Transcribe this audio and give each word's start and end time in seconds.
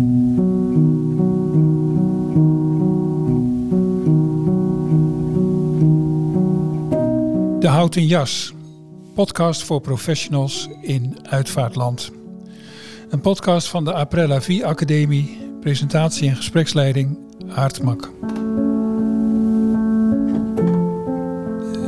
De 0.00 0.06
Houten 7.68 8.06
Jas, 8.06 8.52
podcast 9.14 9.62
voor 9.62 9.80
professionals 9.80 10.68
in 10.80 11.16
uitvaartland. 11.22 12.10
Een 13.10 13.20
podcast 13.20 13.68
van 13.68 13.84
de 13.84 13.92
Aprella 13.92 14.40
Vie 14.40 14.66
Academie, 14.66 15.38
presentatie 15.60 16.28
en 16.28 16.36
gespreksleiding 16.36 17.18
Aartmak. 17.48 18.10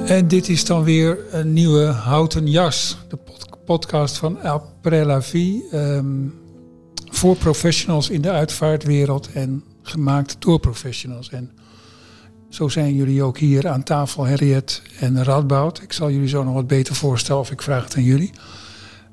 En 0.07 0.29
dit 0.29 0.49
is 0.49 0.65
dan 0.65 0.85
weer 0.85 1.19
een 1.31 1.53
nieuwe 1.53 1.85
Houten 1.85 2.51
Jas, 2.51 2.99
de 3.09 3.19
podcast 3.65 4.19
van 4.19 4.41
Aprella 4.41 5.23
Vie. 5.23 5.69
ehm, 5.71 6.42
voor 7.23 7.37
professionals 7.37 8.11
in 8.11 8.21
de 8.21 8.31
uitvaartwereld 8.31 9.33
en 9.33 9.65
gemaakt 9.83 10.37
door 10.39 10.61
professionals. 10.61 11.31
En 11.31 11.51
zo 12.49 12.69
zijn 12.69 12.95
jullie 12.95 13.23
ook 13.23 13.39
hier 13.39 13.69
aan 13.69 13.83
tafel, 13.83 14.27
Harriet 14.27 14.83
en 15.01 15.25
Radboud. 15.25 15.83
Ik 15.83 15.93
zal 15.93 16.11
jullie 16.11 16.29
zo 16.29 16.45
nog 16.45 16.55
wat 16.55 16.67
beter 16.67 16.95
voorstellen 16.95 17.41
of 17.41 17.51
ik 17.51 17.63
vraag 17.63 17.85
het 17.85 17.97
aan 17.97 18.03
jullie. 18.03 18.31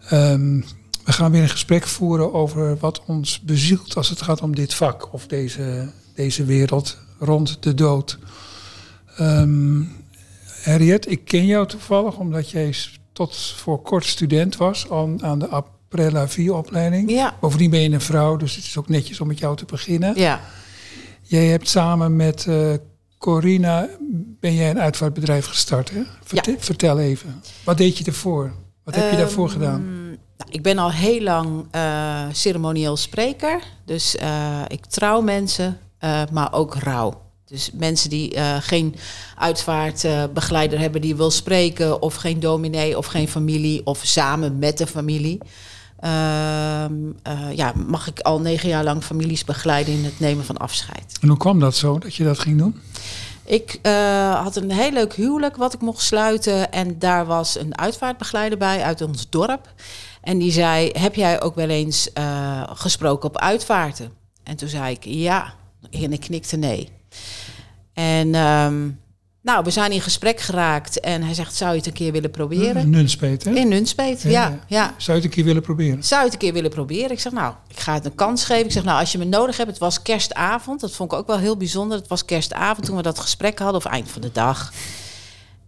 Ehm, 0.07 0.61
we 1.05 1.11
gaan 1.11 1.31
weer 1.31 1.41
een 1.41 1.49
gesprek 1.49 1.87
voeren 1.87 2.33
over 2.33 2.77
wat 2.77 3.01
ons 3.05 3.41
bezielt 3.41 3.95
als 3.95 4.09
het 4.09 4.21
gaat 4.21 4.41
om 4.41 4.55
dit 4.55 4.73
vak 4.73 5.13
of 5.13 5.27
deze, 5.27 5.91
deze 6.15 6.45
wereld 6.45 6.97
rond 7.19 7.63
de 7.63 7.73
dood. 7.73 8.17
Ehm 9.17 9.81
Harriet, 10.63 11.11
ik 11.11 11.25
ken 11.25 11.45
jou 11.45 11.67
toevallig 11.67 12.17
omdat 12.17 12.49
jij 12.49 12.75
tot 13.13 13.37
voor 13.37 13.81
kort 13.81 14.05
student 14.05 14.57
was 14.57 14.89
aan, 14.89 15.23
aan 15.23 15.39
de 15.39 15.49
Aprella 15.89 16.27
4-opleiding. 16.29 17.09
Ja. 17.11 17.35
Bovendien 17.41 17.69
ben 17.69 17.79
je 17.81 17.89
een 17.89 18.01
vrouw, 18.01 18.35
dus 18.37 18.55
het 18.55 18.65
is 18.65 18.77
ook 18.77 18.89
netjes 18.89 19.19
om 19.21 19.27
met 19.27 19.39
jou 19.39 19.55
te 19.55 19.65
beginnen. 19.65 20.13
Ja, 20.19 20.41
Jij 21.21 21.45
hebt 21.45 21.67
samen 21.69 22.15
met 22.15 22.45
eh, 22.47 22.73
Corina 23.17 23.87
ben 24.39 24.53
jij 24.55 24.69
een 24.69 24.79
uitvaartbedrijf 24.79 25.45
gestart. 25.45 25.89
Hè? 25.91 26.01
Verte- 26.23 26.55
Vertel 26.59 26.99
even. 26.99 27.41
Wat 27.63 27.77
deed 27.77 27.97
je 27.97 28.03
ervoor? 28.03 28.53
Wat 28.83 28.95
heb 28.95 29.11
je 29.11 29.17
daarvoor 29.17 29.45
Ehm, 29.45 29.53
gedaan? 29.53 29.83
nou, 30.37 30.49
ik 30.51 30.63
ben 30.63 30.77
al 30.77 30.91
heel 30.91 31.21
lang 31.21 31.65
eh, 31.71 32.23
ceremonieel 32.31 32.97
spreker. 32.97 33.61
Dus 33.85 34.15
eh, 34.15 34.61
ik 34.67 34.85
trouw 34.85 35.21
mensen, 35.21 35.77
maar 36.31 36.53
ook 36.53 36.75
rouw. 36.75 37.21
Dus 37.45 37.71
mensen 37.73 38.09
die 38.09 38.37
geen 38.59 38.95
uitvaartbegeleider 39.37 40.79
hebben 40.79 41.01
die 41.01 41.15
wil 41.15 41.31
spreken, 41.31 42.01
of 42.01 42.15
geen 42.15 42.39
dominee 42.39 42.97
of 42.97 43.05
geen 43.05 43.27
familie, 43.27 43.85
of 43.85 43.99
samen 44.03 44.59
met 44.59 44.77
de 44.77 44.87
familie. 44.87 45.37
Ehm, 45.99 46.93
eh, 47.23 47.51
ja, 47.55 47.73
mag 47.87 48.07
ik 48.07 48.19
al 48.19 48.39
negen 48.39 48.69
jaar 48.69 48.83
lang 48.83 49.03
families 49.03 49.43
begeleiden 49.43 49.93
in 49.93 50.03
het 50.03 50.19
nemen 50.19 50.45
van 50.45 50.57
afscheid. 50.57 51.17
En 51.21 51.27
hoe 51.27 51.37
kwam 51.37 51.59
dat 51.59 51.75
zo, 51.75 51.99
dat 51.99 52.15
je 52.15 52.23
dat 52.23 52.39
ging 52.39 52.57
doen? 52.57 52.81
Ik 53.45 53.79
eh, 53.81 54.41
had 54.41 54.55
een 54.55 54.71
heel 54.71 54.91
leuk 54.91 55.13
huwelijk 55.13 55.55
wat 55.55 55.73
ik 55.73 55.81
mocht 55.81 56.01
sluiten. 56.01 56.71
En 56.71 56.99
daar 56.99 57.25
was 57.25 57.59
een 57.59 57.77
uitvaartbegeleider 57.77 58.57
bij 58.57 58.83
uit 58.83 59.01
ons 59.01 59.29
dorp. 59.29 59.73
En 60.21 60.37
die 60.37 60.51
zei, 60.51 60.89
heb 60.91 61.15
jij 61.15 61.41
ook 61.41 61.55
wel 61.55 61.69
eens 61.69 62.13
eh, 62.13 62.63
gesproken 62.73 63.29
op 63.29 63.37
uitvaarten? 63.37 64.11
En 64.43 64.55
toen 64.55 64.69
zei 64.69 64.93
ik, 64.93 65.03
ja. 65.05 65.53
En 65.91 66.13
ik 66.13 66.19
knikte 66.19 66.57
nee. 66.57 66.89
En 67.93 68.35
ehm, 68.35 68.89
nou, 69.51 69.63
we 69.63 69.71
zijn 69.71 69.91
in 69.91 70.01
gesprek 70.01 70.39
geraakt. 70.39 70.99
En 70.99 71.21
hij 71.23 71.33
zegt, 71.33 71.55
zou 71.55 71.71
je 71.71 71.77
het 71.77 71.87
een 71.87 71.93
keer 71.93 72.11
willen 72.11 72.31
proberen? 72.31 72.81
In 72.81 72.89
Nunspeet, 72.89 73.43
hè? 73.43 73.51
In 73.51 73.67
Nunspeet, 73.67 74.21
Ja, 74.21 74.29
ja. 74.29 74.59
ja. 74.67 74.93
Zou 74.97 74.97
je 74.97 75.13
het 75.13 75.23
een 75.23 75.29
keer 75.29 75.43
willen 75.43 75.61
proberen? 75.61 76.03
Zou 76.03 76.19
je 76.19 76.25
het 76.25 76.33
een 76.33 76.39
keer 76.39 76.53
willen 76.53 76.69
proberen? 76.69 77.11
Ik 77.11 77.19
zeg, 77.19 77.31
nou, 77.31 77.53
ik 77.67 77.79
ga 77.79 77.93
het 77.93 78.05
een 78.05 78.15
kans 78.15 78.43
geven. 78.43 78.65
Ik 78.65 78.71
zeg, 78.71 78.83
nou, 78.83 78.99
als 78.99 79.11
je 79.11 79.17
me 79.17 79.25
nodig 79.25 79.57
hebt, 79.57 79.69
het 79.69 79.79
was 79.79 80.01
kerstavond. 80.01 80.79
Dat 80.79 80.91
vond 80.91 81.11
ik 81.11 81.17
ook 81.17 81.27
wel 81.27 81.37
heel 81.37 81.57
bijzonder. 81.57 81.97
Het 81.97 82.07
was 82.07 82.25
kerstavond 82.25 82.85
toen 82.85 82.95
we 82.95 83.01
dat 83.01 83.19
gesprek 83.19 83.59
hadden, 83.59 83.77
of 83.77 83.85
eind 83.85 84.11
van 84.11 84.21
de 84.21 84.31
dag. 84.31 84.73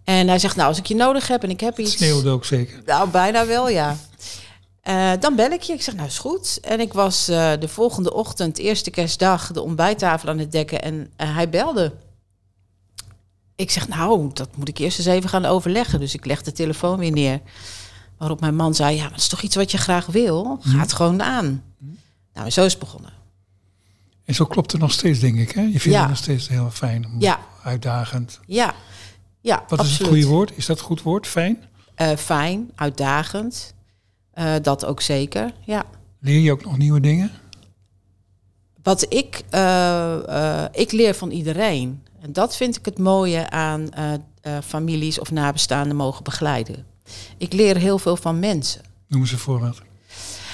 En 0.03 0.27
hij 0.27 0.39
zegt, 0.39 0.55
nou, 0.55 0.67
als 0.67 0.77
ik 0.77 0.85
je 0.85 0.95
nodig 0.95 1.27
heb 1.27 1.43
en 1.43 1.49
ik 1.49 1.59
heb 1.59 1.77
Het 1.77 1.85
iets... 1.85 1.95
sneeuwde 1.95 2.29
ook 2.29 2.45
zeker. 2.45 2.81
Nou, 2.85 3.09
bijna 3.09 3.45
wel, 3.45 3.69
ja. 3.69 3.97
Eh, 4.81 5.11
dan 5.19 5.35
bel 5.35 5.51
ik 5.51 5.61
je. 5.61 5.73
Ik 5.73 5.81
zeg, 5.81 5.95
nou 5.95 6.07
is 6.07 6.17
goed. 6.17 6.57
En 6.61 6.79
ik 6.79 6.93
was 6.93 7.27
eh, 7.27 7.51
de 7.59 7.67
volgende 7.67 8.13
ochtend, 8.13 8.57
eerste 8.57 8.89
kerstdag, 8.89 9.51
de 9.51 9.61
ontbijttafel 9.61 10.29
aan 10.29 10.39
het 10.39 10.51
dekken. 10.51 10.81
En 10.81 11.11
eh, 11.15 11.35
hij 11.35 11.49
belde. 11.49 11.93
Ik 13.61 13.71
zeg, 13.71 13.87
nou, 13.87 14.29
dat 14.33 14.49
moet 14.57 14.67
ik 14.67 14.77
eerst 14.77 14.97
eens 14.97 15.07
even 15.07 15.29
gaan 15.29 15.45
overleggen. 15.45 15.99
Dus 15.99 16.13
ik 16.13 16.25
leg 16.25 16.41
de 16.41 16.51
telefoon 16.51 16.99
weer 16.99 17.11
neer. 17.11 17.39
Waarop 18.17 18.39
mijn 18.39 18.55
man 18.55 18.75
zei, 18.75 18.95
ja, 18.95 19.01
maar 19.01 19.09
dat 19.11 19.19
is 19.19 19.27
toch 19.27 19.41
iets 19.41 19.55
wat 19.55 19.71
je 19.71 19.77
graag 19.77 20.05
wil? 20.05 20.57
Ga 20.61 20.77
het 20.79 20.93
gewoon 20.93 21.21
aan. 21.23 21.63
Nou, 22.33 22.45
en 22.45 22.51
zo 22.51 22.65
is 22.65 22.71
het 22.71 22.79
begonnen. 22.81 23.11
En 24.25 24.33
zo 24.33 24.45
klopt 24.45 24.71
het 24.71 24.81
nog 24.81 24.91
steeds, 24.91 25.19
denk 25.19 25.37
ik. 25.37 25.51
Hè? 25.51 25.61
Je 25.61 25.69
vindt 25.79 25.83
Ja. 25.83 25.99
het 25.99 26.09
nog 26.09 26.17
steeds 26.17 26.47
heel 26.47 26.69
fijn, 26.71 27.07
Ja, 27.19 27.39
uitdagend. 27.63 28.39
ja. 28.45 28.73
Ja, 29.41 29.63
Wat 29.67 29.83
is 29.83 29.97
het 29.97 30.07
goede 30.07 30.25
woord? 30.27 30.51
Is 30.55 30.65
dat 30.65 30.79
een 30.79 30.85
goed 30.85 31.01
woord? 31.01 31.27
Fijn? 31.27 31.63
Eh, 31.95 32.15
fijn, 32.15 32.71
uitdagend. 32.75 33.73
Eh, 34.33 34.53
dat 34.61 34.85
ook 34.85 35.01
zeker, 35.01 35.53
ja. 35.65 35.83
Leer 36.19 36.39
je 36.39 36.51
ook 36.51 36.63
nog 36.65 36.77
nieuwe 36.77 36.99
dingen? 36.99 37.31
Wat 38.83 39.05
ik, 39.13 39.41
eh, 39.49 40.65
ik 40.71 40.91
leer 40.91 41.15
van 41.15 41.29
iedereen. 41.31 42.03
En 42.21 42.33
dat 42.33 42.55
vind 42.55 42.77
ik 42.77 42.85
het 42.85 42.97
mooie 42.97 43.49
aan 43.49 43.89
eh, 43.89 44.13
eh, 44.13 44.57
families 44.65 45.19
of 45.19 45.31
nabestaanden 45.31 45.95
mogen 45.95 46.23
begeleiden. 46.23 46.85
Ik 47.37 47.53
leer 47.53 47.77
heel 47.77 47.97
veel 47.97 48.15
van 48.15 48.39
mensen. 48.39 48.81
Noem 49.07 49.21
eens 49.21 49.31
een 49.31 49.37
voorbeeld. 49.37 49.81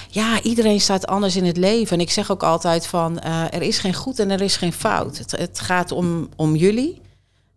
Ja, 0.10 0.42
iedereen 0.42 0.82
staat 0.82 1.08
anders 1.08 1.36
in 1.36 1.46
het 1.46 1.58
leven. 1.58 1.98
En 1.98 2.04
ik 2.04 2.12
zeg 2.12 2.32
ook 2.32 2.44
altijd 2.44 2.88
van, 2.88 3.20
eh, 3.20 3.54
er 3.54 3.62
is 3.62 3.80
geen 3.80 3.94
goed 3.94 4.20
en 4.20 4.30
er 4.30 4.42
is 4.42 4.56
geen 4.56 4.74
fout. 4.74 5.18
Het, 5.18 5.32
het 5.32 5.60
gaat 5.60 5.92
om, 5.92 6.30
om 6.36 6.56
jullie. 6.56 7.02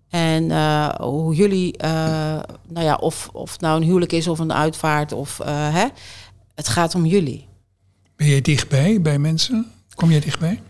En 0.09 0.51
hoe 1.03 1.35
jullie, 1.35 1.77
nou 2.69 2.87
ja, 2.87 2.95
of, 2.95 3.29
of 3.33 3.53
het 3.53 3.61
nou 3.61 3.81
een 3.81 3.87
huwelijk 3.87 4.13
is 4.13 4.29
of 4.29 4.39
een 4.39 4.53
uitvaart. 4.53 5.13
Of, 5.13 5.39
hè, 5.45 5.87
het 6.55 6.69
gaat 6.69 6.95
om 6.95 7.07
jullie. 7.07 7.47
Ben 8.17 8.27
je 8.27 8.41
dichtbij 8.41 9.01
bij 9.01 9.19
mensen? 9.19 9.73
Kom 9.95 10.11
jij 10.11 10.21
dichtbij? 10.21 10.63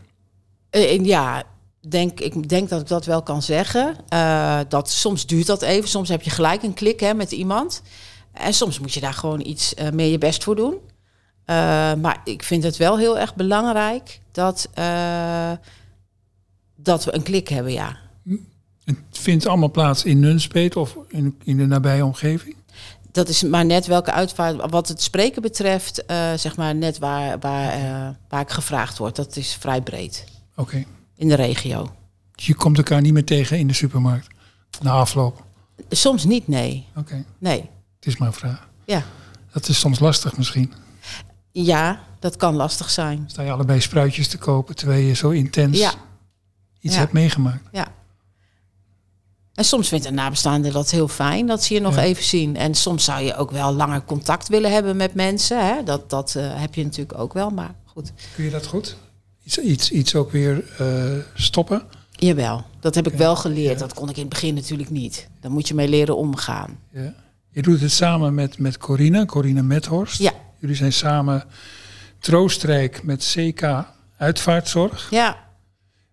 Ja, 1.03 1.45
denk, 1.89 2.21
ik 2.21 2.49
denk 2.49 2.69
dat 2.69 2.81
ik 2.81 2.89
dat 2.89 3.05
wel 3.05 3.23
kan 3.23 3.43
zeggen. 3.43 3.97
Eh, 4.09 4.61
dat 4.69 4.91
soms 4.91 5.27
duurt 5.27 5.47
dat 5.47 5.63
even. 5.63 5.89
Soms 5.89 6.09
heb 6.09 6.23
je 6.23 6.31
gelijk 6.31 6.63
een 6.63 6.75
klik 6.75 7.01
hè, 7.01 7.15
met 7.15 7.33
iemand. 7.33 7.83
En 8.33 8.55
soms 8.55 8.79
moet 8.79 8.93
je 8.93 9.01
daar 9.01 9.15
gewoon 9.15 9.41
iets 9.41 9.75
eh, 9.75 9.91
meer 9.91 10.11
je 10.11 10.19
best 10.19 10.45
voor 10.45 10.57
doen. 10.57 10.75
Eh, 11.45 11.57
maar 11.95 12.21
ik 12.25 12.43
vind 12.43 12.63
het 12.63 12.77
wel 12.77 12.99
heel 12.99 13.19
erg 13.19 13.35
belangrijk 13.35 14.21
dat, 14.33 14.69
dat 16.77 17.05
we 17.05 17.15
een 17.15 17.23
klik 17.23 17.49
hebben, 17.49 17.73
ja. 17.73 17.97
Het 18.85 19.19
vindt 19.19 19.47
allemaal 19.47 19.71
plaats 19.71 20.05
in 20.05 20.21
Nunspeet 20.21 20.77
of 20.77 20.97
in, 21.09 21.39
in 21.45 21.57
de 21.57 21.67
nabije 21.67 22.05
omgeving? 22.05 22.57
Dat 23.13 23.29
is 23.29 23.43
maar 23.43 23.65
net 23.65 23.87
welke 23.87 24.13
uitvaart. 24.13 24.71
Wat 24.71 24.89
het 24.89 25.03
spreken 25.03 25.43
betreft, 25.43 26.05
zeg 26.37 26.57
maar 26.57 26.75
net 26.75 26.99
waar, 26.99 27.39
waar, 27.39 28.17
waar 28.29 28.41
ik 28.41 28.51
gevraagd 28.51 28.99
word. 28.99 29.17
Dat 29.17 29.37
is 29.37 29.55
vrij 29.55 29.83
breed 29.83 30.25
Oké. 30.57 30.85
In 31.21 31.29
de 31.29 31.35
regio. 31.35 31.93
Dus 32.35 32.47
je 32.47 32.55
komt 32.55 32.77
elkaar 32.79 33.01
niet 33.01 33.13
meer 33.13 33.25
tegen 33.25 33.59
in 33.59 33.67
de 33.67 33.73
supermarkt? 33.73 34.27
Na 34.83 34.91
afloop? 34.93 35.45
Soms 35.89 36.25
niet, 36.25 36.49
nee. 36.49 36.87
Oké, 36.97 37.25
Nee, 37.39 37.59
het 37.97 38.07
is 38.07 38.17
maar 38.17 38.29
een 38.29 38.35
vraag. 38.35 38.69
ja. 38.85 39.03
Dat 39.53 39.69
is 39.69 39.79
soms 39.79 39.99
lastig 39.99 40.37
misschien. 40.37 40.73
Ja, 41.53 42.01
dat 42.19 42.37
kan 42.37 42.55
lastig 42.55 42.91
zijn. 42.91 43.25
Sta 43.27 43.43
je 43.43 43.51
allebei 43.51 43.81
spruitjes 43.81 44.29
te 44.29 44.39
kopen 44.39 44.77
terwijl 44.77 45.07
je 45.07 45.15
zo 45.15 45.31
intens 45.31 45.79
Ja. 45.79 45.93
iets 46.81 46.95
Ja. 46.95 47.01
hebt 47.01 47.13
meegemaakt. 47.13 47.65
Ja. 47.73 47.87
En 49.55 49.65
soms 49.65 49.89
vindt 49.89 50.05
een 50.05 50.15
nabestaande 50.15 50.71
dat 50.71 50.91
heel 50.91 51.09
fijn 51.09 51.47
dat 51.47 51.63
ze 51.65 51.75
je 51.75 51.81
nog 51.81 51.95
Ja. 51.95 52.03
even 52.03 52.25
zien. 52.25 52.57
En 52.57 52.75
soms 52.75 53.05
zou 53.05 53.23
je 53.23 53.37
ook 53.37 53.51
wel 53.51 53.73
langer 53.73 54.05
contact 54.05 54.49
willen 54.49 54.73
hebben 54.73 54.97
met 54.97 55.15
mensen. 55.15 55.67
Hè? 55.67 55.83
Dat, 55.83 56.11
dat 56.11 56.35
eh, 56.35 56.61
heb 56.61 56.75
je 56.75 56.85
natuurlijk 56.85 57.19
ook 57.19 57.33
wel, 57.33 57.51
maar 57.51 57.75
goed. 57.85 58.13
Kun 58.35 58.45
je 58.45 58.51
dat 58.51 58.67
goed? 58.67 58.97
Iets, 59.45 59.59
iets, 59.59 59.91
iets 59.91 60.15
ook 60.15 60.31
weer 60.31 60.65
eh, 60.79 61.13
stoppen? 61.35 61.83
Jawel, 62.11 62.65
dat 62.81 62.95
heb 62.95 63.07
ik 63.07 63.15
wel 63.15 63.37
geleerd. 63.37 63.79
Dat 63.79 63.95
kon 63.95 64.09
ik 64.09 64.15
in 64.17 64.21
het 64.21 64.31
begin 64.31 64.55
natuurlijk 64.55 64.91
niet. 64.91 65.29
Daar 65.41 65.51
moet 65.51 65.69
je 65.69 65.75
mee 65.75 65.89
leren 65.89 66.17
omgaan. 66.17 66.79
Ja. 66.93 67.15
Je 67.51 67.63
doet 67.63 67.81
het 67.81 67.93
samen 67.93 68.35
met, 68.35 68.59
met 68.59 68.79
Corina, 68.79 69.25
Corina 69.25 69.63
Methorst. 69.63 70.19
Ja. 70.19 70.33
Jullie 70.59 70.77
zijn 70.77 70.93
samen 70.93 71.45
troostrijk 72.19 73.03
met 73.03 73.35
CK 73.37 73.85
Uitvaartzorg. 74.17 75.11
Ja, 75.11 75.37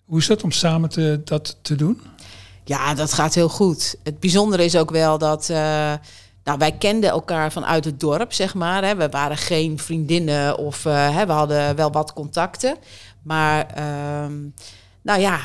Hoe 0.05 0.19
is 0.19 0.27
dat 0.27 0.43
om 0.43 0.51
samen 0.51 0.89
te, 0.89 1.21
dat 1.23 1.57
te 1.61 1.75
doen? 1.75 2.01
Ja, 2.63 2.93
dat 2.93 3.13
gaat 3.13 3.33
heel 3.33 3.49
goed. 3.49 3.95
Het 4.03 4.19
bijzondere 4.19 4.63
is 4.65 4.75
ook 4.75 4.91
wel 4.91 5.17
dat. 5.17 5.49
eh, 5.49 5.93
nou, 6.43 6.57
wij 6.59 6.71
kenden 6.71 7.09
elkaar 7.09 7.51
vanuit 7.51 7.85
het 7.85 7.99
dorp, 7.99 8.33
zeg 8.33 8.53
maar. 8.53 8.83
Hè. 8.83 8.95
We 8.95 9.09
waren 9.09 9.37
geen 9.37 9.79
vriendinnen 9.79 10.57
of 10.57 10.85
eh, 10.85 11.15
hè, 11.15 11.25
we 11.25 11.31
hadden 11.31 11.75
wel 11.75 11.91
wat 11.91 12.13
contacten. 12.13 12.77
Maar, 13.27 13.65
ehm, 13.65 14.33
nou 15.01 15.19
ja, 15.19 15.39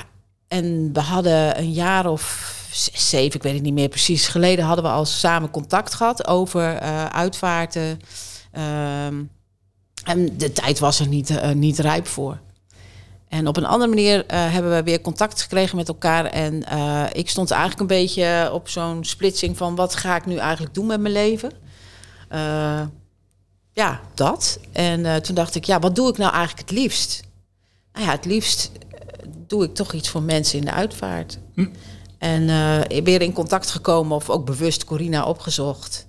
en 0.48 0.92
we 0.92 1.00
hadden 1.00 1.58
een 1.58 1.72
jaar 1.72 2.06
of 2.06 2.54
zeven, 2.92 3.36
ik 3.36 3.42
weet 3.42 3.54
het 3.54 3.62
niet 3.62 3.74
meer 3.74 3.88
precies, 3.88 4.28
geleden 4.28 4.64
hadden 4.64 4.84
we 4.84 4.90
al 4.90 5.04
samen 5.04 5.50
contact 5.50 5.94
gehad 5.94 6.26
over 6.26 6.76
eh, 6.76 7.06
uitvaarten. 7.06 8.00
Ehm, 8.52 9.22
en 10.04 10.36
de 10.36 10.52
tijd 10.52 10.78
was 10.78 11.00
er 11.00 11.06
niet, 11.06 11.30
eh, 11.30 11.50
niet 11.50 11.78
rijp 11.78 12.06
voor. 12.06 12.38
En 13.28 13.46
op 13.46 13.56
een 13.56 13.66
andere 13.66 13.90
manier 13.90 14.26
eh, 14.26 14.52
hebben 14.52 14.74
we 14.74 14.82
weer 14.82 15.00
contact 15.00 15.42
gekregen 15.42 15.76
met 15.76 15.88
elkaar. 15.88 16.24
En 16.24 16.64
ik 17.12 17.30
stond 17.30 17.50
eigenlijk 17.50 17.80
een 17.80 17.96
beetje 17.96 18.50
op 18.52 18.68
zo'n 18.68 19.04
splitsing 19.04 19.56
van 19.56 19.74
wat 19.74 19.94
ga 19.94 20.16
ik 20.16 20.26
nu 20.26 20.36
eigenlijk 20.36 20.74
doen 20.74 20.86
met 20.86 21.00
mijn 21.00 21.14
leven. 21.14 21.52
Ja, 23.72 24.00
dat. 24.14 24.58
En 24.72 25.22
toen 25.22 25.34
dacht 25.34 25.54
ik, 25.54 25.64
ja, 25.64 25.78
wat 25.78 25.94
doe 25.94 26.08
ik 26.08 26.18
nou 26.18 26.32
eigenlijk 26.32 26.68
het 26.68 26.78
liefst? 26.78 27.22
Nou 27.92 28.06
ja, 28.06 28.12
het 28.12 28.24
liefst 28.24 28.70
doe 29.46 29.64
ik 29.64 29.74
toch 29.74 29.92
iets 29.92 30.08
voor 30.08 30.22
mensen 30.22 30.58
in 30.58 30.64
de 30.64 30.72
uitvaart. 30.72 31.38
Hm. 31.54 31.66
En 32.18 32.46
weer 33.04 33.22
in 33.22 33.32
contact 33.32 33.70
gekomen 33.70 34.16
of 34.16 34.30
ook 34.30 34.46
bewust 34.46 34.84
Corina 34.84 35.24
opgezocht. 35.24 36.06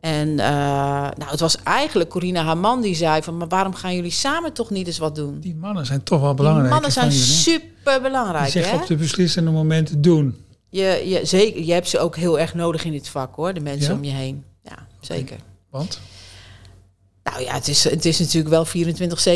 En 0.00 0.28
uh, 0.28 0.36
nou, 0.36 1.30
het 1.30 1.40
was 1.40 1.62
eigenlijk 1.62 2.10
Corina 2.10 2.44
haar 2.44 2.58
man 2.58 2.80
die 2.80 2.94
zei 2.94 3.22
van... 3.22 3.36
maar 3.36 3.48
waarom 3.48 3.74
gaan 3.74 3.94
jullie 3.94 4.10
samen 4.10 4.52
toch 4.52 4.70
niet 4.70 4.86
eens 4.86 4.98
wat 4.98 5.14
doen? 5.14 5.40
Die 5.40 5.54
mannen 5.54 5.86
zijn 5.86 6.02
toch 6.02 6.20
wel 6.20 6.34
belangrijk. 6.34 6.64
Die 6.64 6.74
mannen 6.74 6.92
zijn 6.92 7.12
super 7.12 8.02
belangrijk. 8.02 8.50
Zeg 8.50 8.72
op 8.72 8.86
de 8.86 8.96
beslissende 8.96 9.50
momenten 9.50 10.00
doen. 10.00 10.44
Je, 10.68 11.02
je, 11.06 11.20
zeker, 11.24 11.64
je 11.64 11.72
hebt 11.72 11.88
ze 11.88 11.98
ook 11.98 12.16
heel 12.16 12.38
erg 12.38 12.54
nodig 12.54 12.84
in 12.84 12.92
dit 12.92 13.08
vak 13.08 13.34
hoor, 13.34 13.54
de 13.54 13.60
mensen 13.60 13.94
om 13.94 14.04
je 14.04 14.12
heen. 14.12 14.44
Ja, 14.62 14.86
zeker. 15.00 15.36
Want? 15.70 16.00
Nou 17.36 17.48
ja, 17.48 17.54
het 17.54 17.68
is, 17.68 17.84
het 17.84 18.04
is 18.04 18.18
natuurlijk 18.18 18.48
wel 18.48 18.66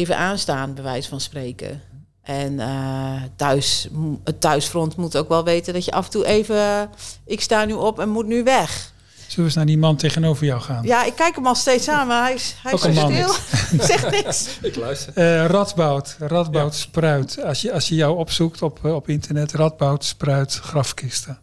24-7 0.07 0.11
aanstaan, 0.11 0.75
bij 0.75 0.83
wijze 0.83 1.09
van 1.09 1.21
spreken. 1.21 1.83
En 2.23 2.53
uh, 2.53 3.23
thuis, 3.37 3.89
het 4.25 4.41
thuisfront 4.41 4.97
moet 4.97 5.17
ook 5.17 5.29
wel 5.29 5.45
weten 5.45 5.73
dat 5.75 5.85
je 5.85 5.93
af 5.93 6.05
en 6.05 6.11
toe 6.11 6.27
even... 6.27 6.91
ik 7.25 7.41
sta 7.41 7.65
nu 7.65 7.73
op 7.73 7.99
en 7.99 8.09
moet 8.09 8.27
nu 8.27 8.43
weg. 8.43 8.93
Zullen 9.17 9.35
we 9.37 9.43
eens 9.43 9.55
naar 9.55 9.67
die 9.67 9.79
man 9.79 9.97
tegenover 9.97 10.47
jou 10.47 10.61
gaan? 10.61 10.85
Ja, 10.85 11.05
ik 11.05 11.15
kijk 11.15 11.35
hem 11.35 11.47
al 11.47 11.55
steeds 11.55 11.89
aan, 11.89 12.07
maar 12.07 12.23
hij 12.23 12.35
is, 12.35 12.55
hij 12.63 12.73
is 12.73 12.81
stil. 12.81 13.35
Zegt 13.89 14.11
niks. 14.11 14.49
ik 14.63 14.77
luister. 14.77 15.13
Uh, 15.17 15.47
Radboud, 15.47 16.17
Radboud 16.19 16.75
Spruit. 16.75 17.43
Als 17.43 17.63
je, 17.63 17.73
als 17.73 17.89
je 17.89 17.95
jou 17.95 18.19
opzoekt 18.19 18.63
op, 18.63 18.85
eh, 18.85 18.95
op 18.95 19.09
internet, 19.09 19.53
Radboud 19.53 20.05
Spruit 20.05 20.55
grafkisten. 20.55 21.39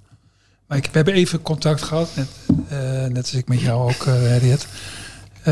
Maar 0.67 0.77
ik, 0.77 0.83
we 0.85 0.91
hebben 0.91 1.13
even 1.13 1.41
contact 1.41 1.81
gehad, 1.81 2.09
net, 2.15 2.27
uh, 2.71 3.05
net 3.05 3.17
als 3.17 3.33
ik 3.33 3.47
met 3.47 3.59
jou 3.59 3.91
ook, 3.93 4.05
uh, 4.05 4.13
Harriet. 4.13 4.67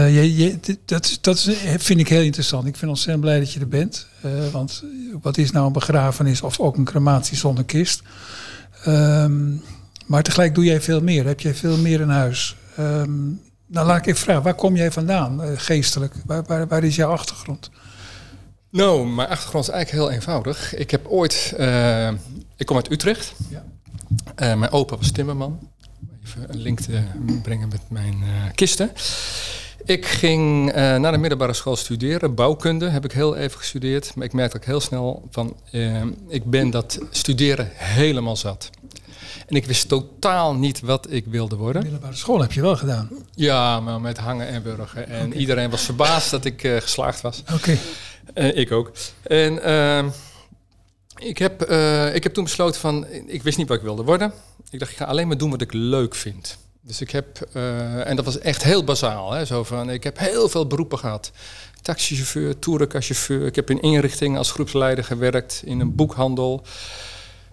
Je, 0.04 0.36
je, 0.36 0.60
dat, 0.86 1.18
dat 1.22 1.50
vind 1.78 2.00
ik 2.00 2.08
heel 2.08 2.22
interessant. 2.22 2.66
Ik 2.66 2.76
vind 2.76 2.92
ontzettend 2.92 3.22
blij 3.22 3.40
dat 3.40 3.54
je 3.54 3.60
er 3.60 3.68
bent. 3.68 4.08
want 4.52 4.84
wat 5.22 5.38
is 5.38 5.52
nou 5.52 5.66
een 5.66 5.74
begrafenis 5.74 6.42
of 6.42 6.60
ook 6.60 6.78
een 6.78 6.84
crematie 6.84 7.38
zonder 7.38 7.64
kist? 7.64 8.02
Um, 8.88 9.62
maar 10.06 10.24
tegelijk 10.24 10.56
doe 10.56 10.64
jij 10.64 10.82
veel 10.82 11.02
meer. 11.02 11.26
Heb 11.26 11.40
jij 11.40 11.54
veel 11.54 11.78
meer 11.78 12.02
in 12.02 12.10
huis. 12.10 12.56
Um, 12.80 13.42
nou, 13.68 13.88
laat 13.88 13.98
ik 13.98 14.06
even 14.06 14.20
vragen. 14.20 14.44
Waar 14.44 14.54
kom 14.54 14.76
jij 14.76 14.92
vandaan, 14.92 15.44
uh, 15.44 15.50
geestelijk? 15.56 16.14
Waar, 16.26 16.44
waar, 16.44 16.68
waar, 16.68 16.84
is 16.84 16.96
jouw 16.96 17.12
achtergrond? 17.12 17.70
Nou, 18.70 19.08
mijn 19.08 19.30
achtergrond 19.30 19.68
is 19.68 19.74
eigenlijk 19.74 20.04
heel 20.06 20.16
eenvoudig. 20.16 20.76
Ik 20.76 20.92
heb 20.92 21.08
ooit... 21.08 21.54
Uh, 21.60 22.12
ik 22.56 22.66
kom 22.66 22.76
uit 22.76 22.92
Utrecht. 22.92 23.34
Ja. 23.50 23.64
Uh, 24.36 24.60
mijn 24.60 24.72
opa 24.72 24.98
was 24.98 25.12
timmerman. 25.12 25.70
Even 26.24 26.54
een 26.54 26.62
link 26.62 26.80
te 26.80 27.04
brengen 27.42 27.68
met 27.68 27.82
mijn 27.90 28.24
kisten. 28.56 28.92
Ik 29.84 30.06
ging 30.06 30.74
naar 30.74 31.12
de 31.12 31.18
middelbare 31.18 31.54
school 31.54 31.76
studeren. 31.76 32.36
Bouwkunde 32.36 32.90
heb 32.90 33.06
ik 33.06 33.12
heel 33.12 33.36
even 33.36 33.58
gestudeerd. 33.58 34.16
Maar 34.16 34.26
ik 34.26 34.34
merkte 34.34 34.58
ook 34.58 34.66
heel 34.66 34.80
snel 34.80 35.28
van... 35.32 35.56
ik 36.28 36.44
ben 36.44 36.70
dat 36.70 37.00
studeren 37.10 37.70
helemaal 37.74 38.36
zat. 38.36 38.70
En 39.48 39.56
ik 39.56 39.66
wist 39.66 39.88
totaal 39.88 40.56
niet 40.56 40.80
wat 40.80 41.12
ik 41.12 41.26
wilde 41.26 41.56
worden. 41.56 41.82
Middelbare 41.82 42.16
school 42.16 42.42
heb 42.42 42.52
je 42.52 42.62
wel 42.62 42.76
gedaan? 42.76 43.10
Ja, 43.36 43.80
maar 43.80 44.02
met 44.02 44.18
hangen 44.18 44.48
en 44.48 44.64
burgen. 44.64 45.08
En 45.08 45.34
iedereen 45.34 45.70
was 45.70 45.82
verbaasd 45.82 46.32
dat 46.32 46.46
ik 46.46 46.64
uh, 46.64 46.78
geslaagd 46.78 47.22
was. 47.22 47.42
Oké. 47.42 47.54
Okay. 47.54 47.80
Uh, 48.36 48.58
ik 48.58 48.72
ook. 48.72 48.92
En 49.24 49.54
uh, 49.54 50.06
ik, 51.18 51.38
heb, 51.38 51.62
eh, 51.62 52.16
ik 52.16 52.24
heb 52.24 52.34
toen 52.34 52.44
besloten 52.44 52.82
van, 52.82 53.08
ik 53.28 53.44
wist 53.44 53.58
niet 53.58 53.68
wat 53.68 53.78
ik 53.78 53.84
wilde 53.84 54.04
worden. 54.04 54.34
Ik 54.70 54.80
dacht, 54.80 54.92
ik 54.92 54.98
ga 54.98 55.06
alleen 55.06 55.28
maar 55.28 55.38
doen 55.38 55.50
wat 55.50 55.62
ik 55.62 55.74
leuk 55.74 56.16
vind. 56.16 56.58
Dus 56.88 57.02
ik 57.02 57.12
heb, 57.12 57.42
en 58.06 58.16
dat 58.16 58.26
was 58.26 58.40
echt 58.40 58.64
heel 58.64 58.84
bazaal. 58.84 59.32
Hè, 59.32 59.46
zo 59.46 59.64
van, 59.64 59.90
ik 59.90 60.04
heb 60.04 60.20
heel 60.20 60.50
veel 60.50 60.68
beroepen 60.68 60.98
gehad. 60.98 61.32
Taxichauffeur, 61.82 62.60
touringcaschauffeur. 62.60 63.46
Ik 63.46 63.56
heb 63.56 63.70
in 63.70 63.82
inrichtingen 63.82 64.38
als 64.38 64.52
groepsleider 64.52 65.04
gewerkt, 65.04 65.62
in 65.66 65.80
een 65.80 65.96
boekhandel 65.96 66.66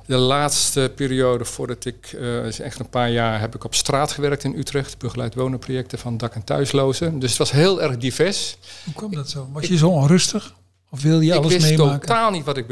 de 0.06 0.16
laatste 0.16 0.92
periode 0.94 1.44
voordat 1.44 1.84
ik, 1.84 2.12
uh, 2.12 2.46
is 2.46 2.60
echt 2.60 2.78
een 2.78 2.88
paar 2.88 3.10
jaar, 3.10 3.40
heb 3.40 3.54
ik 3.54 3.64
op 3.64 3.74
straat 3.74 4.12
gewerkt 4.12 4.44
in 4.44 4.58
Utrecht. 4.58 4.98
Begeleid 4.98 5.34
wonenprojecten 5.34 5.98
van 5.98 6.16
dak- 6.16 6.34
en 6.34 6.44
thuislozen. 6.44 7.18
Dus 7.18 7.28
het 7.28 7.38
was 7.38 7.50
heel 7.50 7.82
erg 7.82 7.96
divers. 7.96 8.56
Hoe 8.84 8.94
kwam 8.94 9.14
dat 9.14 9.30
zo? 9.30 9.48
Was 9.52 9.66
je 9.66 9.76
zo 9.76 9.88
onrustig? 9.88 10.54
Of 10.90 11.02
wil 11.02 11.20
je 11.20 11.34
alles 11.34 11.52
meemaken? 11.52 11.84
Ik 11.84 11.90
wist 11.90 12.00
totaal 12.00 12.30
niet 12.30 12.44
wat 12.44 12.56
ik 12.56 12.66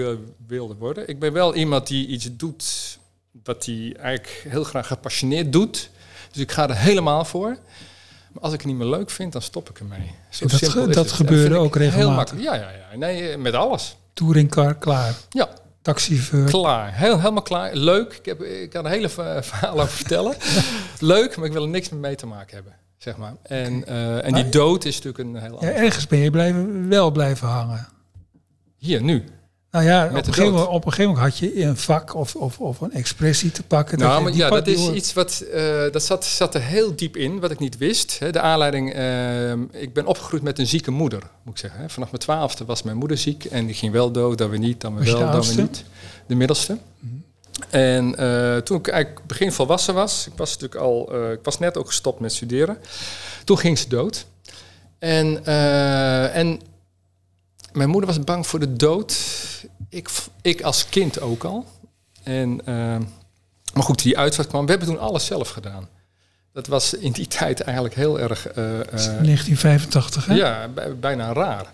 wilde 0.46 0.74
worden. 0.74 1.08
Ik 1.08 1.18
ben 1.18 1.32
wel 1.32 1.54
iemand 1.54 1.86
die 1.86 2.06
iets 2.06 2.28
doet 2.32 2.98
wat 3.44 3.66
hij 3.66 3.96
eigenlijk 4.00 4.46
heel 4.48 4.64
graag 4.64 4.86
gepassioneerd 4.86 5.52
doet. 5.52 5.90
Dus 6.32 6.42
ik 6.42 6.52
ga 6.52 6.68
er 6.68 6.76
helemaal 6.76 7.24
voor. 7.24 7.58
Maar 8.32 8.42
als 8.42 8.52
ik 8.52 8.58
het 8.58 8.68
niet 8.68 8.76
meer 8.76 8.86
leuk 8.86 9.10
vind, 9.10 9.32
dan 9.32 9.42
stop 9.42 9.70
ik 9.70 9.78
ermee. 9.78 10.14
Zo 10.28 10.46
dat 10.46 10.58
simpel 10.58 10.90
dat 10.90 11.12
gebeurde 11.12 11.56
ook 11.56 11.76
regelmatig? 11.76 12.42
Ja, 12.42 12.54
ja, 12.54 12.70
ja. 12.70 12.96
Nee, 12.96 13.36
met 13.36 13.54
alles. 13.54 13.96
Touringcar, 14.12 14.74
klaar? 14.74 15.14
Ja, 15.30 15.48
taxichauffeur. 15.82 16.44
Klaar, 16.44 16.94
Heel, 16.94 17.18
helemaal 17.18 17.42
klaar. 17.42 17.74
Leuk. 17.74 18.12
Ik, 18.12 18.24
heb, 18.24 18.42
ik 18.42 18.70
kan 18.70 18.84
een 18.84 18.90
hele 18.90 19.08
verhaal 19.42 19.80
over 19.80 19.88
vertellen. 19.88 20.34
Leuk, 20.98 21.36
maar 21.36 21.46
ik 21.46 21.52
wil 21.52 21.62
er 21.62 21.68
niks 21.68 21.88
mee 21.88 22.14
te 22.14 22.26
maken 22.26 22.54
hebben. 22.54 22.74
Zeg 22.98 23.16
maar. 23.16 23.34
En, 23.42 23.84
uh, 23.88 24.24
en 24.24 24.34
die 24.34 24.48
dood 24.48 24.84
is 24.84 25.02
natuurlijk 25.02 25.24
een 25.24 25.42
heel 25.42 25.64
ja, 25.64 25.70
Ergens 25.70 26.06
ben 26.06 26.18
je 26.18 26.30
blijven, 26.30 26.88
wel 26.88 27.10
blijven 27.10 27.48
hangen. 27.48 27.88
Hier, 28.76 29.02
nu. 29.02 29.24
Nou 29.70 29.84
ja, 29.84 30.06
op 30.06 30.14
een, 30.14 30.24
gegeven 30.24 30.52
moment, 30.52 30.68
op 30.68 30.84
een 30.84 30.92
gegeven 30.92 31.14
moment 31.14 31.32
had 31.32 31.38
je 31.38 31.62
een 31.62 31.76
vak 31.76 32.14
of, 32.14 32.34
of, 32.34 32.60
of 32.60 32.80
een 32.80 32.92
expressie 32.92 33.52
te 33.52 33.62
pakken. 33.62 33.98
Nou, 33.98 34.22
maar 34.22 34.32
ja, 34.32 34.48
dat 34.48 34.66
is 34.66 34.88
iets 34.88 35.12
wat, 35.12 35.44
uh, 35.54 35.82
dat 35.92 36.02
zat, 36.02 36.24
zat 36.24 36.54
er 36.54 36.62
heel 36.62 36.96
diep 36.96 37.16
in, 37.16 37.40
wat 37.40 37.50
ik 37.50 37.58
niet 37.58 37.78
wist. 37.78 38.18
De 38.30 38.40
aanleiding, 38.40 38.96
uh, 38.96 39.50
ik 39.82 39.92
ben 39.92 40.06
opgegroeid 40.06 40.42
met 40.42 40.58
een 40.58 40.66
zieke 40.66 40.90
moeder, 40.90 41.22
moet 41.42 41.54
ik 41.54 41.60
zeggen. 41.60 41.90
Vanaf 41.90 42.10
mijn 42.10 42.22
twaalfde 42.22 42.64
was 42.64 42.82
mijn 42.82 42.96
moeder 42.96 43.18
ziek 43.18 43.44
en 43.44 43.66
die 43.66 43.74
ging 43.74 43.92
wel 43.92 44.10
dood, 44.10 44.38
dan 44.38 44.50
weer 44.50 44.58
niet, 44.58 44.80
dan 44.80 44.94
weer 44.96 45.18
wel, 45.18 45.30
dan 45.30 45.42
weer 45.42 45.56
niet. 45.56 45.84
De 46.26 46.34
middelste. 46.34 46.78
Mhm. 46.98 47.14
En 47.70 48.14
uh, 48.20 48.56
toen 48.56 48.78
ik 48.78 48.88
eigenlijk 48.88 49.26
begin 49.26 49.52
volwassen 49.52 49.94
was, 49.94 50.26
ik 50.26 50.32
was 50.36 50.52
natuurlijk 50.52 50.80
al, 50.80 51.14
ik 51.32 51.40
was 51.42 51.58
net 51.58 51.76
ook 51.76 51.86
gestopt 51.86 52.20
met 52.20 52.32
studeren. 52.32 52.78
Toen 53.44 53.58
ging 53.58 53.78
ze 53.78 53.88
dood. 53.88 54.26
En, 54.98 55.44
en 56.34 56.60
mijn 57.72 57.88
moeder 57.88 58.08
was 58.08 58.24
bang 58.24 58.46
voor 58.46 58.58
de 58.58 58.76
dood. 58.76 59.18
Ik, 59.88 60.10
ik 60.42 60.62
als 60.62 60.88
kind 60.88 61.20
ook 61.20 61.44
al. 61.44 61.66
En, 62.22 62.60
uh, 62.60 62.96
maar 63.74 63.82
goed, 63.82 64.02
die 64.02 64.18
uitvaart 64.18 64.48
kwam. 64.48 64.64
We 64.64 64.70
hebben 64.70 64.88
toen 64.88 64.98
alles 64.98 65.26
zelf 65.26 65.48
gedaan. 65.48 65.88
Dat 66.52 66.66
was 66.66 66.94
in 66.94 67.12
die 67.12 67.26
tijd 67.38 67.60
eigenlijk 67.60 67.96
heel 67.96 68.20
erg... 68.20 68.48
Uh, 68.48 68.54
1985, 68.54 70.26
hè? 70.26 70.34
Ja, 70.34 70.68
bijna 71.00 71.32
raar. 71.32 71.72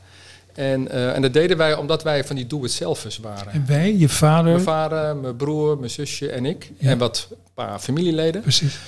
En, 0.54 0.84
uh, 0.84 1.14
en 1.14 1.22
dat 1.22 1.32
deden 1.32 1.56
wij 1.56 1.74
omdat 1.74 2.02
wij 2.02 2.24
van 2.24 2.36
die 2.36 2.46
doe-het-zelfers 2.46 3.18
waren. 3.18 3.52
En 3.52 3.64
wij, 3.66 3.96
je 3.96 4.08
vader? 4.08 4.52
Mijn 4.52 4.64
vader, 4.64 5.16
mijn 5.16 5.36
broer, 5.36 5.78
mijn 5.78 5.90
zusje 5.90 6.30
en 6.30 6.46
ik. 6.46 6.72
Ja. 6.78 6.90
En 6.90 6.98
wat 6.98 7.28
paar 7.54 7.78
familieleden. 7.78 8.42
Precies. 8.42 8.78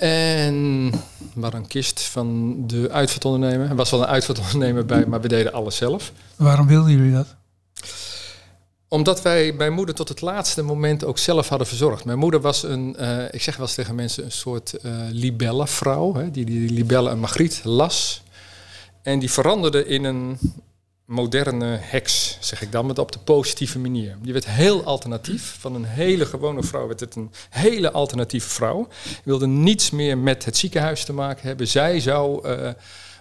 En 0.00 0.92
kist 1.66 2.00
van 2.00 2.56
de 2.66 2.90
uitvaartondernemer. 2.90 3.68
Er 3.68 3.76
was 3.76 3.90
wel 3.90 4.00
een 4.00 4.06
uitvaartondernemer 4.06 4.86
bij, 4.86 5.06
maar 5.06 5.20
we 5.20 5.28
deden 5.28 5.52
alles 5.52 5.76
zelf. 5.76 6.12
Waarom 6.36 6.66
wilden 6.66 6.92
jullie 6.92 7.12
dat? 7.12 7.36
Omdat 8.88 9.22
wij 9.22 9.52
mijn 9.52 9.72
moeder 9.72 9.94
tot 9.94 10.08
het 10.08 10.20
laatste 10.20 10.62
moment 10.62 11.04
ook 11.04 11.18
zelf 11.18 11.48
hadden 11.48 11.66
verzorgd. 11.66 12.04
Mijn 12.04 12.18
moeder 12.18 12.40
was 12.40 12.62
een, 12.62 12.96
uh, 13.00 13.24
ik 13.30 13.42
zeg 13.42 13.56
wel 13.56 13.66
eens 13.66 13.74
tegen 13.74 13.94
mensen, 13.94 14.24
een 14.24 14.32
soort 14.32 14.74
uh, 14.82 14.92
libellenvrouw. 15.10 16.14
Hè, 16.14 16.30
die, 16.30 16.44
die 16.44 16.70
libelle 16.70 17.10
en 17.10 17.18
Margriet 17.18 17.60
las. 17.64 18.22
En 19.02 19.18
die 19.18 19.30
veranderde 19.30 19.86
in 19.86 20.04
een 20.04 20.38
moderne 21.10 21.78
heks, 21.80 22.36
zeg 22.40 22.62
ik 22.62 22.72
dan, 22.72 22.86
maar 22.86 22.98
op 22.98 23.12
de 23.12 23.18
positieve 23.18 23.78
manier. 23.78 24.16
Die 24.22 24.32
werd 24.32 24.46
heel 24.46 24.84
alternatief. 24.84 25.56
Van 25.58 25.74
een 25.74 25.84
hele 25.84 26.26
gewone 26.26 26.62
vrouw 26.62 26.86
werd 26.86 27.00
het 27.00 27.14
een 27.14 27.30
hele 27.50 27.90
alternatieve 27.90 28.48
vrouw. 28.48 28.88
Wilde 29.24 29.46
niets 29.46 29.90
meer 29.90 30.18
met 30.18 30.44
het 30.44 30.56
ziekenhuis 30.56 31.04
te 31.04 31.12
maken 31.12 31.46
hebben. 31.46 31.68
Zij 31.68 32.00
zou 32.00 32.48
uh, 32.48 32.68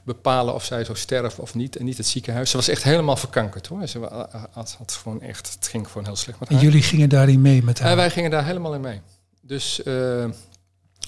bepalen 0.03 0.53
of 0.53 0.63
zij 0.63 0.84
zou 0.84 0.98
sterven 0.98 1.43
of 1.43 1.55
niet 1.55 1.75
en 1.75 1.86
niet 1.86 1.98
het 1.98 2.08
ziekenhuis. 2.08 2.50
Ze 2.50 2.58
was 2.58 2.67
echt 2.67 2.84
helemaal 2.84 3.15
verkankerd 3.15 3.67
hoor. 3.67 3.88
Ze 3.88 4.00
had, 4.51 4.75
had 4.77 5.00
gewoon 5.01 5.22
echt, 5.22 5.53
het 5.53 5.67
ging 5.67 5.88
gewoon 5.88 6.05
heel 6.05 6.15
slecht 6.15 6.39
met 6.39 6.50
haar. 6.50 6.58
En 6.58 6.63
jullie 6.63 6.81
gingen 6.81 7.10
daarin 7.10 7.41
mee 7.41 7.63
met 7.63 7.79
haar? 7.79 7.89
En 7.89 7.96
wij 7.96 8.10
gingen 8.10 8.31
daar 8.31 8.46
helemaal 8.46 8.74
in 8.74 8.81
mee. 8.81 9.01
Dus 9.41 9.81
uh, 9.86 10.25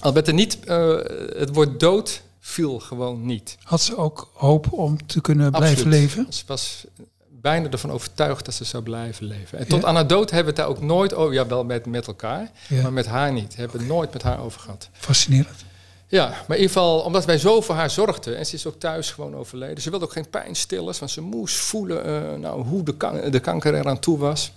al 0.00 0.12
werd 0.12 0.28
er 0.28 0.34
niet 0.34 0.58
uh, 0.64 0.96
het 1.36 1.54
woord 1.54 1.80
dood 1.80 2.22
viel 2.44 2.78
gewoon 2.78 3.26
niet. 3.26 3.56
Had 3.62 3.80
ze 3.80 3.96
ook 3.96 4.30
hoop 4.34 4.72
om 4.72 5.06
te 5.06 5.20
kunnen 5.20 5.50
blijven 5.50 5.88
leven? 5.88 6.26
Ze 6.28 6.42
was 6.46 6.84
bijna 7.28 7.70
ervan 7.70 7.90
overtuigd 7.90 8.44
dat 8.44 8.54
ze 8.54 8.64
zou 8.64 8.82
blijven 8.82 9.26
leven. 9.26 9.58
En 9.58 9.68
tot 9.68 9.84
aan 9.84 9.94
haar 9.94 10.06
dood 10.06 10.30
hebben 10.30 10.54
we 10.54 10.60
het 10.60 10.68
daar 10.68 10.76
ook 10.76 10.86
nooit 10.88 11.14
over. 11.14 11.34
Ja, 11.34 11.46
wel 11.46 11.64
met, 11.64 11.86
met 11.86 12.06
elkaar, 12.06 12.50
maar 12.82 12.92
met 12.92 13.06
haar 13.06 13.32
niet. 13.32 13.56
Hebben 13.56 13.76
we 13.76 13.82
het 13.82 13.92
nooit 13.92 14.12
met 14.12 14.22
haar 14.22 14.40
over 14.40 14.60
gehad. 14.60 14.88
Fascinerend. 14.92 15.64
Ja, 16.06 16.28
maar 16.28 16.56
in 16.56 16.62
ieder 16.62 16.66
geval, 16.66 17.00
omdat 17.00 17.24
wij 17.24 17.38
zo 17.38 17.60
voor 17.60 17.74
haar 17.74 17.90
zorgden, 17.90 18.38
en 18.38 18.46
ze 18.46 18.54
is 18.54 18.66
ook 18.66 18.78
thuis 18.78 19.10
gewoon 19.10 19.34
overleden. 19.36 19.82
Ze 19.82 19.90
wilde 19.90 20.04
ook 20.04 20.12
geen 20.12 20.30
pijnstillers, 20.30 20.98
want 20.98 21.10
ze 21.10 21.20
moest 21.20 21.56
voelen 21.56 22.04
eh, 22.04 22.38
nou, 22.38 22.64
hoe 22.64 22.82
de, 22.82 22.96
kan 22.96 23.30
de 23.30 23.40
kanker 23.40 23.74
eraan 23.74 23.98
toe 23.98 24.18
was. 24.18 24.52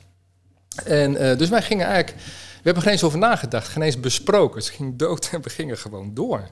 En 0.84 1.18
eh, 1.18 1.38
dus 1.38 1.50
wij 1.50 1.62
gingen 1.62 1.86
eigenlijk, 1.86 2.24
we 2.26 2.62
hebben 2.64 2.84
geen 2.84 2.92
eens 2.92 3.04
over 3.04 3.20
nagedacht, 3.20 3.68
geen 3.68 3.84
eens 3.84 4.00
besproken. 4.00 4.64
Ze 4.64 4.72
ging 4.72 4.96
dood 4.96 5.30
en 5.32 5.42
we 5.42 5.50
gingen 5.50 5.78
gewoon 5.78 6.14
door. 6.14 6.50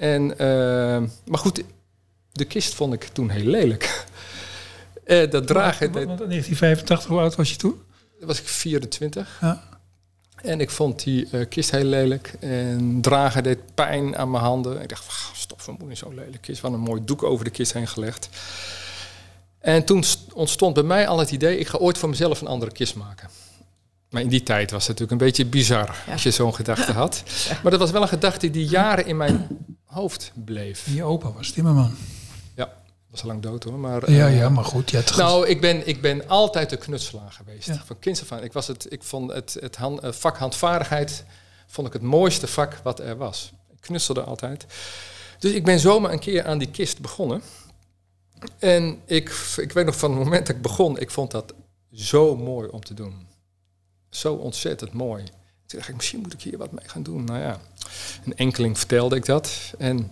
En, 0.00 0.38
eh, 0.38 0.46
maar 1.26 1.38
goed, 1.38 1.62
de 2.32 2.44
kist 2.44 2.74
vond 2.74 2.92
ik 2.92 3.04
toen 3.04 3.30
heel 3.30 3.44
lelijk. 3.46 3.88
Eh, 5.04 5.30
dat 5.30 5.46
dragen, 5.46 5.92
Want- 5.92 5.94
dat, 5.94 6.04
want 6.06 6.20
in 6.20 6.28
1985, 6.28 7.06
hoe 7.10 7.20
oud 7.20 7.34
was 7.36 7.50
je 7.50 7.56
toen? 7.56 7.80
was 8.20 8.40
ik 8.40 8.46
24. 8.48 9.38
Ja. 9.40 9.62
En 10.42 10.60
ik 10.60 10.70
vond 10.70 11.02
die 11.04 11.28
eh, 11.30 11.48
kist 11.48 11.70
heel 11.70 11.84
lelijk. 11.84 12.34
En 12.40 13.00
dragen 13.00 13.42
deed 13.42 13.58
pijn 13.74 14.16
aan 14.16 14.30
mijn 14.30 14.42
handen. 14.42 14.82
Ik 14.82 14.88
dacht, 14.88 15.06
"Wauw, 15.06 15.34
stop, 15.34 15.60
van 15.60 15.76
moeder 15.78 15.96
zo'n 15.96 16.14
lelijk 16.14 16.42
kist. 16.42 16.60
Wat 16.60 16.72
een 16.72 16.80
mooi 16.80 17.00
doek 17.04 17.22
over 17.22 17.44
de 17.44 17.50
kist 17.50 17.72
heen 17.72 17.86
gelegd. 17.88 18.28
En 19.58 19.84
toen 19.84 20.02
st- 20.02 20.32
ontstond 20.32 20.74
bij 20.74 20.82
mij 20.82 21.06
al 21.08 21.18
het 21.18 21.30
idee, 21.30 21.58
ik 21.58 21.66
ga 21.68 21.78
ooit 21.78 21.98
voor 21.98 22.08
mezelf 22.08 22.40
een 22.40 22.46
andere 22.46 22.72
kist 22.72 22.94
maken. 22.94 23.28
Maar 24.10 24.22
in 24.22 24.28
die 24.28 24.42
tijd 24.42 24.70
was 24.70 24.86
het 24.86 24.98
natuurlijk 24.98 25.20
een 25.20 25.26
beetje 25.26 25.46
bizar 25.46 25.96
Ja. 26.06 26.12
als 26.12 26.22
je 26.22 26.30
zo'n 26.30 26.54
gedachte 26.54 26.92
had. 26.92 27.22
Maar 27.62 27.70
dat 27.70 27.80
was 27.80 27.90
wel 27.90 28.02
een 28.02 28.08
gedachte 28.08 28.50
die 28.50 28.66
jaren 28.66 29.06
in 29.06 29.16
mijn 29.16 29.46
hoofd 29.90 30.32
bleef. 30.34 30.86
Je 30.94 31.04
opa 31.04 31.32
was 31.32 31.50
Timmerman. 31.50 31.96
Was 33.10 33.22
al 33.22 33.28
lang 33.28 33.42
dood 33.42 33.64
hoor. 33.64 33.78
Maar, 33.78 34.10
Ja, 34.10 34.26
eh, 34.26 34.36
ja, 34.36 34.48
maar 34.48 34.64
goed. 34.64 34.90
Je 34.90 35.12
nou, 35.16 35.46
ik 35.46 35.60
ben, 35.60 35.88
ik 35.88 36.00
ben 36.00 36.28
altijd 36.28 36.70
de 36.70 36.76
knutselaar 36.76 37.32
geweest. 37.32 37.66
Ja. 37.66 37.82
Van 37.84 37.98
kinds 37.98 38.22
af 38.22 38.32
aan. 38.32 38.42
Ik, 38.42 38.52
was 38.52 38.66
het, 38.66 38.92
ik 38.92 39.02
vond 39.02 39.32
het, 39.32 39.56
het 39.60 39.76
hand, 39.76 40.00
eh, 40.00 40.12
vak 40.12 40.36
handvaardigheid 40.36 41.24
vond 41.66 41.86
ik 41.86 41.92
het 41.92 42.02
mooiste 42.02 42.46
vak 42.46 42.80
wat 42.82 43.00
er 43.00 43.16
was. 43.16 43.52
Ik 43.70 43.80
knutselde 43.80 44.22
altijd. 44.22 44.66
Dus 45.38 45.52
ik 45.52 45.64
ben 45.64 45.78
zomaar 45.78 46.12
een 46.12 46.18
keer 46.18 46.44
aan 46.44 46.58
die 46.58 46.70
kist 46.70 47.00
begonnen. 47.00 47.42
En 48.58 49.00
ik, 49.04 49.28
ik 49.56 49.72
weet 49.72 49.86
nog 49.86 49.96
van 49.96 50.10
het 50.10 50.18
moment 50.18 50.46
dat 50.46 50.56
ik 50.56 50.62
begon, 50.62 50.98
ik 50.98 51.10
vond 51.10 51.30
dat 51.30 51.54
zo 51.92 52.36
mooi 52.36 52.68
om 52.68 52.84
te 52.84 52.94
doen. 52.94 53.26
Zo 54.10 54.34
ontzettend 54.34 54.92
mooi. 54.92 55.24
Toen 55.70 55.78
dacht 55.78 55.90
ik, 55.90 55.96
misschien 55.96 56.20
moet 56.20 56.32
ik 56.32 56.42
hier 56.42 56.58
wat 56.58 56.72
mee 56.72 56.88
gaan 56.88 57.02
doen. 57.02 57.24
Nou 57.24 57.40
ja, 57.40 57.60
een 58.24 58.36
enkeling 58.36 58.78
vertelde 58.78 59.16
ik 59.16 59.24
dat. 59.24 59.72
En 59.78 60.10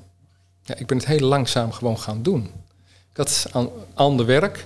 ja, 0.62 0.74
ik 0.74 0.86
ben 0.86 0.96
het 0.96 1.06
heel 1.06 1.28
langzaam 1.28 1.72
gewoon 1.72 1.98
gaan 1.98 2.22
doen. 2.22 2.44
Ik 3.10 3.16
had 3.16 3.46
aan 3.52 3.70
ander 3.94 4.26
werk. 4.26 4.64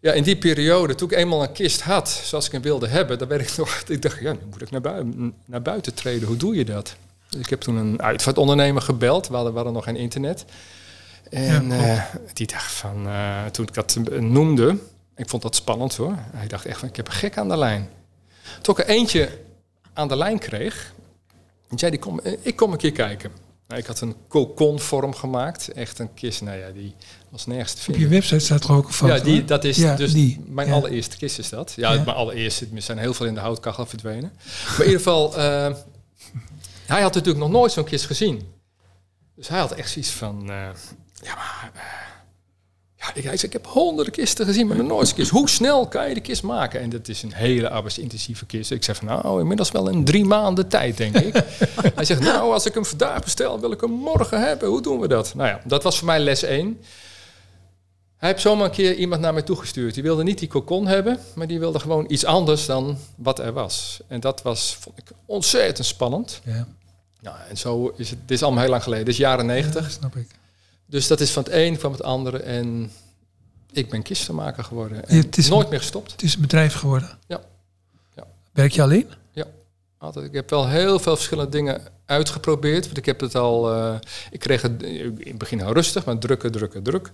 Ja, 0.00 0.12
in 0.12 0.22
die 0.22 0.36
periode, 0.36 0.94
toen 0.94 1.10
ik 1.10 1.16
eenmaal 1.16 1.42
een 1.42 1.52
kist 1.52 1.80
had, 1.80 2.08
zoals 2.08 2.46
ik 2.46 2.52
hem 2.52 2.62
wilde 2.62 2.88
hebben, 2.88 3.18
dan 3.18 3.28
werd 3.28 3.50
ik 3.50 3.56
nog, 3.58 3.82
ik 3.86 4.02
dacht, 4.02 4.20
ja, 4.20 4.32
nu 4.32 4.38
moet 4.50 4.62
ik 4.62 4.70
naar, 4.70 4.80
buiten, 4.80 5.34
naar 5.44 5.62
buiten 5.62 5.94
treden. 5.94 6.28
Hoe 6.28 6.36
doe 6.36 6.54
je 6.54 6.64
dat? 6.64 6.96
Dus 7.28 7.40
ik 7.40 7.50
heb 7.50 7.60
toen 7.60 7.76
een 7.76 8.02
uitvaartondernemer 8.02 8.82
gebeld, 8.82 9.28
we 9.28 9.34
hadden, 9.34 9.50
we 9.50 9.58
hadden 9.58 9.74
nog 9.74 9.84
geen 9.84 9.96
internet. 9.96 10.44
En 11.30 11.68
Ja, 11.68 11.94
eh, 11.94 12.14
die 12.32 12.46
dacht 12.46 12.72
van, 12.72 13.06
eh, 13.06 13.44
toen 13.44 13.66
ik 13.66 13.74
dat 13.74 13.98
eh, 14.12 14.18
noemde, 14.18 14.76
ik 15.16 15.28
vond 15.28 15.42
dat 15.42 15.54
spannend 15.54 15.96
hoor. 15.96 16.14
Hij 16.30 16.48
dacht 16.48 16.64
echt 16.64 16.78
van, 16.78 16.88
ik 16.88 16.96
heb 16.96 17.06
een 17.06 17.12
gek 17.12 17.38
aan 17.38 17.48
de 17.48 17.56
lijn. 17.56 17.88
Toen 18.60 18.74
ik 18.78 18.80
er 18.80 18.88
eentje 18.88 19.28
aan 20.00 20.08
de 20.08 20.16
lijn 20.16 20.38
kreeg, 20.38 20.92
die 21.68 21.78
zei, 21.78 21.90
die 21.90 22.00
kom, 22.00 22.20
eh, 22.20 22.32
ik 22.42 22.56
kom 22.56 22.72
een 22.72 22.78
keer 22.78 22.92
kijken. 22.92 23.30
Nou, 23.68 23.80
ik 23.82 23.86
had 23.88 24.00
een 24.00 24.14
cocon-vorm 24.28 25.14
gemaakt, 25.14 25.68
echt 25.72 25.98
een 25.98 26.14
kist, 26.14 26.42
nou 26.42 26.58
ja, 26.58 26.70
die 26.70 26.94
was 27.28 27.46
nergens 27.46 27.72
te 27.72 27.78
Op 27.78 27.84
vinden. 27.84 28.02
je 28.02 28.08
website 28.08 28.38
staat 28.38 28.64
er 28.64 28.72
ook 28.72 28.86
een 28.86 28.92
foto. 28.92 29.14
Ja, 29.14 29.20
die, 29.22 29.44
dat 29.44 29.64
is 29.64 29.76
Ja, 29.76 29.96
dus 29.96 30.12
die, 30.12 30.40
mijn 30.46 30.68
ja. 30.68 30.74
allereerste 30.74 31.16
kist 31.16 31.38
is 31.38 31.48
dat. 31.48 31.72
Ja, 31.76 31.92
Ja. 31.92 32.02
mijn 32.04 32.16
allereerste. 32.16 32.66
Er 32.74 32.82
zijn 32.82 32.98
heel 32.98 33.14
veel 33.14 33.26
in 33.26 33.34
de 33.34 33.40
houtkachel 33.40 33.86
verdwenen. 33.86 34.32
Maar 34.68 34.78
in 34.78 34.84
ieder 34.84 34.96
geval, 34.96 35.36
eh, 35.36 35.74
hij 36.86 37.02
had 37.02 37.14
natuurlijk 37.14 37.38
nog 37.44 37.50
nooit 37.50 37.72
zo'n 37.72 37.84
kist 37.84 38.06
gezien. 38.06 38.52
Dus 39.36 39.48
hij 39.48 39.58
had 39.58 39.72
echt 39.72 39.90
zoiets 39.90 40.10
van, 40.10 40.40
eh, 40.50 40.68
ja 41.22 41.34
maar, 41.34 41.70
ja, 43.00 43.14
ik, 43.14 43.24
hij 43.24 43.36
zei, 43.36 43.52
ik 43.52 43.52
heb 43.52 43.66
honderden 43.66 44.12
kisten 44.12 44.46
gezien, 44.46 44.66
maar 44.66 44.76
nog 44.76 44.86
nooit 44.86 45.08
een 45.08 45.14
kist. 45.14 45.30
Hoe 45.30 45.48
snel 45.48 45.88
kan 45.88 46.08
je 46.08 46.14
de 46.14 46.20
kist 46.20 46.42
maken? 46.42 46.80
En 46.80 46.90
dat 46.90 47.08
is 47.08 47.22
een 47.22 47.32
hele 47.32 47.70
arbeidsintensieve 47.70 48.46
kist. 48.46 48.70
Ik 48.70 48.84
zeg 48.84 48.96
van, 48.96 49.06
nou, 49.06 49.40
inmiddels 49.40 49.70
wel 49.70 49.88
in 49.88 50.04
drie 50.04 50.24
maanden 50.24 50.68
tijd, 50.68 50.96
denk 50.96 51.16
ik. 51.16 51.34
hij 51.94 52.04
zegt, 52.04 52.20
nou, 52.20 52.52
als 52.52 52.66
ik 52.66 52.74
hem 52.74 52.84
vandaag 52.84 53.22
bestel, 53.22 53.60
wil 53.60 53.72
ik 53.72 53.80
hem 53.80 53.90
morgen 53.90 54.40
hebben. 54.40 54.68
Hoe 54.68 54.82
doen 54.82 55.00
we 55.00 55.08
dat? 55.08 55.34
Nou 55.34 55.48
ja, 55.48 55.60
dat 55.64 55.82
was 55.82 55.98
voor 55.98 56.06
mij 56.06 56.18
les 56.18 56.42
1. 56.42 56.80
Hij 58.16 58.28
heeft 58.28 58.40
zomaar 58.40 58.64
een 58.64 58.70
keer 58.70 58.94
iemand 58.94 59.20
naar 59.20 59.32
mij 59.32 59.42
toegestuurd. 59.42 59.94
Die 59.94 60.02
wilde 60.02 60.22
niet 60.22 60.38
die 60.38 60.48
cocon 60.48 60.86
hebben, 60.86 61.18
maar 61.34 61.46
die 61.46 61.58
wilde 61.58 61.78
gewoon 61.78 62.04
iets 62.08 62.24
anders 62.24 62.66
dan 62.66 62.98
wat 63.16 63.38
er 63.38 63.52
was. 63.52 64.00
En 64.08 64.20
dat 64.20 64.42
was, 64.42 64.76
vond 64.80 64.98
ik, 64.98 65.10
ontzettend 65.26 65.86
spannend. 65.86 66.40
Ja, 66.44 66.66
Nou, 67.20 67.36
en 67.48 67.56
zo 67.56 67.92
is 67.96 68.10
het, 68.10 68.18
dit 68.26 68.36
is 68.36 68.42
allemaal 68.42 68.60
heel 68.60 68.70
lang 68.70 68.82
geleden, 68.82 69.04
dit 69.04 69.14
is 69.14 69.20
jaren 69.20 69.46
negentig. 69.46 69.82
ja, 69.82 69.90
snap 69.90 70.16
ik. 70.16 70.26
Dus 70.90 71.06
dat 71.06 71.20
is 71.20 71.30
van 71.30 71.42
het 71.42 71.52
een 71.52 71.76
kwam 71.76 71.92
het 71.92 72.02
andere 72.02 72.38
en 72.38 72.92
ik 73.72 73.90
ben 73.90 74.02
kistenmaker 74.02 74.64
geworden. 74.64 75.06
En 75.08 75.16
Ja, 75.16 75.22
het 75.22 75.36
is- 75.36 75.48
nooit 75.48 75.70
meer 75.70 75.78
gestopt. 75.78 76.12
Het 76.12 76.22
is 76.22 76.34
een 76.34 76.40
bedrijf 76.40 76.74
geworden. 76.74 77.18
Ja. 77.26 77.40
Ja. 78.14 78.26
Werk 78.52 78.72
je 78.72 78.82
alleen? 78.82 79.08
Altijd. 80.02 80.24
Ik 80.24 80.32
heb 80.32 80.50
wel 80.50 80.68
heel 80.68 80.98
veel 80.98 81.14
verschillende 81.16 81.50
dingen 81.50 81.80
uitgeprobeerd. 82.06 82.84
Want 82.84 82.96
ik 82.96 83.06
heb 83.06 83.20
het 83.20 83.34
al. 83.34 83.72
eh, 83.74 83.94
ik 84.30 84.40
kreeg 84.40 84.62
het 84.62 84.82
in 84.82 85.20
het 85.24 85.38
begin 85.38 85.58
heel 85.58 85.72
rustig, 85.72 86.04
maar 86.04 86.18
drukken, 86.18 86.52
drukken, 86.52 86.82
druk. 86.82 87.10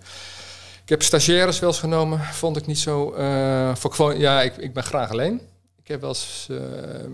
Ik 0.83 0.89
heb 0.89 1.03
stagiaires 1.03 1.59
wel 1.59 1.69
eens 1.69 1.79
genomen. 1.79 2.21
Vond 2.21 2.57
ik 2.57 2.67
niet 2.67 2.79
zo. 2.79 3.13
eh, 3.13 3.75
voor 3.75 3.93
gewoon, 3.95 4.19
ja, 4.19 4.43
ik, 4.43 4.57
ik 4.57 4.73
ben 4.73 4.83
graag 4.83 5.11
alleen. 5.11 5.41
Ik 5.83 5.89
heb 5.89 6.01
wel 6.01 6.09
eens 6.09 6.47
eh, 6.51 6.57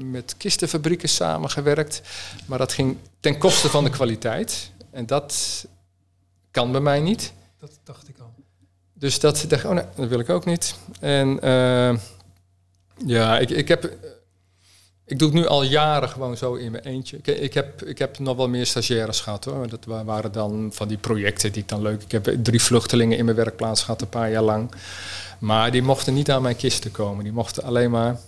met 0.04 0.34
kistenfabrieken 0.36 1.08
samengewerkt. 1.08 2.02
Maar 2.46 2.58
dat 2.58 2.72
ging 2.72 2.96
ten 3.20 3.38
koste 3.38 3.68
van 3.68 3.84
de 3.84 3.90
kwaliteit. 3.90 4.70
En 4.90 5.06
dat 5.06 5.64
kan 6.52 6.72
bij 6.72 6.80
mij 6.80 7.00
niet. 7.00 7.32
Dat 7.58 7.78
dacht 7.84 8.08
ik 8.08 8.18
al. 8.18 8.34
Dus 8.94 9.20
dat 9.20 9.44
dacht 9.48 9.64
ik, 9.64 9.70
oh 9.70 9.74
nee, 9.74 9.84
dat 9.96 10.08
wil 10.08 10.18
ik 10.18 10.28
ook 10.30 10.44
niet. 10.44 10.74
En 11.00 11.40
eh, 11.40 11.96
ja, 13.06 13.38
ik, 13.38 13.50
ik 13.50 13.68
heb... 13.68 13.92
Ik 15.04 15.18
doe 15.18 15.28
het 15.28 15.38
nu 15.38 15.46
al 15.46 15.62
jaren 15.62 16.08
gewoon 16.08 16.36
zo 16.36 16.54
in 16.54 16.70
mijn 16.70 16.84
eentje. 16.84 17.16
Ik, 17.16 17.26
ik, 17.26 17.54
heb, 17.54 17.82
ik 17.82 17.98
heb 17.98 18.18
nog 18.18 18.36
wel 18.36 18.48
meer 18.48 18.66
stagiaires 18.66 19.20
gehad 19.20 19.44
hoor. 19.44 19.68
Dat 19.68 19.84
wa- 19.84 20.04
waren 20.04 20.32
dan 20.32 20.70
van 20.72 20.88
die 20.88 20.96
projecten 20.96 21.52
die 21.52 21.62
ik 21.62 21.68
dan 21.68 21.82
leuk... 21.82 22.02
Ik 22.02 22.12
heb 22.12 22.36
drie 22.42 22.62
vluchtelingen 22.62 23.18
in 23.18 23.24
mijn 23.24 23.36
werkplaats 23.36 23.82
gehad 23.82 24.00
een 24.00 24.08
paar 24.08 24.30
jaar 24.30 24.42
lang. 24.42 24.70
Maar 25.38 25.70
die 25.70 25.82
mochten 25.82 26.14
niet 26.14 26.30
aan 26.30 26.42
mijn 26.42 26.56
kisten 26.56 26.90
komen. 26.90 27.24
Die 27.24 27.32
mochten 27.32 27.62
alleen 27.62 27.90
maar 27.90 28.20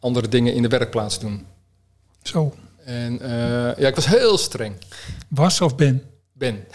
andere 0.00 0.28
dingen 0.28 0.54
in 0.54 0.62
de 0.62 0.68
werkplaats 0.68 1.18
doen. 1.18 1.46
Zo. 2.22 2.54
En 2.84 3.20
eh, 3.20 3.76
ja, 3.76 3.88
ik 3.88 3.94
was 3.94 4.06
heel 4.06 4.38
streng. 4.38 4.74
Was 5.28 5.60
of 5.60 5.76
ben? 5.76 6.02
Ben. 6.38 6.64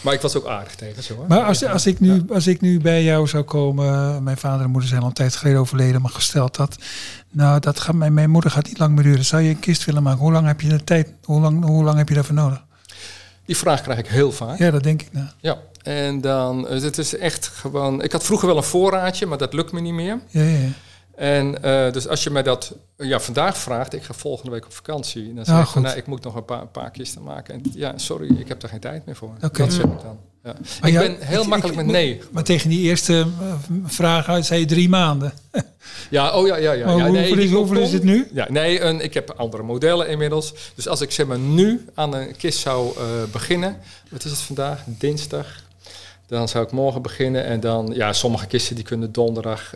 Maar 0.00 0.14
ik 0.14 0.20
was 0.20 0.36
ook 0.36 0.46
aardig 0.46 0.74
tegen 0.74 1.02
ze 1.02 1.12
hoor. 1.12 1.24
Maar 1.28 1.42
als, 1.42 1.64
als, 1.64 1.86
ik 1.86 2.00
nu, 2.00 2.24
als 2.32 2.46
ik 2.46 2.60
nu 2.60 2.80
bij 2.80 3.02
jou 3.02 3.26
zou 3.26 3.44
komen, 3.44 4.22
mijn 4.22 4.36
vader 4.36 4.64
en 4.64 4.70
moeder 4.70 4.88
zijn 4.88 5.00
al 5.00 5.06
een 5.06 5.12
tijd 5.12 5.36
geleden 5.36 5.60
overleden, 5.60 6.02
maar 6.02 6.10
gesteld 6.10 6.56
dat, 6.56 6.76
nou, 7.30 7.60
dat 7.60 7.80
gaat, 7.80 7.94
mijn, 7.94 8.14
mijn 8.14 8.30
moeder 8.30 8.50
gaat 8.50 8.66
niet 8.66 8.78
lang 8.78 8.94
meer 8.94 9.04
duren. 9.04 9.24
Zou 9.24 9.42
je 9.42 9.50
een 9.50 9.60
kist 9.60 9.84
willen 9.84 10.02
maken? 10.02 10.20
Hoe 10.20 10.32
lang 10.32 10.46
heb 10.46 10.60
je 10.60 10.68
de 10.68 10.84
tijd? 10.84 11.12
Hoe 11.24 11.40
lang, 11.40 11.64
hoe 11.64 11.84
lang 11.84 11.98
heb 11.98 12.08
je 12.08 12.14
daarvoor 12.14 12.34
nodig? 12.34 12.64
Die 13.44 13.56
vraag 13.56 13.82
krijg 13.82 13.98
ik 13.98 14.06
heel 14.06 14.32
vaak. 14.32 14.58
Ja, 14.58 14.70
dat 14.70 14.82
denk 14.82 15.02
ik. 15.02 15.12
Nou. 15.12 15.26
Ja, 15.40 15.58
en 15.82 16.20
dan, 16.20 16.68
eh, 16.68 16.82
het 16.82 16.98
is 16.98 17.16
echt 17.16 17.46
gewoon, 17.46 18.02
ik 18.02 18.12
had 18.12 18.24
vroeger 18.24 18.48
wel 18.48 18.56
een 18.56 18.62
voorraadje, 18.62 19.26
maar 19.26 19.38
dat 19.38 19.52
lukt 19.52 19.72
me 19.72 19.80
niet 19.80 19.92
meer. 19.92 20.20
Ja, 20.28 20.42
ja, 20.42 20.58
ja. 20.58 20.68
En 21.18 21.62
eh, 21.62 21.92
dus 21.92 22.08
als 22.08 22.22
je 22.22 22.30
mij 22.30 22.42
dat 22.42 22.74
ja, 22.96 23.20
vandaag 23.20 23.58
vraagt, 23.58 23.92
ik 23.94 24.02
ga 24.02 24.14
volgende 24.14 24.50
week 24.50 24.64
op 24.64 24.72
vakantie. 24.72 25.34
Dan 25.34 25.44
zeg 25.44 25.54
Ja, 25.54 25.60
ik 25.60 25.66
van, 25.66 25.82
nou, 25.82 25.96
ik 25.96 26.06
moet 26.06 26.22
nog 26.24 26.34
een 26.34 26.44
paar, 26.44 26.60
een 26.60 26.70
paar 26.70 26.90
kisten 26.90 27.22
maken. 27.22 27.54
En 27.54 27.62
ja, 27.74 27.92
sorry, 27.96 28.38
ik 28.38 28.48
heb 28.48 28.60
daar 28.60 28.70
geen 28.70 28.80
tijd 28.80 29.06
meer 29.06 29.16
voor. 29.16 29.30
Oké. 29.42 29.58
Dat 29.62 29.72
zeg 29.72 29.84
ik 29.84 30.00
dan. 30.02 30.18
Ja. 30.44 30.52
Maar 30.80 30.88
ik 30.90 30.94
ja, 30.94 31.00
ben 31.00 31.16
heel 31.20 31.42
ik- 31.42 31.48
makkelijk 31.48 31.78
ik- 31.78 31.84
met 31.84 31.94
nee. 31.94 32.20
Maar 32.30 32.42
tegen 32.44 32.70
die 32.70 32.80
eerste 32.80 33.26
eh, 33.40 33.54
vraag 33.84 34.28
uit 34.28 34.46
zei 34.46 34.60
je 34.60 34.66
drie 34.66 34.88
maanden. 34.88 35.32
Ja, 36.10 36.32
oh 36.38 36.46
ja, 36.46 36.56
ja, 36.56 36.72
ja. 36.72 36.92
hoeveel, 36.92 37.38
is, 37.38 37.50
hoeveel 37.52 37.80
is 37.82 37.92
het 37.92 38.02
nu? 38.02 38.28
Ja, 38.32 38.46
nee, 38.48 38.80
een, 38.80 39.00
ik 39.00 39.14
heb 39.14 39.30
andere 39.36 39.62
modellen 39.62 40.08
inmiddels. 40.08 40.54
Dus 40.74 40.88
als 40.88 41.00
ik 41.00 41.10
zeg 41.10 41.26
maar 41.26 41.38
nu 41.38 41.84
aan 41.94 42.14
een 42.14 42.36
kist 42.36 42.58
zou 42.58 42.96
eh, 42.96 43.02
beginnen, 43.32 43.76
wat 44.10 44.24
is 44.24 44.30
het 44.30 44.40
vandaag? 44.40 44.80
Dinsdag. 44.86 45.46
Dan 46.26 46.48
zou 46.48 46.64
ik 46.64 46.70
morgen 46.72 47.02
beginnen 47.02 47.44
en 47.44 47.60
dan, 47.60 47.90
ja, 47.94 48.12
sommige 48.12 48.46
kisten 48.46 48.74
die 48.74 48.84
kunnen 48.84 49.12
donderdag 49.12 49.74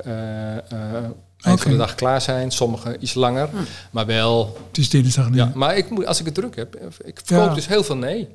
eind 1.42 1.60
van 1.60 1.70
Oké. 1.70 1.80
de 1.80 1.86
dag 1.86 1.94
klaar 1.94 2.20
zijn, 2.20 2.50
sommige 2.50 2.96
iets 2.98 3.14
langer, 3.14 3.48
maar 3.90 4.06
wel. 4.06 4.58
Het 4.68 4.78
is 4.78 4.88
dinsdag 4.90 5.30
nu. 5.30 5.36
Ja, 5.36 5.52
maar 5.54 5.76
ik 5.76 5.90
moet, 5.90 6.06
als 6.06 6.18
ik 6.20 6.24
het 6.24 6.34
druk 6.34 6.56
heb, 6.56 6.74
eh, 6.74 6.86
ik 7.04 7.20
verkoop 7.24 7.48
Ja. 7.48 7.54
dus 7.54 7.66
heel 7.66 7.84
veel 7.84 7.96
nee. 7.96 8.28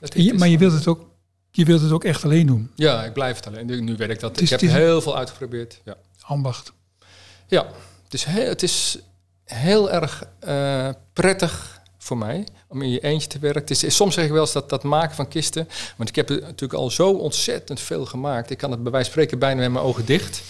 Dat 0.00 0.12
Je- 0.16 0.34
maar 0.34 0.48
je 0.48 0.58
wilt, 0.58 0.72
het 0.72 0.86
ook, 0.86 1.06
je 1.50 1.64
wilt 1.64 1.80
het 1.80 1.90
ook 1.92 2.04
echt 2.04 2.24
alleen 2.24 2.46
doen. 2.46 2.70
Ja, 2.74 3.04
ik 3.04 3.12
blijf 3.12 3.36
het 3.36 3.46
alleen. 3.46 3.66
Nu, 3.66 3.80
nu 3.80 3.96
werkt 3.96 4.20
dat. 4.20 4.30
Het 4.30 4.40
is- 4.40 4.52
ik 4.52 4.60
heb 4.60 4.70
heel 4.70 5.00
veel 5.02 5.16
uitgeprobeerd. 5.16 5.80
Ja. 5.84 5.96
Ambacht. 6.20 6.72
Ja, 7.46 7.66
het 8.04 8.14
is 8.14 8.24
heel, 8.24 8.48
het 8.48 8.62
is 8.62 8.98
heel 9.44 9.90
erg 9.90 10.24
eh, 10.38 10.88
prettig 11.12 11.80
voor 11.98 12.18
mij 12.18 12.46
om 12.68 12.82
in 12.82 12.90
je 12.90 13.00
eentje 13.00 13.28
te 13.28 13.38
werken. 13.38 13.60
Het 13.60 13.82
is, 13.82 13.96
soms 13.96 14.14
zeg 14.14 14.24
ik 14.24 14.30
wel 14.30 14.40
eens 14.40 14.52
dat 14.52 14.68
dat 14.70 14.82
maken 14.82 15.14
van 15.16 15.28
kisten, 15.28 15.68
want 15.96 16.08
ik 16.08 16.14
heb 16.16 16.30
er 16.30 16.40
natuurlijk 16.40 16.72
al 16.80 16.90
zo 16.90 17.10
ontzettend 17.10 17.80
veel 17.80 18.04
gemaakt. 18.06 18.50
Ik 18.50 18.58
kan 18.58 18.70
het 18.70 18.82
bij 18.82 18.92
wijze 18.92 19.04
van 19.10 19.14
spreken 19.14 19.38
bijna 19.38 19.60
met 19.60 19.70
mijn 19.72 19.84
ogen 19.84 20.04
dicht. 20.04 20.42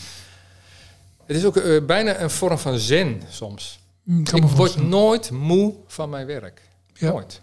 Het 1.27 1.37
is 1.37 1.45
ook 1.45 1.57
eh, 1.57 1.85
bijna 1.85 2.21
een 2.21 2.31
vorm 2.31 2.59
van 2.59 2.79
zen 2.79 3.23
soms. 3.29 3.79
Kan 4.25 4.43
Ik 4.43 4.49
word 4.49 4.77
nooit 4.77 5.31
moe 5.31 5.75
van 5.87 6.11
mijn 6.11 6.27
werk. 6.27 6.63
Ja. 6.93 7.11
Nooit. 7.11 7.41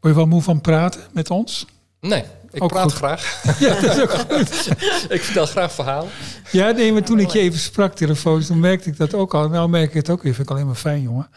Word 0.00 0.14
je 0.14 0.20
wel 0.20 0.26
moe 0.26 0.42
van 0.42 0.60
praten 0.60 1.00
met 1.12 1.30
ons? 1.30 1.66
Nee, 2.00 2.24
ik 2.50 2.62
Ook 2.62 2.70
praat 2.70 2.82
goed. 2.82 2.92
graag. 2.92 3.42
Ja, 3.60 3.80
dat 3.80 3.96
is 3.96 4.02
ook 4.02 4.10
goed. 4.10 4.68
ik 5.16 5.22
vertel 5.22 5.46
graag 5.46 5.72
verhalen. 5.72 6.10
Ja, 6.50 6.70
nee, 6.70 6.92
maar 6.92 7.02
toen 7.02 7.18
ik 7.18 7.30
je 7.30 7.38
even 7.38 7.58
sprak 7.58 7.94
telefonisch, 7.94 8.46
toen 8.46 8.60
merkte 8.60 8.88
ik 8.88 8.96
dat 8.96 9.14
ook 9.14 9.34
al. 9.34 9.48
Nou 9.48 9.68
merk 9.68 9.88
ik 9.88 9.94
het 9.94 10.10
ook 10.10 10.22
weer, 10.22 10.34
vind 10.34 10.48
ik 10.48 10.54
alleen 10.54 10.66
maar 10.66 10.74
fijn, 10.74 11.02
jongen. 11.02 11.30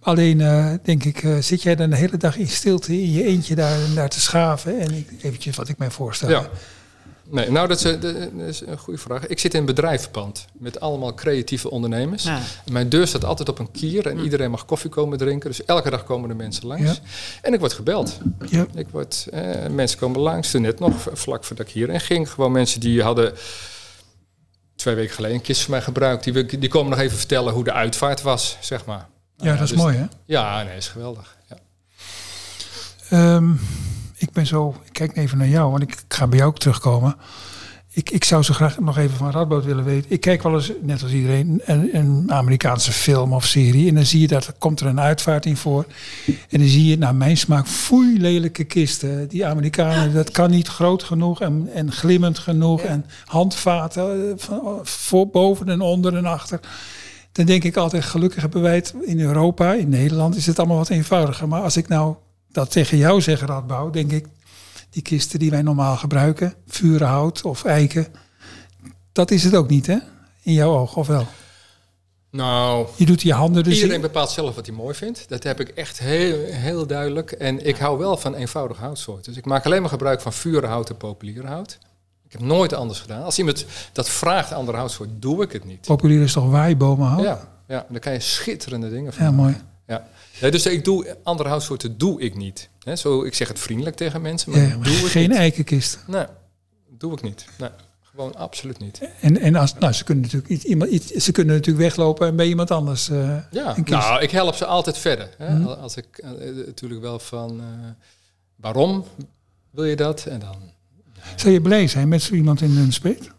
Alleen, 0.00 0.40
eh, 0.40 0.72
denk 0.82 1.04
ik, 1.04 1.22
eh, 1.22 1.36
zit 1.38 1.62
jij 1.62 1.74
dan 1.76 1.90
de 1.90 1.96
hele 1.96 2.16
dag 2.16 2.36
in 2.36 2.48
stilte 2.48 2.92
in 2.92 3.12
je 3.12 3.24
eentje 3.24 3.54
daar, 3.54 3.78
daar 3.94 4.08
te 4.08 4.20
schaven? 4.20 4.78
En 4.80 4.94
ik, 4.94 5.08
eventjes 5.22 5.56
wat 5.56 5.68
ik 5.68 5.78
mij 5.78 5.90
voorstel. 5.90 6.28
Ja. 6.30 6.48
Nee, 7.32 7.50
nou, 7.50 7.68
dat 7.68 7.76
is, 7.78 7.84
een- 7.84 8.00
dat 8.38 8.48
is 8.48 8.60
een 8.66 8.78
goede 8.78 8.98
vraag. 9.00 9.26
Ik 9.26 9.38
zit 9.38 9.54
in 9.54 9.60
een 9.60 9.66
bedrijvenpand 9.66 10.44
met 10.52 10.80
allemaal 10.80 11.14
creatieve 11.14 11.70
ondernemers. 11.70 12.22
Ja. 12.22 12.40
Mijn 12.70 12.88
deur 12.88 13.06
staat 13.06 13.24
altijd 13.24 13.48
op 13.48 13.58
een 13.58 13.70
kier 13.70 14.06
en 14.06 14.18
iedereen 14.18 14.50
mag 14.50 14.64
koffie 14.64 14.90
komen 14.90 15.18
drinken. 15.18 15.50
Dus 15.50 15.64
elke 15.64 15.90
dag 15.90 16.04
komen 16.04 16.30
er 16.30 16.36
mensen 16.36 16.66
langs. 16.66 16.82
Ja. 16.92 16.94
En 17.42 17.52
ik 17.52 17.60
word 17.60 17.72
gebeld. 17.72 18.18
Ja. 18.48 18.66
Ik 18.74 18.86
word, 18.90 19.26
eh, 19.30 19.66
mensen 19.70 19.98
komen 19.98 20.20
langs. 20.20 20.50
Toen 20.50 20.62
net 20.62 20.78
nog, 20.78 21.08
vlak 21.12 21.44
voordat 21.44 21.66
ik 21.66 21.72
hierheen 21.72 22.00
ging. 22.00 22.30
Gewoon 22.30 22.52
mensen 22.52 22.80
die 22.80 23.02
hadden 23.02 23.32
twee 24.76 24.94
weken 24.94 25.14
geleden 25.14 25.36
een 25.36 25.42
kist 25.42 25.62
van 25.62 25.70
mij 25.70 25.82
gebruikt. 25.82 26.24
Die, 26.24 26.58
die 26.58 26.68
komen 26.68 26.90
nog 26.90 27.00
even 27.00 27.18
vertellen 27.18 27.52
hoe 27.52 27.64
de 27.64 27.72
uitvaart 27.72 28.22
was, 28.22 28.56
zeg 28.60 28.84
maar. 28.84 29.08
Nou 29.36 29.50
Ja, 29.50 29.54
dat 29.56 29.64
is 29.64 29.70
dus- 29.70 29.78
mooi, 29.78 29.96
hè? 29.96 30.04
Ja, 30.24 30.62
nee, 30.62 30.76
is 30.76 30.88
geweldig. 30.88 31.36
Ja. 31.48 31.56
Ehm, 33.10 33.52
ik 34.22 34.32
ben 34.32 34.46
zo, 34.46 34.74
ik 34.84 34.92
kijk 34.92 35.16
even 35.16 35.38
naar 35.38 35.48
jou, 35.48 35.70
want 35.70 35.82
ik 35.82 36.04
ga 36.08 36.26
bij 36.26 36.38
jou 36.38 36.50
ook 36.50 36.58
terugkomen. 36.58 37.16
Ik, 37.94 38.10
ik 38.10 38.24
zou 38.24 38.42
zo 38.42 38.54
graag 38.54 38.78
nog 38.78 38.98
even 38.98 39.16
van 39.16 39.30
Radboud 39.30 39.64
willen 39.64 39.84
weten. 39.84 40.10
Ik 40.10 40.20
kijk 40.20 40.42
wel 40.42 40.54
eens, 40.54 40.72
net 40.80 41.02
als 41.02 41.12
iedereen, 41.12 41.60
een, 41.64 41.96
een 41.96 42.32
Amerikaanse 42.32 42.92
film 42.92 43.32
of 43.32 43.46
serie. 43.46 43.88
En 43.88 43.94
dan 43.94 44.04
zie 44.04 44.20
je 44.20 44.28
dat 44.28 44.46
er 44.46 44.54
komt 44.58 44.80
er 44.80 44.86
een 44.86 45.00
uitvaart 45.00 45.46
in 45.46 45.56
voor. 45.56 45.84
En 46.26 46.58
dan 46.58 46.68
zie 46.68 46.86
je, 46.86 46.98
naar 46.98 47.14
mijn 47.14 47.36
smaak, 47.36 47.66
foei 47.66 48.20
lelijke 48.20 48.64
kisten. 48.64 49.28
Die 49.28 49.46
Amerikanen, 49.46 50.14
dat 50.14 50.30
kan 50.30 50.50
niet 50.50 50.68
groot 50.68 51.02
genoeg 51.02 51.40
en, 51.40 51.68
en 51.74 51.92
glimmend 51.92 52.38
genoeg. 52.38 52.80
En 52.80 53.06
handvaten 53.24 54.28
eh, 54.28 54.34
van, 54.36 54.80
voor, 54.82 55.28
boven 55.28 55.68
en 55.68 55.80
onder 55.80 56.16
en 56.16 56.26
achter. 56.26 56.60
Dan 57.32 57.46
denk 57.46 57.64
ik 57.64 57.76
altijd, 57.76 58.04
gelukkig 58.04 58.40
hebben 58.40 58.62
wij 58.62 58.74
het 58.74 58.94
in 59.00 59.20
Europa, 59.20 59.72
in 59.72 59.88
Nederland, 59.88 60.36
is 60.36 60.46
het 60.46 60.58
allemaal 60.58 60.76
wat 60.76 60.88
eenvoudiger. 60.88 61.48
Maar 61.48 61.62
als 61.62 61.76
ik 61.76 61.88
nou 61.88 62.14
dat 62.52 62.70
tegen 62.70 62.96
jou 62.98 63.20
zeg, 63.20 63.40
Radbouw, 63.40 63.90
denk 63.90 64.12
ik, 64.12 64.26
die 64.90 65.02
kisten 65.02 65.38
die 65.38 65.50
wij 65.50 65.62
normaal 65.62 65.96
gebruiken, 65.96 66.54
vurenhout 66.66 67.42
of 67.42 67.64
eiken, 67.64 68.06
dat 69.12 69.30
is 69.30 69.44
het 69.44 69.54
ook 69.54 69.68
niet, 69.68 69.86
hè? 69.86 69.96
In 70.42 70.52
jouw 70.52 70.70
oog, 70.76 70.96
of 70.96 71.06
wel? 71.06 71.26
Nou, 72.30 72.86
Je 72.96 73.04
doet 73.06 73.22
je 73.22 73.32
handen 73.32 73.64
dus 73.64 73.74
Iedereen 73.74 73.94
in. 73.96 74.00
bepaalt 74.00 74.30
zelf 74.30 74.54
wat 74.54 74.66
hij 74.66 74.74
mooi 74.74 74.94
vindt. 74.94 75.28
Dat 75.28 75.42
heb 75.42 75.60
ik 75.60 75.68
echt 75.68 75.98
heel, 75.98 76.36
heel 76.44 76.86
duidelijk. 76.86 77.32
En 77.32 77.66
ik 77.66 77.76
hou 77.76 77.98
wel 77.98 78.16
van 78.16 78.34
eenvoudig 78.34 78.78
houtsoorten. 78.78 79.24
Dus 79.24 79.36
ik 79.36 79.44
maak 79.46 79.64
alleen 79.64 79.80
maar 79.80 79.90
gebruik 79.90 80.20
van 80.20 80.32
vurenhout 80.32 80.90
en 80.90 80.96
populier 80.96 81.46
hout. 81.46 81.78
Ik 82.26 82.32
heb 82.32 82.40
nooit 82.40 82.72
anders 82.72 83.00
gedaan. 83.00 83.22
Als 83.22 83.38
iemand 83.38 83.64
dat 83.92 84.08
vraagt, 84.08 84.52
andere 84.52 84.78
houtsoort, 84.78 85.08
doe 85.12 85.42
ik 85.42 85.52
het 85.52 85.64
niet. 85.64 85.80
Populier 85.80 86.22
is 86.22 86.32
toch 86.32 86.50
waaibomenhout? 86.50 87.22
Ja, 87.24 87.48
ja, 87.68 87.86
daar 87.88 88.00
kan 88.00 88.12
je 88.12 88.20
schitterende 88.20 88.90
dingen 88.90 89.12
van 89.12 89.24
Ja, 89.24 89.30
maken. 89.30 89.44
mooi. 89.52 89.62
Ja. 89.86 90.08
Ja, 90.40 90.50
dus 90.50 90.66
ik 90.66 90.84
doe 90.84 91.16
andere 91.22 91.48
houtsoorten 91.48 91.98
doe 91.98 92.20
ik 92.20 92.34
niet. 92.36 92.68
Hè, 92.84 92.96
zo, 92.96 93.22
ik 93.24 93.34
zeg 93.34 93.48
het 93.48 93.58
vriendelijk 93.58 93.96
tegen 93.96 94.20
mensen, 94.22 94.50
maar 94.50 94.60
Ja, 94.60 94.76
doe 94.76 94.92
ik 94.92 95.04
geen 95.06 95.28
niet. 95.28 95.38
eikenkist. 95.38 95.98
Nee, 96.06 96.24
doe 96.90 97.12
ik 97.12 97.22
niet. 97.22 97.44
Nee, 97.58 97.68
gewoon 98.02 98.34
absoluut 98.36 98.78
niet. 98.78 99.00
En, 99.20 99.38
en 99.40 99.54
als, 99.54 99.74
nou, 99.74 99.92
ze 99.92 100.04
kunnen 100.04 100.24
natuurlijk 100.24 100.50
iets, 100.52 100.64
iemand, 100.64 100.90
iets, 100.90 101.06
ze 101.06 101.32
kunnen 101.32 101.54
natuurlijk 101.54 101.84
weglopen 101.84 102.26
en 102.28 102.36
bij 102.36 102.46
iemand 102.46 102.70
anders. 102.70 103.08
eh, 103.08 103.36
Ja, 103.50 103.76
een 103.76 103.84
kist. 103.84 103.98
nou, 103.98 104.22
ik 104.22 104.30
help 104.30 104.54
ze 104.54 104.66
altijd 104.66 104.98
verder. 104.98 105.34
Hè. 105.38 105.54
Mhm. 105.58 105.66
Als 105.68 105.96
ik 105.96 106.06
eh, 106.18 106.30
natuurlijk 106.66 107.00
wel 107.00 107.18
van 107.18 107.60
eh, 107.60 107.66
waarom 108.56 109.04
wil 109.70 109.84
je 109.84 109.96
dat? 109.96 110.26
En 110.26 110.38
dan 110.40 110.56
Zou 111.36 111.52
je 111.52 111.60
blij 111.60 111.86
zijn 111.88 112.08
met 112.08 112.22
zo 112.22 112.34
iemand 112.34 112.60
in 112.60 112.76
een 112.76 112.92
speet? 112.92 113.30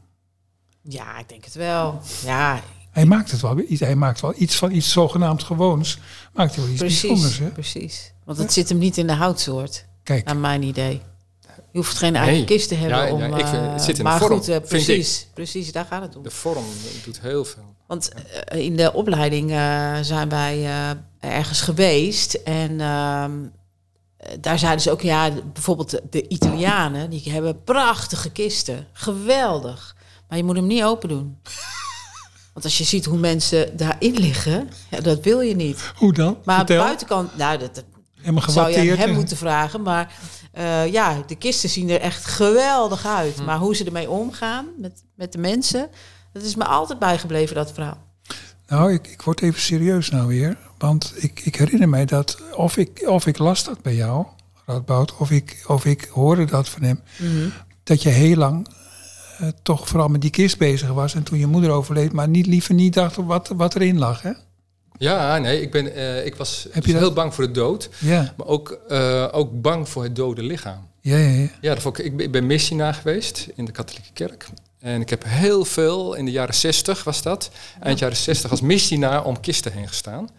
Ja, 0.81 1.19
ik 1.19 1.29
denk 1.29 1.45
het 1.45 1.53
wel. 1.53 2.01
Ja, 2.25 2.61
Hij 2.93 3.05
maakt 3.05 3.31
het 3.31 3.41
wel. 3.41 3.59
iets- 3.67 3.79
Hij 3.81 3.95
maakt 3.95 4.21
wel 4.21 4.33
iets 4.37 4.55
van 4.55 4.71
iets 4.71 4.91
zogenaamd 4.91 5.43
gewoons. 5.43 5.97
Maakt 6.33 6.55
hij 6.55 6.63
wel 6.63 6.73
iets 6.73 6.81
bijzonders, 6.81 7.21
precies. 7.21 7.39
hè? 7.39 7.49
Precies. 7.51 8.13
Want 8.25 8.37
het 8.37 8.53
zit 8.53 8.69
hem 8.69 8.77
niet 8.77 8.97
in 8.97 9.07
de 9.07 9.13
houtsoort, 9.13 9.85
Kijk, 10.03 10.25
naar 10.25 10.37
mijn 10.37 10.63
idee. 10.63 11.01
Je 11.71 11.79
hoeft 11.79 11.97
geen 11.97 12.15
eigen 12.15 12.33
Nee. 12.33 12.43
kist 12.45 12.67
te 12.67 12.75
hebben 12.75 12.97
Ja, 13.07 13.11
om... 13.13 13.19
ja, 13.19 13.25
ik 13.25 13.33
vind- 13.47 13.49
het 13.65 13.71
eh, 13.71 13.77
zit 13.79 13.87
in 13.89 13.95
de 13.95 14.03
maar 14.03 14.19
vorm, 14.19 14.37
goed, 14.37 14.47
eh, 14.47 14.57
precies, 14.67 15.27
precies, 15.33 15.71
daar 15.71 15.85
gaat 15.85 16.01
het 16.01 16.15
om. 16.15 16.23
de 16.23 16.29
vorm 16.31 16.63
doet 17.05 17.21
heel 17.21 17.45
veel. 17.45 17.75
Want 17.87 18.11
eh, 18.45 18.59
in 18.59 18.75
de 18.75 18.93
opleiding 18.93 19.51
eh, 19.51 19.97
zijn 20.01 20.29
wij 20.29 20.63
eh, 20.65 20.89
ergens 21.19 21.61
geweest 21.61 22.33
en 22.33 22.81
ehm, 22.81 23.31
eh, 24.17 24.31
daar 24.39 24.59
zeiden 24.59 24.81
ze 24.81 24.91
ook, 24.91 25.01
ja, 25.01 25.29
bijvoorbeeld 25.53 25.89
de, 25.89 26.03
de 26.09 26.27
Italianen, 26.27 27.09
die 27.09 27.31
hebben 27.31 27.63
prachtige 27.63 28.29
kisten, 28.31 28.87
geweldig. 28.93 29.95
Maar 30.27 30.37
je 30.37 30.43
moet 30.43 30.55
hem 30.55 30.67
niet 30.67 30.83
open 30.83 31.09
doen. 31.09 31.37
Want 32.53 32.65
als 32.65 32.77
je 32.77 32.83
ziet 32.83 33.05
hoe 33.05 33.17
mensen 33.17 33.77
daarin 33.77 34.13
liggen, 34.13 34.69
ja, 34.89 34.99
dat 34.99 35.23
wil 35.23 35.41
je 35.41 35.55
niet. 35.55 35.91
hoe 35.95 36.13
dan? 36.13 36.37
Maar 36.43 36.57
aan 36.57 36.65
de 36.65 36.75
buitenkant, 36.75 37.37
nou, 37.37 37.57
dat, 37.57 37.83
Helemaal 38.21 38.49
zou 38.49 38.69
je 38.69 38.77
aan 38.91 38.97
hem 38.97 39.09
en- 39.09 39.15
moeten 39.15 39.37
vragen. 39.37 39.81
Maar 39.81 40.13
eh, 40.51 40.91
ja, 40.91 41.23
de 41.27 41.35
kisten 41.35 41.69
zien 41.69 41.89
er 41.89 41.99
echt 41.99 42.25
geweldig 42.25 43.05
uit. 43.05 43.35
Hm. 43.35 43.43
Maar 43.43 43.57
hoe 43.57 43.75
ze 43.75 43.83
ermee 43.85 44.09
omgaan 44.09 44.65
met, 44.77 45.03
met 45.15 45.31
de 45.31 45.37
mensen, 45.37 45.89
dat 46.33 46.43
is 46.43 46.55
me 46.55 46.65
altijd 46.65 46.99
bijgebleven, 46.99 47.55
dat 47.55 47.71
verhaal. 47.71 47.97
Nou, 48.67 48.93
ik, 48.93 49.07
ik 49.07 49.21
word 49.21 49.41
even 49.41 49.61
serieus 49.61 50.09
nou 50.09 50.27
weer. 50.27 50.57
Want 50.77 51.13
ik, 51.15 51.39
ik 51.43 51.55
herinner 51.55 51.89
mij 51.89 52.05
dat 52.05 52.37
of 52.55 52.77
ik, 52.77 53.03
of 53.07 53.27
ik 53.27 53.37
las 53.37 53.63
dat 53.63 53.81
bij 53.81 53.95
jou, 53.95 54.25
Radboud, 54.65 55.17
of 55.17 55.31
ik, 55.31 55.63
of 55.67 55.85
ik 55.85 56.07
hoorde 56.11 56.45
dat 56.45 56.69
van 56.69 56.81
hem. 56.83 57.01
Dat 57.83 58.01
je 58.01 58.09
heel 58.09 58.35
lang 58.35 58.67
eh, 59.43 59.49
toch 59.63 59.87
vooral 59.87 60.07
met 60.07 60.21
die 60.21 60.29
kist 60.29 60.57
bezig 60.57 60.89
was. 60.89 61.15
En 61.15 61.23
toen 61.23 61.39
je 61.39 61.47
moeder 61.47 61.69
overleed, 61.71 62.11
maar 62.11 62.27
niet, 62.27 62.45
liever 62.45 62.73
niet 62.73 62.93
dacht 62.93 63.17
op 63.17 63.27
wat, 63.27 63.47
wat 63.55 63.75
erin 63.75 63.97
lag. 63.99 64.21
Hè? 64.21 64.31
Ja, 64.97 65.37
nee, 65.37 65.61
ik, 65.61 65.71
ben, 65.71 65.95
eh, 65.95 66.25
ik 66.25 66.35
was 66.35 66.67
Heb 66.71 66.85
je 66.85 66.91
dus 66.91 67.01
heel 67.01 67.13
bang 67.13 67.33
voor 67.33 67.43
de 67.47 67.51
dood. 67.51 67.89
Ja, 67.99 68.33
Maar 68.37 68.47
ook, 68.47 68.79
eh, 68.87 69.27
ook 69.31 69.61
bang 69.61 69.89
voor 69.89 70.03
het 70.03 70.15
dode 70.15 70.43
lichaam. 70.43 70.87
ja, 71.01 71.17
ja. 71.17 71.27
ja. 71.29 71.47
Ja, 71.61 71.75
dat 71.75 71.85
ik, 71.85 72.05
ik 72.05 72.15
ben- 72.17 72.25
ik 72.25 72.31
ben 72.31 72.45
missionaar 72.45 72.93
geweest 72.93 73.47
in 73.55 73.65
de 73.65 73.71
katholieke 73.71 74.13
kerk. 74.13 74.47
En 74.79 75.01
ik 75.01 75.09
heb 75.09 75.23
heel 75.27 75.65
veel, 75.65 76.13
in 76.13 76.25
de 76.25 76.31
jaren 76.31 76.53
60 76.55 77.03
was 77.03 77.21
dat, 77.21 77.49
eind 77.81 77.99
jaren 77.99 78.17
60 78.17 78.51
als 78.51 78.61
missionaar 78.61 79.25
om 79.25 79.39
kisten 79.39 79.71
heen 79.71 79.87
gestaan. 79.87 80.29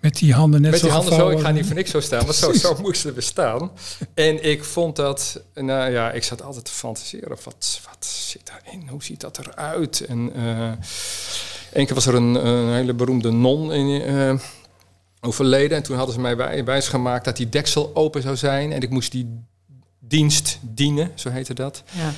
Met 0.00 0.18
die 0.18 0.32
handen 0.34 0.60
net 0.60 0.70
Met 0.70 0.80
zo 0.80 0.86
die 0.86 0.94
handen 0.94 1.14
zo, 1.14 1.28
ik 1.30 1.38
ga 1.40 1.50
niet 1.50 1.66
voor 1.66 1.74
niks 1.74 1.90
zo 1.90 2.00
staan, 2.00 2.24
maar 2.24 2.34
zo, 2.34 2.52
zo 2.52 2.76
moesten 2.82 3.14
we 3.14 3.20
staan. 3.20 3.70
En 4.14 4.44
ik 4.44 4.64
vond 4.64 4.96
dat, 4.96 5.40
nou 5.54 5.90
ja, 5.90 6.10
ik 6.12 6.22
zat 6.24 6.42
altijd 6.42 6.64
te 6.64 6.70
fantaseren. 6.70 7.28
Wat, 7.28 7.80
wat 7.90 8.06
zit 8.06 8.40
daarin? 8.64 8.88
Hoe 8.88 9.02
ziet 9.02 9.20
dat 9.20 9.38
eruit? 9.38 10.00
En 10.00 10.32
eh 10.34 10.70
één 11.72 11.86
keer 11.86 11.94
was 11.94 12.06
er 12.06 12.14
een, 12.14 12.46
een 12.46 12.72
hele 12.74 12.94
beroemde 12.94 13.30
non 13.30 13.72
in, 13.72 14.02
eh, 14.02 14.34
overleden. 15.20 15.76
En 15.76 15.82
toen 15.82 15.96
hadden 15.96 16.14
ze 16.14 16.20
mij 16.20 16.36
wij- 16.36 16.64
wijsgemaakt 16.64 17.24
dat 17.24 17.36
die 17.36 17.48
deksel 17.48 17.90
open 17.94 18.22
zou 18.22 18.36
zijn. 18.36 18.72
En 18.72 18.80
ik 18.80 18.90
moest 18.90 19.12
die 19.12 19.40
dienst 19.98 20.58
dienen, 20.62 21.10
zo 21.14 21.30
heette 21.30 21.54
dat. 21.54 21.82
Ja. 21.92 22.12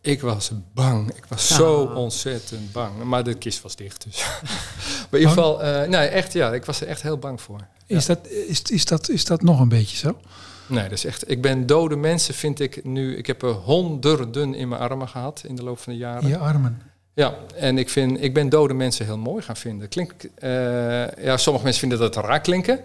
Ik 0.00 0.20
was 0.20 0.50
bang. 0.74 1.14
Ik 1.14 1.24
was 1.28 1.46
zo 1.54 1.86
Ah. 1.86 1.96
ontzettend 1.96 2.72
bang. 2.72 3.02
Maar 3.04 3.24
de 3.24 3.34
kist 3.34 3.62
was 3.62 3.76
dicht. 3.76 4.04
Dus. 4.04 4.24
maar 5.10 5.10
in 5.10 5.18
ieder 5.18 5.28
geval, 5.28 5.62
eh, 5.62 5.88
nee, 5.88 6.06
echt 6.06 6.32
ja, 6.32 6.52
ik 6.52 6.64
was 6.64 6.80
er 6.80 6.86
echt 6.86 7.02
heel 7.02 7.18
bang 7.18 7.40
voor. 7.40 7.60
Is, 7.86 8.06
dat, 8.06 8.26
is, 8.26 8.62
is, 8.62 8.84
dat, 8.84 9.08
is 9.08 9.24
dat 9.24 9.42
nog 9.42 9.60
een 9.60 9.68
beetje 9.68 9.96
zo? 9.96 10.18
Nee, 10.66 10.82
dat 10.82 10.92
is 10.92 11.04
echt. 11.04 11.30
Ik 11.30 11.42
ben 11.42 11.66
dode 11.66 11.96
mensen, 11.96 12.34
vind 12.34 12.60
ik 12.60 12.84
nu. 12.84 13.16
Ik 13.16 13.26
heb 13.26 13.42
er 13.42 13.50
honderden 13.52 14.54
in 14.54 14.68
mijn 14.68 14.80
armen 14.80 15.08
gehad 15.08 15.42
in 15.46 15.56
de 15.56 15.62
loop 15.62 15.78
van 15.78 15.92
de 15.92 15.98
jaren. 15.98 16.28
Je 16.28 16.38
armen. 16.38 16.82
Ja, 17.14 17.34
en 17.54 17.78
ik, 17.78 17.88
vind, 17.90 18.22
ik 18.22 18.34
ben 18.34 18.48
dode 18.48 18.74
mensen 18.74 19.04
heel 19.04 19.18
mooi 19.18 19.42
gaan 19.42 19.56
vinden. 19.56 19.88
Klink, 19.88 20.12
eh, 20.34 21.24
ja, 21.24 21.36
sommige 21.36 21.64
mensen 21.64 21.88
vinden 21.88 21.98
dat 21.98 22.16
raar 22.24 22.40
klinken. 22.40 22.80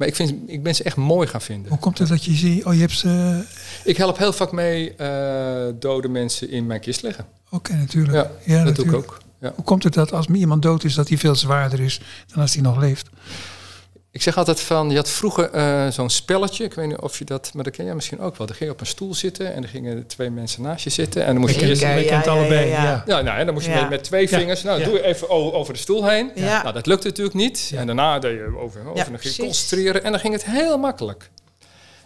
Maar 0.00 0.08
ik, 0.08 0.16
vind, 0.16 0.34
ik 0.46 0.62
ben 0.62 0.74
ze 0.74 0.82
echt 0.82 0.96
mooi 0.96 1.28
gaan 1.28 1.40
vinden. 1.40 1.70
Hoe 1.70 1.78
komt 1.78 1.98
het 1.98 2.08
dat 2.08 2.24
je 2.24 2.32
ziet, 2.32 2.64
oh 2.64 2.74
je 2.74 2.80
hebt 2.80 2.92
ze... 2.92 3.42
Ik 3.84 3.96
help 3.96 4.18
heel 4.18 4.32
vaak 4.32 4.52
mee 4.52 4.94
eh, 4.94 5.74
dode 5.78 6.08
mensen 6.08 6.50
in 6.50 6.66
mijn 6.66 6.80
kist 6.80 7.02
leggen. 7.02 7.26
Oké, 7.50 7.72
natuurlijk. 7.72 8.14
Ja, 8.14 8.30
Ja, 8.44 8.64
dat 8.64 8.76
doe 8.76 8.84
ik 8.84 8.90
natuurlijk. 8.90 8.96
ook. 8.96 9.20
Ja. 9.40 9.52
Hoe 9.54 9.64
komt 9.64 9.82
het 9.82 9.94
dat 9.94 10.12
als 10.12 10.26
iemand 10.26 10.62
dood 10.62 10.84
is, 10.84 10.94
dat 10.94 11.08
hij 11.08 11.18
veel 11.18 11.34
zwaarder 11.34 11.80
is 11.80 12.00
dan 12.26 12.40
als 12.42 12.52
hij 12.54 12.62
nog 12.62 12.78
leeft? 12.78 13.08
Ik 14.12 14.22
zeg 14.22 14.36
altijd 14.38 14.60
van, 14.60 14.90
je 14.90 14.96
had 14.96 15.10
vroeger 15.10 15.50
eh, 15.50 15.88
zo'n 15.88 16.10
spelletje, 16.10 16.64
ik 16.64 16.74
weet 16.74 16.86
niet 16.86 16.98
of 16.98 17.18
je 17.18 17.24
dat, 17.24 17.50
maar 17.54 17.64
dat 17.64 17.72
ken 17.76 17.84
jij 17.84 17.94
misschien 17.94 18.20
ook 18.20 18.36
wel. 18.36 18.46
Dan 18.46 18.56
ging 18.56 18.68
je 18.68 18.74
op 18.74 18.80
een 18.80 18.86
stoel 18.86 19.14
zitten 19.14 19.54
en 19.54 19.62
er 19.62 19.68
gingen 19.68 20.06
twee 20.06 20.30
mensen 20.30 20.62
naast 20.62 20.84
je 20.84 20.90
zitten 20.90 21.24
en 21.24 21.32
dan 21.32 21.40
moest 21.40 21.54
je 21.54 21.60
Ik 21.60 21.68
eerst... 21.68 21.80
ken- 21.82 21.90
Ja, 21.90 21.96
ik 21.96 22.06
ken 22.06 22.16
het 22.16 22.24
ja, 22.24 22.32
ja, 22.32 22.38
allebei, 22.38 22.68
ja. 22.68 22.82
ja. 22.82 23.02
Ja, 23.06 23.20
nou, 23.20 23.38
en 23.38 23.44
dan 23.44 23.54
moest 23.54 23.66
je 23.66 23.72
Ja. 23.72 23.80
met, 23.80 23.90
met 23.90 24.04
twee 24.04 24.28
vingers, 24.28 24.62
nou 24.62 24.78
Ja. 24.78 24.84
doe 24.84 24.94
je 24.94 25.02
even 25.02 25.28
over 25.30 25.72
de 25.74 25.78
stoel 25.80 26.08
heen. 26.08 26.30
Ja. 26.34 26.62
Nou, 26.62 26.74
dat 26.74 26.86
lukte 26.86 27.06
natuurlijk 27.06 27.36
niet. 27.36 27.68
Ja. 27.72 27.78
En 27.78 27.86
daarna 27.86 28.18
deed 28.18 28.32
je 28.38 28.44
over, 28.44 28.60
over 28.60 28.80
Ja, 28.80 28.86
en 28.86 28.94
dan 28.94 29.04
ging 29.04 29.06
je 29.06 29.18
precies. 29.20 29.36
concentreren 29.38 30.04
en 30.04 30.10
dan 30.10 30.20
ging 30.20 30.32
het 30.32 30.44
heel 30.44 30.78
makkelijk. 30.78 31.30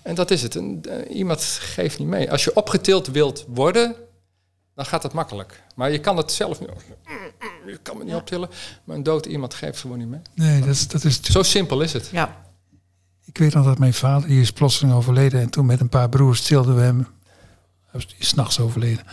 En 0.03 0.15
dat 0.15 0.31
is 0.31 0.43
het. 0.43 0.57
En, 0.57 0.81
eh, 0.89 1.17
iemand 1.17 1.43
geeft 1.61 1.99
niet 1.99 2.09
mee. 2.09 2.31
Als 2.31 2.45
je 2.45 2.55
opgetild 2.57 3.07
wilt 3.07 3.45
worden, 3.49 3.95
dan 4.75 4.87
gaat 4.87 5.03
het 5.03 5.13
makkelijk. 5.13 5.63
Maar 5.75 5.91
je 5.91 5.99
kan 6.01 6.17
het 6.17 6.33
zelf 6.33 6.61
nu 6.61 6.67
ook. 6.69 6.83
je 7.67 7.79
kan 7.83 7.99
me 7.99 8.05
niet 8.05 8.15
optillen. 8.15 8.49
Maar 8.85 8.97
een 8.97 9.03
dood 9.03 9.27
iemand 9.27 9.55
geeft 9.55 9.81
gewoon 9.81 9.99
niet 9.99 10.09
mee. 10.09 10.21
Nee, 10.35 10.61
dat 10.61 10.69
is, 10.69 10.89
dat 10.89 11.05
is 11.05 11.21
Zo 11.23 11.43
simpel 11.43 11.81
is 11.81 11.93
het. 11.93 12.09
Ja. 12.13 12.43
Ik 13.25 13.39
weet 13.39 13.55
nog 13.55 13.65
dat 13.65 13.79
mijn 13.79 13.95
vader, 13.95 14.29
die 14.29 14.41
is 14.41 14.53
plotseling 14.53 14.95
overleden. 14.95 15.41
En 15.41 15.51
toen 15.51 15.67
met 15.67 15.81
een 15.81 15.89
paar 15.89 16.09
broers 16.09 16.43
tilden 16.43 16.75
we 16.77 16.81
hem. 16.83 17.07
Hij 17.91 18.05
is 18.19 18.29
s'nachts 18.29 18.61
overleden. 18.61 19.05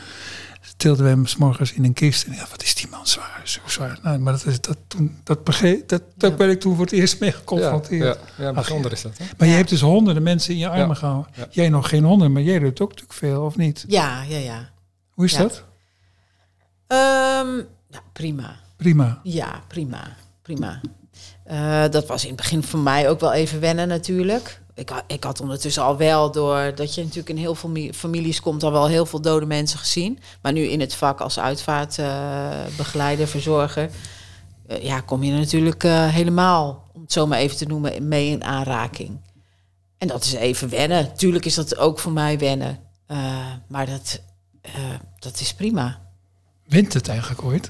Tilden 0.78 1.04
we 1.04 1.10
hem 1.10 1.26
s'morgens 1.26 1.74
in 1.74 1.84
een 1.84 1.94
kist. 1.94 2.24
En 2.26 2.34
ja, 2.34 2.46
wat 2.50 2.64
is 2.64 2.76
die 2.76 2.88
man 2.90 3.08
zwaar, 3.08 3.42
zo 3.44 3.60
zwaar. 3.66 4.00
Nou, 4.04 4.18
maar 4.20 4.34
dat, 4.34 4.46
is, 4.46 4.62
dat, 4.62 4.78
toen, 4.88 5.20
dat, 5.24 5.44
begreep, 5.44 5.88
dat, 5.88 6.02
daar 6.16 6.30
Ja. 6.32 6.36
ben 6.36 6.50
ik 6.50 6.60
toen 6.60 6.76
voor 6.76 6.84
het 6.86 6.94
eerst 6.94 7.20
mee 7.20 7.32
geconfronteerd. 7.32 8.20
ja, 8.38 8.44
ja, 8.44 8.54
bijzonder 8.54 8.92
is 8.92 9.02
dat. 9.02 9.18
Hè? 9.18 9.26
Maar 9.38 9.48
je 9.48 9.54
hebt 9.54 9.70
dus 9.70 9.82
honderden 9.82 10.24
mensen 10.24 10.54
in 10.54 10.60
je 10.60 10.68
armen 10.70 10.88
Ja. 10.88 10.94
gehouden. 10.94 11.32
Ja. 11.36 11.48
Jij 11.50 11.70
nog 11.70 11.90
geen 11.90 12.04
honderden, 12.04 12.32
maar 12.32 12.42
jij 12.44 12.60
doet 12.60 12.82
ook 12.82 12.90
natuurlijk 12.90 13.18
veel, 13.20 13.42
of 13.44 13.58
niet? 13.58 13.84
Ja, 13.88 14.24
ja, 14.24 14.38
ja. 14.38 14.70
Hoe 15.22 15.30
is 15.30 15.36
Ja. 15.36 15.42
dat? 15.42 15.64
Ehm, 16.88 17.56
nou, 17.90 18.04
prima. 18.14 18.56
Prima. 18.78 19.20
Ja, 19.24 19.62
prima. 19.68 20.16
Prima. 20.42 20.82
Eh, 21.44 21.84
dat 21.90 22.06
was 22.08 22.22
in 22.24 22.28
het 22.28 22.38
begin 22.38 22.64
voor 22.64 22.80
mij 22.80 23.10
ook 23.10 23.20
wel 23.20 23.34
even 23.34 23.60
wennen 23.60 23.88
natuurlijk. 23.88 24.62
Ik, 24.74 24.92
ik 25.08 25.24
had 25.24 25.42
ondertussen 25.42 25.84
al 25.84 25.98
wel 25.98 26.32
door 26.32 26.72
dat 26.76 26.96
je 26.96 27.02
natuurlijk 27.02 27.30
in 27.30 27.38
heel 27.38 27.56
veel 27.56 27.70
mi- 27.70 27.94
families 27.94 28.40
komt 28.42 28.64
al 28.64 28.72
wel 28.72 28.88
heel 28.88 29.06
veel 29.06 29.22
dode 29.22 29.46
mensen 29.46 29.80
gezien. 29.80 30.20
Maar 30.42 30.52
nu 30.52 30.62
in 30.62 30.80
het 30.80 30.94
vak 30.96 31.20
als 31.22 31.40
uitvaartbegeleider, 31.40 33.28
verzorger, 33.28 33.90
eh, 34.68 34.84
ja, 34.84 35.00
kom 35.02 35.24
je 35.24 35.32
natuurlijk 35.32 35.84
eh, 35.84 36.08
helemaal, 36.08 36.90
om 36.94 37.02
het 37.02 37.12
zo 37.12 37.28
maar 37.28 37.40
even 37.40 37.58
te 37.58 37.66
noemen, 37.66 38.08
mee 38.08 38.30
in 38.30 38.44
aanraking. 38.44 39.20
En 39.98 40.08
dat 40.08 40.24
is 40.24 40.34
even 40.34 40.70
wennen. 40.70 41.14
Tuurlijk 41.18 41.46
is 41.46 41.56
dat 41.56 41.78
ook 41.78 42.00
voor 42.00 42.12
mij 42.12 42.38
wennen. 42.40 42.80
Eh, 43.08 43.18
maar 43.68 43.86
dat, 43.86 44.22
eh, 44.62 44.74
dat 45.20 45.40
is 45.40 45.54
prima. 45.54 46.00
Wint 46.68 46.94
het 46.94 47.08
eigenlijk 47.08 47.44
ooit? 47.44 47.70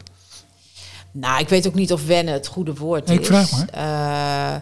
Nou, 1.12 1.40
ik 1.40 1.50
weet 1.50 1.68
ook 1.68 1.74
niet 1.74 1.94
of 1.94 2.06
wennen 2.06 2.34
het 2.34 2.48
goede 2.48 2.74
woord 2.74 3.08
Nee, 3.08 3.20
is. 3.20 3.28
ik 3.28 3.34
vraag 3.34 3.52
maar. 3.52 3.68
Eh, 4.56 4.62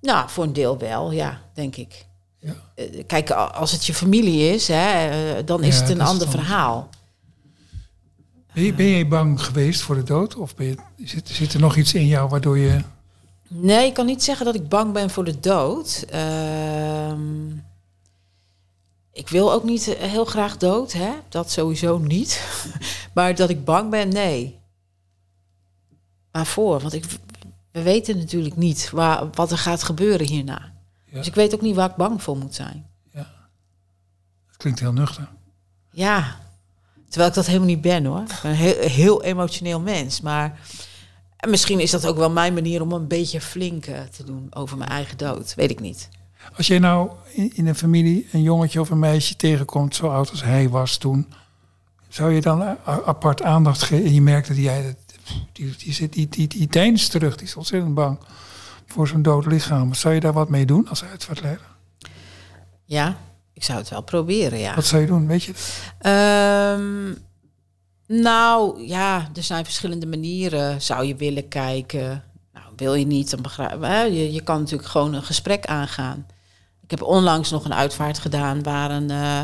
nou, 0.00 0.30
voor 0.30 0.44
een 0.44 0.52
deel 0.52 0.78
wel, 0.78 1.10
ja, 1.12 1.40
denk 1.54 1.76
ik. 1.76 2.06
Ja. 2.38 2.54
Eh, 2.74 3.06
kijk, 3.06 3.30
als 3.30 3.72
het 3.72 3.86
je 3.86 3.94
familie 3.94 4.52
is, 4.54 4.68
hè, 4.68 5.44
dan 5.44 5.62
is 5.62 5.74
Ja, 5.76 5.80
het 5.82 5.90
een 5.90 6.00
ander 6.00 6.28
verhaal. 6.28 6.88
Ben 8.54 8.64
je, 8.64 8.74
ben 8.74 8.86
je 8.86 9.06
bang 9.06 9.44
geweest 9.44 9.80
voor 9.80 9.94
de 9.94 10.02
dood? 10.02 10.36
Of 10.36 10.54
ben 10.54 10.66
je, 10.66 10.76
zit, 11.06 11.28
zit 11.28 11.52
er 11.54 11.60
nog 11.60 11.76
iets 11.76 11.94
in 11.94 12.06
jou 12.06 12.28
waardoor 12.28 12.58
je... 12.58 12.80
Nee, 13.48 13.86
ik 13.86 13.94
kan 13.94 14.06
niet 14.06 14.24
zeggen 14.24 14.46
dat 14.46 14.54
ik 14.54 14.68
bang 14.68 14.92
ben 14.92 15.10
voor 15.10 15.24
de 15.24 15.40
dood. 15.40 16.04
Ehm, 16.10 17.20
ik 19.12 19.28
wil 19.28 19.52
ook 19.52 19.64
niet 19.64 19.88
eh, 19.88 20.10
heel 20.10 20.24
graag 20.24 20.56
dood, 20.56 20.92
hè? 20.92 21.12
dat 21.28 21.50
sowieso 21.50 21.98
niet. 21.98 22.44
maar 23.14 23.34
dat 23.34 23.50
ik 23.50 23.64
bang 23.64 23.90
ben, 23.90 24.08
nee. 24.08 24.58
Waarvoor? 26.30 26.80
Want 26.80 26.92
ik, 26.92 27.04
we 27.72 27.82
weten 27.82 28.18
natuurlijk 28.18 28.56
niet 28.56 28.90
waar, 28.90 29.30
wat 29.30 29.50
er 29.50 29.58
gaat 29.58 29.82
gebeuren 29.82 30.26
hierna. 30.26 30.72
Ja. 31.04 31.16
Dus 31.16 31.26
ik 31.26 31.34
weet 31.34 31.54
ook 31.54 31.60
niet 31.60 31.76
waar 31.76 31.90
ik 31.90 31.96
bang 31.96 32.22
voor 32.22 32.36
moet 32.36 32.54
zijn. 32.54 32.88
Het 34.46 34.56
klinkt 34.56 34.80
heel 34.80 34.92
nuchter. 34.92 35.28
Ja, 35.90 36.36
terwijl 37.08 37.28
ik 37.28 37.34
dat 37.34 37.46
helemaal 37.46 37.68
niet 37.68 37.80
ben 37.80 38.04
hoor. 38.04 38.20
Ik 38.20 38.38
ben 38.42 38.50
een 38.50 38.56
heel, 38.56 38.88
heel 38.88 39.22
emotioneel 39.22 39.80
mens. 39.80 40.20
Maar 40.20 40.60
en 41.36 41.50
misschien 41.50 41.80
is 41.80 41.90
dat 41.90 42.06
ook 42.06 42.16
wel 42.16 42.30
mijn 42.30 42.54
manier 42.54 42.82
om 42.82 42.92
een 42.92 43.06
beetje 43.08 43.40
flink 43.40 43.84
te 43.84 44.24
doen 44.24 44.46
over 44.50 44.76
mijn 44.76 44.90
eigen 44.90 45.16
dood. 45.16 45.54
Weet 45.54 45.70
ik 45.70 45.80
niet. 45.80 46.08
Als 46.56 46.66
jij 46.66 46.78
nou 46.78 47.10
in, 47.32 47.66
een 47.66 47.74
familie 47.74 48.28
een 48.32 48.42
jongetje 48.42 48.80
of 48.80 48.90
een 48.90 48.98
meisje 48.98 49.36
tegenkomt, 49.36 49.94
zo 49.94 50.08
oud 50.08 50.30
als 50.30 50.42
hij 50.42 50.68
was 50.68 50.96
toen, 50.96 51.26
zou 52.08 52.32
je 52.32 52.40
dan 52.40 52.76
apart 52.84 53.42
aandacht 53.42 53.82
geven? 53.82 54.06
En 54.06 54.14
je 54.14 54.22
merkt 54.22 54.48
dat 54.48 54.56
jij, 54.56 54.96
die, 55.52 55.76
die, 55.76 55.92
zit, 55.92 56.12
die, 56.12 56.28
die, 56.28 56.48
die 56.48 57.08
terug, 57.08 57.36
die 57.36 57.46
is 57.46 57.56
ontzettend 57.56 57.94
bang 57.94 58.18
voor 58.86 59.08
zo'n 59.08 59.22
dood 59.22 59.46
lichaam. 59.46 59.94
Zou 59.94 60.14
je 60.14 60.20
daar 60.20 60.32
wat 60.32 60.48
mee 60.48 60.66
doen 60.66 60.88
als 60.88 61.04
uitvaartleider? 61.04 61.66
Ja, 62.84 63.16
ik 63.52 63.64
zou 63.64 63.78
het 63.78 63.88
wel 63.88 64.02
proberen, 64.02 64.58
ja. 64.58 64.74
Wat 64.74 64.84
zou 64.84 65.00
je 65.00 65.06
doen, 65.06 65.26
weet 65.26 65.42
je? 65.42 65.52
Ehm, 65.98 67.14
nou, 68.22 68.86
ja, 68.86 69.28
er 69.34 69.42
zijn 69.42 69.64
verschillende 69.64 70.06
manieren. 70.06 70.82
Zou 70.82 71.04
je 71.04 71.16
willen 71.16 71.48
kijken? 71.48 72.24
Wil 72.80 72.94
je 72.94 73.06
niet, 73.06 73.30
dan 73.30 73.42
begrijp 73.42 73.82
je. 74.12 74.32
Je 74.32 74.40
kan 74.42 74.58
natuurlijk 74.58 74.88
gewoon 74.88 75.14
een 75.14 75.22
gesprek 75.22 75.66
aangaan. 75.66 76.26
Ik 76.82 76.90
heb 76.90 77.02
onlangs 77.02 77.50
nog 77.50 77.64
een 77.64 77.74
uitvaart 77.74 78.18
gedaan 78.18 78.62
waar 78.62 78.90
een 78.90 79.10
eh, 79.10 79.40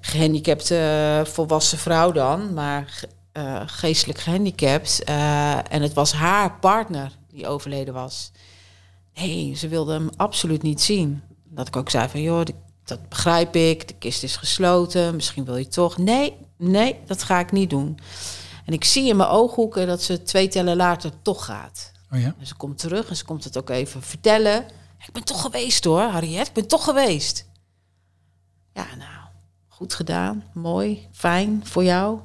gehandicapte 0.00 0.76
eh, 0.78 1.32
volwassen 1.32 1.78
vrouw 1.78 2.12
dan, 2.12 2.54
maar 2.54 3.04
eh, 3.32 3.62
geestelijk 3.66 4.18
gehandicapt. 4.18 5.04
eh, 5.04 5.72
en 5.72 5.82
het 5.82 5.92
was 5.92 6.12
haar 6.12 6.58
partner 6.58 7.12
die 7.28 7.46
overleden 7.46 7.94
was. 7.94 8.30
Nee, 9.14 9.54
ze 9.54 9.68
wilde 9.68 9.92
hem 9.92 10.10
absoluut 10.16 10.62
niet 10.62 10.82
zien. 10.82 11.22
Dat 11.44 11.68
ik 11.68 11.76
ook 11.76 11.90
zei 11.90 12.08
van, 12.08 12.22
joh, 12.22 12.44
dat 12.84 13.08
begrijp 13.08 13.56
ik. 13.56 13.88
De 13.88 13.94
kist 13.94 14.22
is 14.22 14.36
gesloten. 14.36 15.14
Misschien 15.14 15.44
wil 15.44 15.56
je 15.56 15.68
toch. 15.68 15.98
Nee, 15.98 16.36
nee, 16.56 17.00
dat 17.06 17.22
ga 17.22 17.38
ik 17.38 17.52
niet 17.52 17.70
doen. 17.70 17.98
En 18.64 18.72
ik 18.72 18.84
zie 18.84 19.08
in 19.08 19.16
mijn 19.16 19.28
ooghoeken 19.28 19.86
dat 19.86 20.02
ze 20.02 20.22
twee 20.22 20.48
tellen 20.48 20.76
later 20.76 21.10
toch 21.22 21.44
gaat. 21.44 21.94
Oh 22.12 22.20
ja? 22.20 22.34
En 22.38 22.46
ze 22.46 22.54
komt 22.54 22.78
terug 22.78 23.08
en 23.08 23.16
ze 23.16 23.24
komt 23.24 23.44
het 23.44 23.58
ook 23.58 23.70
even 23.70 24.02
vertellen. 24.02 24.64
Ik 25.06 25.12
ben 25.12 25.24
toch 25.24 25.40
geweest 25.40 25.84
hoor, 25.84 26.00
Harriet. 26.00 26.46
Ik 26.46 26.52
ben 26.52 26.66
toch 26.66 26.84
geweest. 26.84 27.46
Ja, 28.72 28.86
nou, 28.98 29.26
goed 29.68 29.94
gedaan. 29.94 30.44
Mooi, 30.54 31.08
fijn 31.12 31.60
voor 31.64 31.84
jou. 31.84 32.18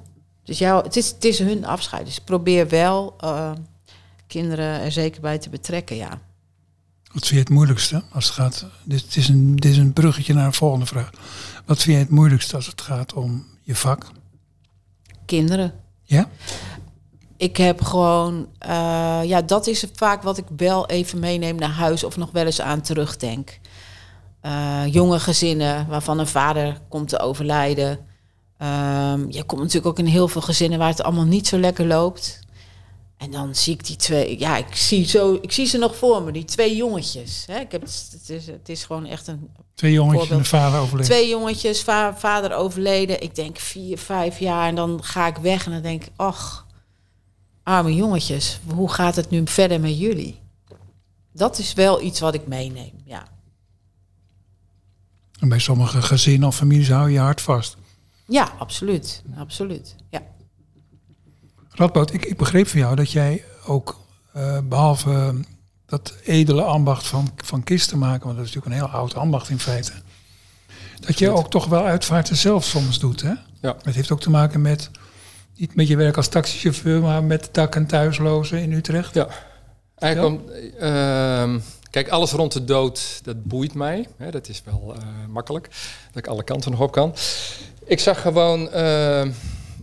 Dus 0.44 0.58
jou, 0.58 0.84
het, 0.84 0.96
is, 0.96 1.10
het 1.10 1.26
is 1.26 1.40
hun 1.40 1.66
afscheid. 1.66 2.06
Dus 2.06 2.20
probeer 2.20 2.70
wel 2.70 3.14
eh, 3.18 3.52
kinderen 4.28 4.82
er 4.82 4.92
zeker 4.92 5.22
bij 5.22 5.38
te 5.38 5.50
betrekken, 5.50 5.96
ja. 5.96 6.20
Wat 7.12 7.28
vind 7.28 7.30
je 7.30 7.38
het 7.38 7.50
moeilijkste 7.50 8.04
als 8.12 8.26
het 8.26 8.34
gaat? 8.34 8.66
Dit 8.84 9.16
is, 9.16 9.28
een, 9.28 9.56
dit 9.56 9.72
is 9.72 9.78
een 9.78 9.94
bruggetje 9.94 10.34
naar 10.34 10.46
een 10.46 10.54
volgende 10.54 10.86
vraag. 10.86 11.10
Wat 11.66 11.82
vind 11.82 11.98
je 11.98 12.04
het 12.04 12.12
moeilijkste 12.12 12.56
als 12.56 12.66
het 12.66 12.82
gaat 12.82 13.14
om 13.14 13.46
je 13.62 13.76
vak? 13.76 14.12
Kinderen. 15.26 15.74
Ja? 16.04 16.30
Ik 17.42 17.58
heb 17.58 17.82
gewoon, 17.82 18.48
eh, 18.60 19.20
ja, 19.24 19.42
dat 19.42 19.68
is 19.68 19.86
vaak 19.94 20.24
wat 20.24 20.38
ik 20.38 20.46
wel 20.58 20.86
even 20.88 21.20
meeneem 21.20 21.56
naar 21.56 21.70
huis 21.70 22.04
of 22.04 22.18
nog 22.18 22.32
wel 22.32 22.46
eens 22.46 22.62
aan 22.62 22.82
terugdenk. 22.82 23.60
Eh, 24.42 24.82
jonge 24.90 25.20
gezinnen 25.20 25.88
waarvan 25.88 26.20
een 26.20 26.28
vader 26.28 26.78
komt 26.90 27.10
te 27.10 27.20
overlijden. 27.20 28.00
Ehm, 28.58 29.26
je 29.30 29.44
komt 29.44 29.62
natuurlijk 29.62 29.88
ook 29.88 30.00
in 30.00 30.06
heel 30.06 30.28
veel 30.28 30.42
gezinnen 30.42 30.80
waar 30.80 30.90
het 30.90 31.04
allemaal 31.04 31.26
niet 31.26 31.48
zo 31.48 31.58
lekker 31.58 31.86
loopt. 31.86 32.40
En 33.18 33.32
dan 33.32 33.56
zie 33.56 33.74
ik 33.74 33.86
die 33.86 33.96
twee, 33.96 34.40
ja, 34.40 34.58
ik 34.58 34.76
zie, 34.76 35.06
zo, 35.06 35.38
ik 35.42 35.52
zie 35.52 35.66
ze 35.66 35.78
nog 35.78 35.96
voor 35.96 36.22
me, 36.24 36.32
die 36.32 36.46
twee 36.46 36.76
jongetjes. 36.76 37.44
Hè? 37.48 37.60
Ik 37.60 37.72
heb, 37.72 37.82
het, 37.82 38.30
is, 38.30 38.48
het 38.48 38.70
is 38.70 38.84
gewoon 38.84 39.06
echt 39.06 39.28
een 39.28 39.50
Twee 39.76 39.94
jongetjes 39.94 40.30
en 40.30 40.46
vader 40.46 40.80
overleden. 40.80 41.12
Twee 41.12 41.30
jongetjes, 41.30 41.82
va- 41.82 42.16
vader 42.18 42.54
overleden. 42.54 43.22
Ik 43.24 43.36
denk 43.36 43.58
vier, 43.58 43.98
vijf 43.98 44.40
jaar. 44.40 44.68
En 44.68 44.76
dan 44.76 45.04
ga 45.04 45.28
ik 45.28 45.38
weg 45.38 45.66
en 45.66 45.72
dan 45.72 45.82
denk 45.82 46.04
ik, 46.04 46.12
ach, 46.16 46.70
arme 47.64 47.96
jongetjes, 47.96 48.60
hoe 48.74 48.92
gaat 48.92 49.16
het 49.16 49.30
nu 49.30 49.42
verder 49.46 49.80
met 49.80 50.00
jullie? 50.00 50.40
Dat 51.32 51.58
is 51.58 51.74
wel 51.74 52.02
iets 52.02 52.20
wat 52.20 52.34
ik 52.34 52.48
meeneem, 52.48 52.94
ja. 53.06 53.28
En 55.40 55.50
bij 55.50 55.60
sommige 55.60 56.02
gezinnen 56.02 56.48
of 56.48 56.56
families 56.56 56.90
hou 56.90 57.08
je 57.08 57.14
je 57.14 57.20
hart 57.20 57.42
vast. 57.42 57.78
Ja, 58.28 58.52
absoluut. 58.58 59.24
Absoluut. 59.38 59.96
Ja. 60.10 60.22
Radboud, 61.70 62.14
ik, 62.14 62.26
ik 62.26 62.38
begreep 62.38 62.68
van 62.68 62.80
jou 62.80 62.96
dat 62.96 63.12
jij 63.12 63.46
ook, 63.66 64.00
eh, 64.34 64.58
behalve 64.64 65.12
eh, 65.12 65.30
dat 65.86 66.14
edele 66.24 66.64
ambacht 66.64 67.08
van, 67.08 67.32
van 67.36 67.64
kisten 67.64 67.98
maken, 67.98 68.26
want 68.26 68.38
dat 68.38 68.46
is 68.46 68.54
natuurlijk 68.54 68.82
een 68.82 68.88
heel 68.88 69.00
oud 69.00 69.16
ambacht 69.16 69.50
in 69.50 69.60
feite, 69.60 69.92
dat 71.00 71.20
je 71.20 71.30
ook 71.30 71.50
toch 71.50 71.66
wel 71.66 71.84
uitvaarten 71.86 72.36
zelf 72.36 72.66
soms 72.66 73.00
doet. 73.00 73.22
Hè? 73.22 73.34
Ja. 73.62 73.78
Het 73.82 73.96
heeft 73.96 74.12
ook 74.12 74.22
te 74.22 74.30
maken 74.30 74.62
met, 74.62 74.92
niet 75.56 75.76
met 75.76 75.88
je 75.88 75.96
werk 75.96 76.18
als 76.18 76.28
taxichauffeur, 76.28 77.02
maar 77.02 77.24
met 77.24 77.50
dak- 77.52 77.76
en 77.76 77.88
thuislozen 77.88 78.62
in 78.62 78.72
Utrecht. 78.72 79.14
Ja. 79.14 79.28
Eigenlijk 79.96 80.34
om, 80.34 80.50
ehm, 80.80 81.60
kijk, 81.90 82.10
alles 82.10 82.32
rond 82.32 82.52
de 82.52 82.64
dood, 82.64 83.20
dat 83.24 83.44
boeit 83.44 83.74
mij. 83.74 84.08
Hè, 84.18 84.32
dat 84.32 84.50
is 84.50 84.62
wel 84.66 84.96
eh, 84.96 85.04
makkelijk, 85.30 85.70
dat 86.14 86.24
ik 86.24 86.28
alle 86.28 86.44
kanten 86.44 86.72
nog 86.72 86.80
op 86.80 86.92
kan. 86.92 87.16
Ik 87.86 88.00
zag 88.00 88.22
gewoon 88.22 88.70
ehm, 88.70 89.32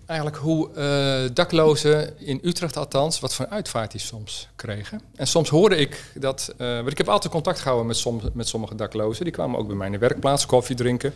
eigenlijk 0.07 0.37
hoe 0.37 0.75
eh, 0.75 1.35
daklozen 1.35 2.19
in 2.19 2.41
Utrecht 2.43 2.77
althans, 2.77 3.21
wat 3.21 3.35
voor 3.35 3.47
uitvaart 3.47 3.91
die 3.91 4.01
soms 4.01 4.49
kregen. 4.57 5.01
En 5.15 5.27
soms 5.27 5.49
hoorde 5.49 5.77
ik 5.77 6.13
dat, 6.15 6.55
eh, 6.59 6.77
want 6.77 6.91
ik 6.91 6.99
heb 6.99 7.09
altijd 7.09 7.33
contact 7.33 7.59
gehouden 7.59 7.87
met, 7.87 7.97
som, 7.97 8.21
met 8.33 8.49
sommige 8.49 8.75
daklozen. 8.75 9.25
Die 9.25 9.33
kwamen 9.33 9.59
ook 9.59 9.67
bij 9.67 9.77
mij 9.77 9.87
in 9.87 9.93
de 9.93 9.99
werkplaats 9.99 10.47
koffie 10.47 10.77
drinken. 10.77 11.15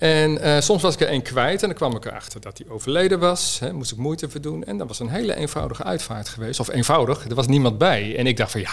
En 0.00 0.40
eh, 0.40 0.60
soms 0.60 0.82
was 0.82 0.94
ik 0.94 1.00
er 1.00 1.08
één 1.08 1.22
kwijt 1.22 1.62
en 1.62 1.68
dan 1.68 1.76
kwam 1.76 1.96
ik 1.96 2.04
erachter 2.04 2.40
dat 2.40 2.58
hij 2.58 2.66
overleden 2.68 3.18
was. 3.18 3.58
Hè, 3.58 3.72
moest 3.72 3.92
ik 3.92 3.98
moeite 3.98 4.30
voor 4.30 4.40
doen. 4.40 4.64
En 4.64 4.78
dat 4.78 4.88
was 4.88 4.98
een 4.98 5.08
hele 5.08 5.34
eenvoudige 5.34 5.84
uitvaart 5.84 6.28
geweest. 6.28 6.60
Of 6.60 6.68
eenvoudig, 6.68 7.28
er 7.28 7.34
was 7.34 7.46
niemand 7.46 7.78
bij. 7.78 8.16
En 8.16 8.26
ik 8.26 8.36
dacht 8.36 8.50
van 8.50 8.60
ja, 8.60 8.70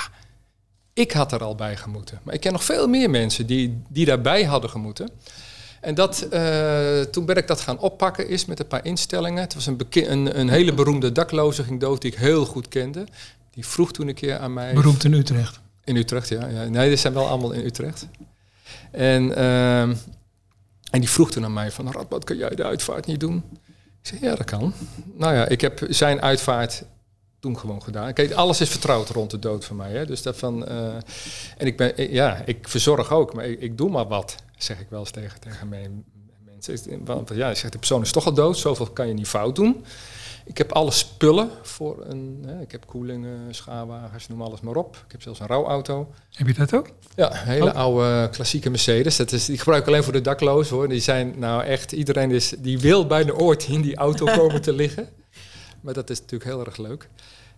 ik 0.93 1.11
had 1.11 1.31
er 1.31 1.43
al 1.43 1.55
bij 1.55 1.77
gemoeten. 1.77 2.19
Maar 2.23 2.33
ik 2.33 2.39
ken 2.39 2.51
nog 2.51 2.63
veel 2.63 2.87
meer 2.87 3.09
mensen 3.09 3.45
die, 3.45 3.81
die 3.89 4.05
daarbij 4.05 4.43
hadden 4.43 4.69
gemoeten. 4.69 5.09
En 5.81 5.95
dat, 5.95 6.21
eh, 6.21 6.99
toen 7.01 7.25
ben 7.25 7.35
ik 7.35 7.47
dat 7.47 7.61
gaan 7.61 7.79
oppakken 7.79 8.29
is 8.29 8.45
met 8.45 8.59
een 8.59 8.67
paar 8.67 8.85
instellingen. 8.85 9.41
Het 9.41 9.53
was 9.53 9.65
een, 9.65 9.77
een, 9.89 10.39
een 10.39 10.49
hele 10.49 10.73
beroemde 10.73 11.11
dakloze 11.11 11.63
ging 11.63 11.79
dood 11.79 12.01
die 12.01 12.11
ik 12.11 12.17
heel 12.17 12.45
goed 12.45 12.67
kende. 12.67 13.07
Die 13.51 13.67
vroeg 13.67 13.91
toen 13.91 14.07
een 14.07 14.13
keer 14.13 14.37
aan 14.37 14.53
mij... 14.53 14.73
Beroemd 14.73 15.03
in 15.03 15.13
Utrecht. 15.13 15.59
In 15.83 15.95
Utrecht, 15.95 16.29
ja. 16.29 16.47
ja. 16.47 16.63
Nee, 16.63 16.87
die 16.87 16.97
zijn 16.97 17.13
wel 17.13 17.27
allemaal 17.27 17.51
in 17.51 17.65
Utrecht. 17.65 18.07
En, 18.91 19.35
ehm, 19.35 19.95
en 20.91 20.99
die 20.99 21.09
vroeg 21.09 21.31
toen 21.31 21.43
aan 21.43 21.53
mij 21.53 21.71
van... 21.71 21.91
Radboud, 21.91 22.23
kan 22.23 22.37
jij 22.37 22.49
de 22.49 22.63
uitvaart 22.63 23.05
niet 23.05 23.19
doen? 23.19 23.43
Ik 24.01 24.07
zei, 24.07 24.19
ja, 24.21 24.35
dat 24.35 24.45
kan. 24.45 24.73
Nou 25.13 25.33
ja, 25.33 25.47
ik 25.47 25.61
heb 25.61 25.81
zijn 25.89 26.21
uitvaart 26.21 26.83
toen 27.39 27.57
gewoon 27.59 27.83
gedaan. 27.83 28.13
Kijk, 28.13 28.31
alles 28.31 28.61
is 28.61 28.69
vertrouwd 28.69 29.09
rond 29.09 29.31
de 29.31 29.39
dood 29.39 29.65
van 29.65 29.75
mij. 29.75 29.91
Hè? 29.91 30.05
Dus 30.05 30.21
dat 30.21 30.37
van... 30.37 30.65
eh, 30.67 30.95
en 31.57 31.67
ik 31.67 31.77
ben... 31.77 31.97
eh, 31.97 32.11
Ja, 32.11 32.41
ik 32.45 32.67
verzorg 32.67 33.11
ook, 33.11 33.33
maar 33.33 33.45
ik, 33.45 33.59
ik 33.61 33.77
doe 33.77 33.89
maar 33.89 34.07
wat. 34.07 34.35
Zeg 34.57 34.79
ik 34.79 34.87
wel 34.89 34.99
eens 34.99 35.11
tegen, 35.11 35.39
tegen 35.39 35.69
mijn 35.69 36.05
mensen. 36.45 37.05
Want 37.05 37.29
ja, 37.33 37.53
zegt, 37.55 37.71
de 37.73 37.77
persoon 37.77 38.01
is 38.01 38.11
toch 38.11 38.25
al 38.25 38.33
dood. 38.33 38.57
Zoveel 38.57 38.85
kan 38.85 39.07
je 39.07 39.13
niet 39.13 39.27
fout 39.27 39.55
doen. 39.55 39.85
Ik 40.47 40.57
heb 40.57 40.71
alle 40.71 40.91
spullen 40.91 41.49
voor 41.61 42.05
een... 42.05 42.43
Hè, 42.47 42.61
ik 42.61 42.71
heb 42.71 42.85
koelingen, 42.85 43.55
schaarwagens, 43.55 44.27
noem 44.27 44.41
alles 44.41 44.61
maar 44.61 44.75
op. 44.75 44.95
Ik 45.05 45.11
heb 45.11 45.21
zelfs 45.21 45.39
een 45.39 45.47
rouwauto. 45.47 46.13
Heb 46.31 46.47
je 46.47 46.53
dat 46.53 46.73
ook? 46.73 46.89
Ja, 47.15 47.31
een 47.31 47.37
hele 47.47 47.65
Oh. 47.71 47.75
oude 47.75 48.29
klassieke 48.31 48.69
Mercedes. 48.69 49.15
Dat 49.15 49.31
is, 49.31 49.45
die 49.45 49.57
gebruik 49.57 49.81
ik 49.81 49.87
alleen 49.87 50.03
voor 50.03 50.13
de 50.13 50.21
daklozen 50.21 50.75
hoor. 50.75 50.89
Die 50.89 50.99
zijn 50.99 51.33
nou 51.39 51.63
echt, 51.63 51.91
iedereen 51.91 52.31
is, 52.31 52.49
die 52.57 52.79
wil 52.79 53.07
bijna 53.07 53.31
ooit 53.31 53.67
in 53.67 53.81
die 53.81 53.95
auto 53.95 54.25
komen 54.37 54.61
te 54.61 54.73
liggen. 54.73 55.09
Maar 55.81 55.93
dat 55.93 56.09
is 56.09 56.19
natuurlijk 56.19 56.49
heel 56.51 56.65
erg 56.65 56.77
leuk. 56.77 57.09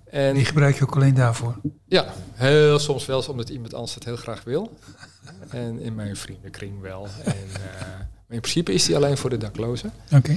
En 0.09 0.33
Die 0.33 0.45
gebruik 0.45 0.75
je 0.77 0.83
ook 0.83 0.95
alleen 0.95 1.13
daarvoor. 1.13 1.55
ja, 1.85 2.13
heel 2.33 2.79
soms 2.79 3.05
wel 3.05 3.23
omdat 3.29 3.49
iemand 3.49 3.73
anders 3.73 3.93
het 3.95 4.03
heel 4.05 4.15
graag 4.15 4.43
wil. 4.43 4.77
En 5.49 5.79
in 5.79 5.95
mijn 5.95 6.15
vriendenkring 6.15 6.81
wel. 6.81 7.07
En, 7.23 7.33
eh, 7.53 7.81
maar 8.27 8.37
in 8.37 8.41
principe 8.41 8.73
is 8.73 8.85
die 8.85 8.95
alleen 8.95 9.17
voor 9.17 9.29
de 9.29 9.37
daklozen. 9.37 9.93
Oké. 10.15 10.35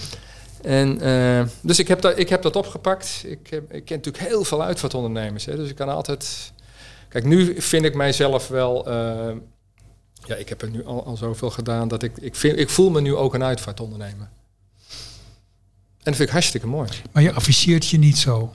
En, 0.62 1.00
eh, 1.00 1.46
dus 1.60 1.78
ik 1.78 1.88
heb, 1.88 2.00
dat, 2.00 2.18
ik 2.18 2.28
heb 2.28 2.42
dat 2.42 2.56
opgepakt. 2.56 3.22
Ik, 3.26 3.46
heb, 3.50 3.72
ik 3.72 3.84
ken 3.84 3.96
natuurlijk 3.96 4.24
heel 4.28 4.44
veel 4.44 4.62
uitvaartondernemers. 4.62 5.44
Hè, 5.44 5.56
dus 5.56 5.68
ik 5.68 5.74
kan 5.76 5.88
altijd... 5.88 6.52
Kijk, 7.08 7.24
nu 7.24 7.60
vind 7.60 7.84
ik 7.84 7.94
mijzelf 7.94 8.48
wel... 8.48 8.86
eh, 8.86 9.34
ja, 10.24 10.34
ik 10.34 10.48
heb 10.48 10.62
er 10.62 10.70
nu 10.70 10.84
al, 10.84 11.04
al 11.04 11.16
zoveel 11.16 11.50
gedaan 11.50 11.88
dat 11.88 12.02
ik... 12.02 12.16
Ik, 12.18 12.34
vind, 12.36 12.58
ik 12.58 12.70
voel 12.70 12.90
me 12.90 13.00
nu 13.00 13.14
ook 13.14 13.34
een 13.34 13.42
uitvaartondernemer. 13.44 14.28
En 15.98 16.10
dat 16.10 16.16
vind 16.16 16.28
ik 16.28 16.34
hartstikke 16.34 16.66
mooi. 16.66 16.88
Maar 17.12 17.22
je 17.22 17.32
afficheert 17.32 17.88
je 17.88 17.98
niet 17.98 18.18
zo. 18.18 18.54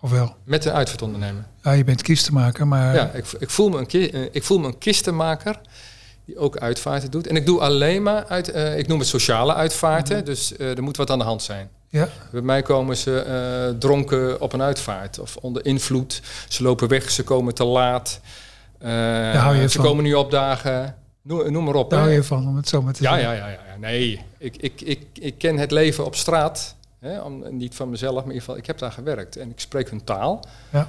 Of 0.00 0.10
wel? 0.10 0.36
Met 0.44 0.64
een 0.64 0.72
uitvaartondernemer. 0.72 1.46
Ja, 1.62 1.72
je 1.72 1.84
bent 1.84 2.02
kistenmaker, 2.02 2.66
maar 2.66 2.94
Ja, 2.94 3.10
ik, 3.12 3.26
ik, 3.38 3.50
voel 3.50 3.68
me 3.68 3.78
een 3.78 3.86
ki- 3.86 4.06
eh, 4.10 4.22
ik 4.30 4.42
voel 4.44 4.58
me 4.58 4.66
een 4.66 4.78
kistenmaker 4.78 5.60
die 6.26 6.38
ook 6.38 6.56
uitvaarten 6.56 7.10
doet. 7.10 7.26
En 7.26 7.36
ik 7.36 7.46
doe 7.46 7.60
alleen 7.60 8.02
maar 8.02 8.26
uit... 8.26 8.50
eh, 8.50 8.78
ik 8.78 8.86
noem 8.86 8.98
het 8.98 9.08
sociale 9.08 9.54
uitvaarten. 9.54 10.24
Dus 10.24 10.56
eh, 10.56 10.76
er 10.76 10.82
moet 10.82 10.96
wat 10.96 11.10
aan 11.10 11.18
de 11.18 11.24
hand 11.24 11.42
zijn. 11.42 11.68
ja. 11.88 12.08
Bij 12.30 12.40
mij 12.40 12.62
komen 12.62 12.96
ze 12.96 13.18
eh, 13.20 13.78
dronken 13.78 14.40
op 14.40 14.52
een 14.52 14.62
uitvaart 14.62 15.18
of 15.18 15.36
onder 15.36 15.64
invloed. 15.64 16.22
Ze 16.48 16.62
lopen 16.62 16.88
weg, 16.88 17.10
ze 17.10 17.22
komen 17.24 17.54
te 17.54 17.64
laat. 17.64 18.20
Daar 18.78 19.36
hou 19.36 19.56
je 19.56 19.68
ze 19.68 19.76
van. 19.76 19.84
komen 19.84 20.04
niet 20.04 20.14
opdagen. 20.14 20.96
Noem, 21.22 21.52
noem 21.52 21.64
maar 21.64 21.74
op. 21.74 21.90
daar 21.90 22.00
hou 22.00 22.12
je 22.12 22.22
van, 22.22 22.48
om 22.48 22.56
het 22.56 22.68
zo 22.68 22.82
maar 22.82 22.92
te 22.92 23.02
ja, 23.02 23.14
zeggen. 23.14 23.34
ja, 23.34 23.46
ja, 23.46 23.48
ja, 23.48 23.60
ja. 23.72 23.76
Nee, 23.78 24.24
ik, 24.38 24.56
ik, 24.56 24.80
ik, 24.80 25.06
ik 25.12 25.38
ken 25.38 25.58
het 25.58 25.70
leven 25.70 26.04
op 26.04 26.14
straat. 26.14 26.74
Hè, 27.00 27.20
om, 27.20 27.56
niet 27.56 27.74
van 27.74 27.90
mezelf, 27.90 28.14
maar 28.14 28.22
in 28.22 28.28
ieder 28.28 28.42
geval, 28.42 28.56
ik 28.56 28.66
heb 28.66 28.78
daar 28.78 28.92
gewerkt. 28.92 29.36
En 29.36 29.50
ik 29.50 29.60
spreek 29.60 29.90
hun 29.90 30.04
taal. 30.04 30.44
Ja. 30.72 30.88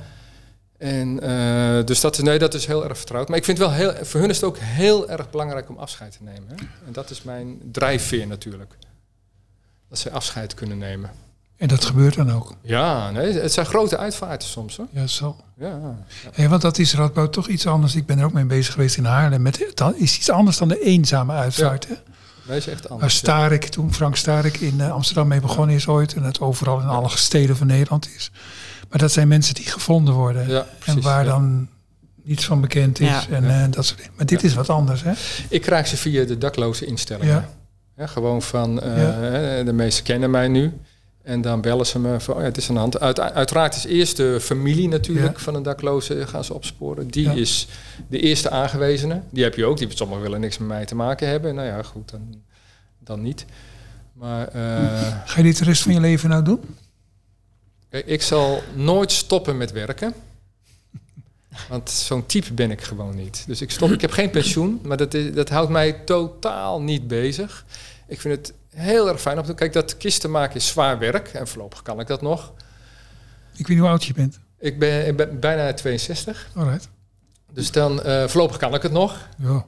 En 0.78 1.24
uh, 1.30 1.86
dus 1.86 2.02
dat, 2.02 2.18
is- 2.18 2.24
nee, 2.24 2.40
dat 2.40 2.54
is 2.54 2.66
heel 2.66 2.84
erg 2.88 2.98
vertrouwd. 2.98 3.28
Maar 3.28 3.38
ik 3.38 3.46
vind 3.46 3.58
wel 3.58 3.72
heel, 3.72 3.94
voor 4.02 4.20
hun 4.20 4.30
is 4.30 4.36
het 4.36 4.46
ook 4.46 4.58
heel 4.60 5.10
erg 5.10 5.30
belangrijk 5.30 5.70
om 5.70 5.78
afscheid 5.78 6.12
te 6.12 6.18
nemen. 6.24 6.44
Hè? 6.48 6.56
En 6.86 6.92
dat 6.94 7.10
is 7.10 7.24
mijn 7.24 7.60
drijfveer 7.72 8.28
natuurlijk. 8.28 8.78
Dat 9.90 10.00
ze 10.00 10.12
afscheid 10.12 10.54
kunnen 10.54 10.78
nemen. 10.78 11.10
En 11.58 11.68
dat 11.68 11.86
gebeurt 11.86 12.16
dan 12.16 12.32
ook. 12.34 12.54
Ja, 12.62 13.12
nee, 13.12 13.34
het 13.34 13.54
zijn 13.54 13.66
grote 13.66 13.98
uitvaarten 13.98 14.48
soms 14.48 14.78
hoor. 14.78 14.88
Ja, 14.92 15.08
zo. 15.08 15.36
Ja, 15.56 15.98
Hey, 16.32 16.50
want 16.50 16.62
dat 16.62 16.78
is 16.78 16.94
Radboud 16.96 17.34
toch 17.34 17.48
iets 17.48 17.68
anders. 17.68 17.96
Ik 17.96 18.06
ben 18.06 18.20
er 18.20 18.26
ook 18.26 18.34
mee 18.34 18.46
bezig 18.46 18.74
geweest 18.74 18.98
in 18.98 19.06
Haarlem. 19.06 19.42
Met, 19.42 19.72
dat 19.74 19.96
is 19.96 20.18
iets 20.18 20.30
anders 20.30 20.58
dan 20.58 20.68
de 20.68 20.84
eenzame 20.84 21.34
uitvaart. 21.34 21.88
Hè? 21.88 21.94
nee, 22.48 22.58
is 22.58 22.68
echt 22.68 22.90
anders. 22.90 23.14
ja. 23.14 23.18
Starik, 23.20 23.66
toen 23.66 23.94
Frank 23.94 24.16
Starik 24.16 24.58
in 24.58 24.82
eh, 24.82 24.92
Amsterdam 24.92 25.28
mee 25.28 25.40
begonnen 25.42 25.76
is 25.76 25.88
ooit. 25.88 26.14
En 26.14 26.24
het 26.24 26.40
overal 26.40 26.80
in 26.80 26.88
alle 26.88 27.10
steden 27.10 27.58
van 27.58 27.68
Nederland 27.68 28.10
is. 28.16 28.32
Maar 28.90 29.00
dat 29.00 29.12
zijn 29.12 29.28
mensen 29.28 29.56
die 29.56 29.66
gevonden 29.66 30.14
worden. 30.14 30.50
Ja, 30.50 30.66
en 30.86 31.02
waar 31.02 31.26
ja. 31.26 31.40
niets 31.40 31.70
niets 32.24 32.46
van 32.46 32.62
bekend 32.62 33.00
is. 33.00 33.08
Ja. 33.08 33.24
En 33.30 33.44
Ja. 33.44 33.64
eh, 33.64 33.72
dat 33.72 33.86
soort 33.86 33.98
dingen. 34.00 34.14
Maar 34.16 34.26
dit 34.26 34.44
is 34.44 34.54
wat 34.54 34.70
anders, 34.70 35.04
hè? 35.04 35.12
Ik 35.50 35.62
krijg 35.62 35.88
ze 35.88 35.98
via 35.98 36.24
de 36.26 36.38
dakloze 36.38 36.86
instellingen. 36.86 37.34
Ja. 37.34 37.50
Ja. 37.98 38.08
gewoon 38.08 38.42
van, 38.42 38.82
eh, 38.82 39.66
de 39.66 39.74
meesten 39.74 40.04
kennen 40.04 40.32
mij 40.32 40.48
nu. 40.48 40.74
En 41.24 41.42
dan 41.42 41.62
bellen 41.62 41.86
ze 41.86 42.00
me 42.00 42.20
van, 42.20 42.34
oh 42.36 42.40
ja, 42.40 42.46
het 42.46 42.58
is 42.58 42.68
aan 42.68 42.74
de 42.74 42.80
hand. 42.82 43.00
Uit, 43.00 43.20
uiteraard 43.20 43.76
is 43.76 43.86
eerst 43.86 44.18
de 44.18 44.38
familie 44.42 44.88
natuurlijk 44.88 45.38
Ja. 45.38 45.44
van 45.44 45.56
een 45.56 45.64
dakloze 45.64 46.28
gaan 46.28 46.44
ze 46.44 46.54
opsporen. 46.54 47.08
Die 47.08 47.24
Ja. 47.24 47.32
is 47.32 47.68
de 48.10 48.20
eerste 48.20 48.50
aangewezene. 48.50 49.22
Die 49.30 49.44
heb 49.44 49.56
je 49.56 49.66
ook. 49.66 49.78
Die 49.78 49.88
sommigen 49.90 50.24
willen 50.24 50.40
niks 50.40 50.58
met 50.58 50.68
mij 50.68 50.86
te 50.86 50.96
maken 50.96 51.28
hebben. 51.28 51.56
Nou 51.56 51.68
ja, 51.68 51.84
goed, 51.84 52.12
dan, 52.12 52.36
dan 53.00 53.22
niet. 53.22 53.46
Maar 54.14 54.48
eh, 54.48 54.62
Ga 55.26 55.38
je 55.38 55.44
dit 55.44 55.58
de 55.58 55.64
rest 55.64 55.82
van 55.82 55.94
je 55.94 56.00
leven 56.00 56.30
nou 56.30 56.44
doen? 56.44 56.60
Kijk, 58.02 58.20
ik 58.20 58.22
zal 58.22 58.64
nooit 58.74 59.12
stoppen 59.12 59.58
met 59.58 59.72
werken. 59.72 60.14
Want 61.70 61.90
zo'n 61.90 62.26
type 62.26 62.54
ben 62.54 62.72
ik 62.72 62.82
gewoon 62.82 63.16
niet. 63.16 63.44
Dus 63.48 63.62
ik 63.62 63.72
stop. 63.72 63.92
Ik 63.92 64.02
heb 64.02 64.12
geen 64.12 64.30
pensioen, 64.30 64.80
maar 64.84 64.98
dat, 64.98 65.14
is, 65.14 65.34
dat 65.34 65.50
houdt 65.50 65.70
mij 65.70 65.94
totaal 65.94 66.82
niet 66.82 67.08
bezig. 67.08 67.66
Ik 68.08 68.22
vind 68.22 68.36
het 68.36 68.54
heel 68.70 69.08
erg 69.08 69.22
fijn 69.22 69.40
om 69.40 69.46
te. 69.46 69.54
Kijk, 69.54 69.74
dat 69.74 69.98
kisten 69.98 70.32
maken 70.32 70.56
is 70.56 70.68
zwaar 70.68 71.00
werk. 71.00 71.28
En 71.28 71.48
voorlopig 71.48 71.82
kan 71.82 72.00
ik 72.00 72.08
dat 72.08 72.22
nog. 72.22 72.54
Ik 73.52 73.68
weet 73.68 73.68
niet 73.68 73.80
hoe 73.80 73.88
oud 73.88 74.04
je 74.04 74.14
bent. 74.14 74.40
Ik 74.60 74.80
ben, 74.80 75.08
ik 75.08 75.18
ben 75.18 75.40
bijna 75.40 75.74
62. 75.74 76.50
Alright. 76.56 76.90
Dus 77.52 77.72
dan 77.72 78.04
eh, 78.04 78.28
voorlopig 78.28 78.58
kan 78.58 78.74
ik 78.74 78.82
het 78.82 78.92
nog. 78.92 79.28
Ja. 79.38 79.66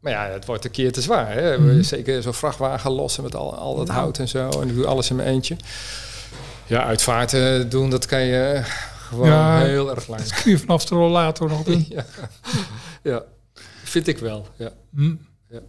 Maar 0.00 0.12
ja, 0.12 0.26
het 0.26 0.44
wordt 0.44 0.64
een 0.64 0.70
keer 0.70 0.92
te 0.92 1.02
zwaar. 1.02 1.32
Hè? 1.32 1.58
Mhm. 1.58 1.82
Zeker 1.82 2.22
zo'n 2.22 2.34
vrachtwagen 2.34 2.90
lossen 2.90 3.22
met 3.22 3.34
al, 3.34 3.54
al 3.54 3.76
dat 3.76 3.88
hout 3.88 4.18
en 4.18 4.28
zo. 4.28 4.48
En 4.48 4.68
ik 4.68 4.74
doe 4.74 4.86
alles 4.86 5.10
in 5.10 5.16
mijn 5.16 5.28
eentje. 5.28 5.56
Ja, 6.68 6.84
uitvaarten 6.84 7.68
doen, 7.68 7.90
dat 7.90 8.06
kan 8.06 8.20
je 8.20 8.60
gewoon 9.08 9.28
Ja. 9.28 9.60
heel 9.60 9.90
erg 9.90 10.06
lang. 10.08 10.22
Dat 10.22 10.42
kun 10.42 10.50
je 10.50 10.58
vanaf 10.58 10.84
de 10.84 10.94
rollator 10.94 11.48
nog 11.48 11.62
doen. 11.62 11.86
ja. 11.88 12.04
ja, 13.02 13.22
vind 13.84 14.06
ik 14.06 14.18
wel. 14.18 14.46
Ja. 14.56 14.70
Hm. 14.94 15.14
Ja. 15.50 15.60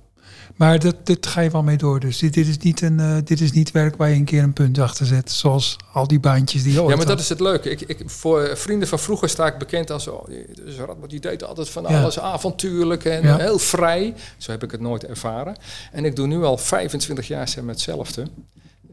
Maar 0.56 0.80
dat, 0.80 0.96
dit 1.06 1.28
ga 1.28 1.42
je 1.42 1.50
wel 1.50 1.64
mee 1.64 1.78
door. 1.78 2.00
Dus 2.00 2.18
dit, 2.18 2.34
dit, 2.34 2.48
is 2.48 2.58
niet 2.58 2.82
een, 2.82 3.00
eh, 3.00 3.18
dit 3.24 3.42
is 3.42 3.52
niet 3.52 3.72
werk 3.72 3.96
waar 3.96 4.10
je 4.10 4.16
een 4.16 4.26
keer 4.26 4.44
een 4.44 4.54
punt 4.54 4.80
achter 4.80 5.06
zet. 5.06 5.32
Zoals 5.32 5.76
al 5.94 6.08
die 6.08 6.20
baantjes 6.20 6.64
die 6.64 6.74
je 6.74 6.82
ja, 6.82 6.96
maar 6.96 7.06
dat 7.06 7.20
is 7.20 7.30
het 7.30 7.40
leuke. 7.40 7.70
Ik, 7.70 7.82
ik, 7.82 8.10
voor 8.10 8.58
vrienden 8.58 8.88
van 8.88 9.00
vroeger 9.00 9.30
sta 9.30 9.48
ik 9.48 9.58
bekend 9.58 9.92
als... 9.92 10.08
Oh, 10.08 10.26
dus 10.66 10.76
Radboud, 10.78 11.10
die 11.10 11.20
deed 11.20 11.44
altijd 11.44 11.70
van 11.70 11.86
Ja. 11.90 12.02
alles 12.02 12.20
avontuurlijk 12.20 13.06
en 13.06 13.40
heel 13.40 13.60
vrij. 13.60 14.14
Zo 14.38 14.52
heb 14.52 14.64
ik 14.64 14.72
het 14.72 14.82
nooit 14.82 15.06
ervaren. 15.06 15.56
En 15.92 16.06
ik 16.06 16.16
doe 16.16 16.28
nu 16.28 16.44
al 16.44 16.58
25 16.58 17.28
jaar 17.28 17.54
maar, 17.62 17.74
hetzelfde. 17.74 18.28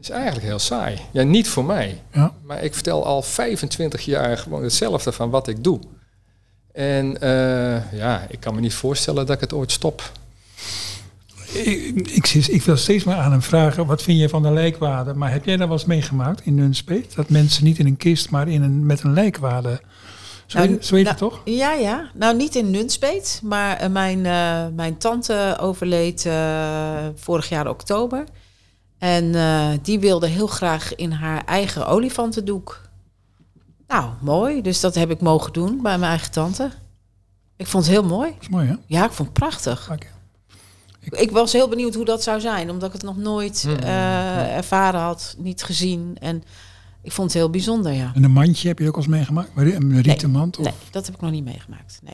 Is 0.01 0.09
eigenlijk 0.09 0.45
heel 0.45 0.59
saai. 0.59 0.99
Ja, 1.11 1.23
niet 1.23 1.47
voor 1.47 1.65
mij. 1.65 2.01
Ja. 2.13 2.33
Maar 2.43 2.63
ik 2.63 2.73
vertel 2.73 3.05
al 3.05 3.21
25 3.21 4.05
jaar 4.05 4.37
gewoon 4.37 4.63
hetzelfde 4.63 5.11
van 5.11 5.29
wat 5.29 5.47
ik 5.47 5.63
doe. 5.63 5.79
En 6.71 7.21
eh, 7.21 7.91
ja, 7.91 8.25
ik 8.29 8.39
kan 8.39 8.55
me 8.55 8.61
niet 8.61 8.73
voorstellen 8.73 9.25
dat 9.25 9.35
ik 9.35 9.41
het 9.41 9.53
ooit 9.53 9.71
stop. 9.71 10.11
Ik, 11.53 12.09
ik, 12.09 12.27
ik 12.33 12.61
wil 12.61 12.77
steeds 12.77 13.03
maar 13.03 13.17
aan 13.17 13.31
hem 13.31 13.41
vragen, 13.41 13.85
wat 13.85 14.01
vind 14.01 14.19
je 14.19 14.29
van 14.29 14.41
de 14.41 14.51
lijkwade? 14.51 15.13
Maar 15.13 15.31
heb 15.31 15.45
jij 15.45 15.57
dat 15.57 15.67
wel 15.67 15.77
eens 15.77 15.85
meegemaakt 15.85 16.45
in 16.45 16.55
Nunspeet? 16.55 17.15
Dat 17.15 17.29
mensen 17.29 17.63
niet 17.63 17.79
in 17.79 17.85
een 17.85 17.97
kist, 17.97 18.29
maar 18.29 18.47
in 18.47 18.61
een, 18.61 18.85
met 18.85 19.03
een 19.03 19.13
lijkwade... 19.13 19.81
Zo, 20.45 20.57
Nou, 20.57 20.69
heet, 20.69 20.85
zo 20.85 20.95
heet 20.95 21.03
nou, 21.03 21.15
het 21.15 21.29
toch? 21.29 21.41
Ja, 21.45 21.73
ja. 21.73 22.11
Nou, 22.13 22.35
niet 22.35 22.55
in 22.55 22.71
Nunspeet, 22.71 23.39
maar 23.43 23.77
eh, 23.77 23.89
mijn, 23.89 24.25
eh, 24.25 24.65
mijn 24.75 24.97
tante 24.97 25.57
overleed 25.59 26.25
eh, 26.25 27.07
vorig 27.15 27.49
jaar 27.49 27.69
oktober. 27.69 28.23
En 28.97 29.35
eh, 29.35 29.67
die 29.81 29.99
wilde 29.99 30.27
heel 30.27 30.47
graag 30.47 30.95
in 30.95 31.11
haar 31.11 31.45
eigen 31.45 31.87
olifantendoek. 31.87 32.81
Nou, 33.87 34.09
mooi. 34.21 34.61
Dus 34.61 34.79
dat 34.79 34.95
heb 34.95 35.09
ik 35.11 35.21
mogen 35.21 35.53
doen 35.53 35.81
bij 35.81 35.97
mijn 35.97 36.09
eigen 36.11 36.31
tante. 36.31 36.71
Ik 37.55 37.67
vond 37.67 37.83
het 37.85 37.93
heel 37.93 38.03
mooi. 38.03 38.31
Dat 38.31 38.41
is 38.41 38.49
mooi, 38.49 38.67
hè? 38.67 38.75
Ja, 38.85 39.05
ik 39.05 39.11
vond 39.11 39.29
het 39.29 39.37
prachtig. 39.37 39.89
Oké. 39.91 40.07
Ik 41.09 41.31
was 41.31 41.53
heel 41.53 41.67
benieuwd 41.67 41.95
hoe 41.95 42.05
dat 42.05 42.23
zou 42.23 42.39
zijn, 42.39 42.69
omdat 42.69 42.87
ik 42.87 42.93
het 42.93 43.03
nog 43.03 43.17
nooit 43.17 43.63
Mhm. 43.67 43.79
eh, 43.83 44.55
ervaren 44.55 44.99
had, 44.99 45.35
niet 45.37 45.63
gezien. 45.63 46.17
En 46.19 46.43
ik 47.01 47.11
vond 47.11 47.27
het 47.27 47.37
heel 47.41 47.49
bijzonder, 47.49 47.91
ja. 47.91 48.11
En 48.15 48.23
een 48.23 48.31
mandje 48.31 48.67
heb 48.67 48.79
je 48.79 48.87
ook 48.87 48.95
al 48.95 49.01
eens 49.01 49.09
meegemaakt? 49.11 49.49
Maar 49.55 49.65
Een 49.65 50.01
rieten 50.01 50.29
mand? 50.31 50.57
of- 50.57 50.63
Nee, 50.63 50.73
dat 50.91 51.05
heb 51.05 51.15
ik 51.15 51.21
nog 51.21 51.31
niet 51.31 51.43
meegemaakt. 51.43 51.99
Nee. 52.03 52.13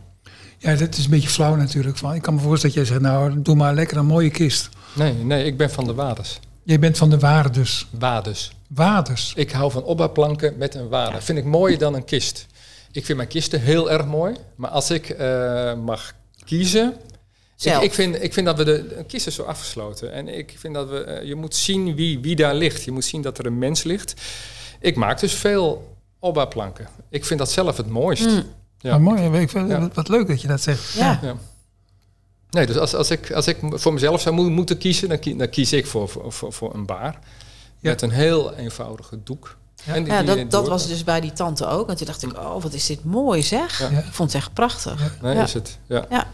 Ja, 0.58 0.76
dat 0.76 0.98
is 0.98 1.04
een 1.06 1.10
beetje 1.10 1.30
flauw 1.30 1.56
natuurlijk. 1.56 1.98
Van, 1.98 2.14
ik 2.14 2.22
kan 2.22 2.34
me 2.34 2.40
voorstellen 2.40 2.76
dat 2.76 2.86
jij 2.86 2.96
zegt, 2.98 3.06
nou, 3.12 3.42
doe 3.42 3.56
maar 3.56 3.74
lekker 3.74 3.98
een 3.98 4.06
mooie 4.06 4.30
kist. 4.30 4.70
Nee, 4.96 5.14
nee, 5.14 5.44
ik 5.46 5.58
ben 5.58 5.72
van 5.72 5.86
de 5.86 5.94
waders. 5.94 6.40
Jij 6.64 6.80
bent 6.80 6.98
van 6.98 7.10
de 7.10 7.20
waardes. 7.20 7.88
Waders. 7.90 8.52
Waders. 8.68 9.34
Ik 9.36 9.52
hou 9.52 9.72
van 9.72 9.84
opbouwplanken 9.84 10.58
met 10.58 10.76
een 10.76 10.90
wader. 10.90 11.22
Vind 11.22 11.38
ik 11.38 11.46
mooier 11.46 11.78
dan 11.78 11.94
een 11.94 12.06
kist. 12.06 12.46
Ik 12.92 13.06
vind 13.06 13.18
mijn 13.18 13.30
kisten 13.30 13.62
heel 13.62 13.92
erg 13.92 14.06
mooi. 14.06 14.36
Maar 14.56 14.70
als 14.70 14.92
ik 14.92 15.10
eh, 15.10 15.74
mag 15.74 16.14
kiezen. 16.46 16.94
Ik, 17.78 17.82
ik, 17.82 17.94
vind, 17.94 18.24
ik 18.24 18.34
vind 18.34 18.46
dat 18.46 18.58
we 18.58 18.64
de 18.64 19.04
kist 19.08 19.28
is 19.28 19.36
zo 19.36 19.44
afgesloten. 19.44 20.12
En 20.14 20.28
ik 20.28 20.56
vind 20.58 20.74
dat 20.74 20.90
we, 20.90 20.98
eh, 21.04 21.28
je 21.28 21.36
moet 21.36 21.56
zien 21.56 21.96
wie, 21.96 22.20
wie 22.20 22.36
daar 22.36 22.56
ligt. 22.56 22.84
Je 22.84 22.92
moet 22.92 23.06
zien 23.06 23.22
dat 23.22 23.38
er 23.38 23.46
een 23.46 23.58
mens 23.58 23.84
ligt. 23.84 24.14
Ik 24.80 24.96
maak 24.96 25.20
dus 25.20 25.34
veel 25.34 25.96
opbouwplanken. 26.20 26.88
Ik 27.10 27.26
vind 27.26 27.40
dat 27.40 27.52
zelf 27.52 27.78
het 27.78 27.88
mooist. 27.90 28.26
Mm. 28.26 28.44
Ja. 28.78 28.98
Maar 28.98 29.02
mooi, 29.02 29.42
ik 29.42 29.50
vind- 29.50 29.70
Ja. 29.70 29.80
wat- 29.80 29.94
wat 29.94 30.08
leuk 30.08 30.28
dat 30.28 30.42
je 30.42 30.48
dat 30.48 30.62
zegt. 30.62 30.94
ja. 30.94 31.20
Ja. 31.22 31.36
Nee, 32.54 32.66
dus 32.66 32.78
als, 32.78 32.96
als, 32.96 33.10
ik, 33.12 33.32
als 33.32 33.48
ik 33.48 33.58
voor 33.62 33.94
mezelf 33.94 34.22
zou 34.22 34.36
mo- 34.36 34.50
moeten 34.50 34.78
kiezen, 34.78 35.10
dan, 35.10 35.20
kie- 35.20 35.36
dan 35.36 35.50
kies 35.50 35.74
ik 35.74 35.88
voor, 35.88 36.10
voor, 36.28 36.54
voor, 36.54 36.74
een 36.74 36.86
baar. 36.86 37.20
Ja. 37.80 37.90
Met 37.90 38.02
een 38.02 38.10
heel 38.12 38.54
eenvoudige 38.56 39.20
doek. 39.24 39.58
Ja. 39.84 39.94
En 39.94 40.04
die- 40.04 40.14
Ja, 40.14 40.24
dat, 40.24 40.52
dat 40.52 40.68
was 40.68 40.88
dus 40.88 41.04
bij 41.04 41.22
die 41.22 41.34
tante 41.34 41.68
ook. 41.68 41.90
En 41.90 41.96
toen 41.98 42.06
dacht 42.06 42.24
ik, 42.24 42.38
oh, 42.38 42.62
wat 42.62 42.74
is 42.74 42.86
dit 42.86 43.04
mooi 43.04 43.44
zeg. 43.44 43.80
Ja. 43.80 43.90
Ja. 43.90 43.98
Ik 43.98 44.14
vond 44.14 44.34
het 44.34 44.42
echt 44.42 44.54
prachtig. 44.54 45.18
Nee, 45.22 45.36
Ja. 45.36 45.44
is 45.44 45.54
het. 45.54 45.78
Ja. 45.88 46.28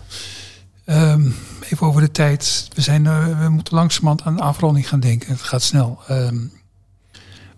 Ehm, 0.86 1.30
even 1.64 1.88
over 1.88 2.02
de 2.02 2.12
tijd. 2.12 2.68
We, 2.74 2.82
zijn, 2.82 3.06
eh, 3.06 3.40
we 3.44 3.50
moeten 3.50 3.76
langzamerhand 3.76 4.22
aan 4.22 4.36
de 4.36 4.42
afronding 4.42 4.88
gaan 4.90 5.00
denken. 5.00 5.30
Het 5.32 5.42
gaat 5.42 5.62
snel. 5.64 6.00
Ehm, 6.08 6.38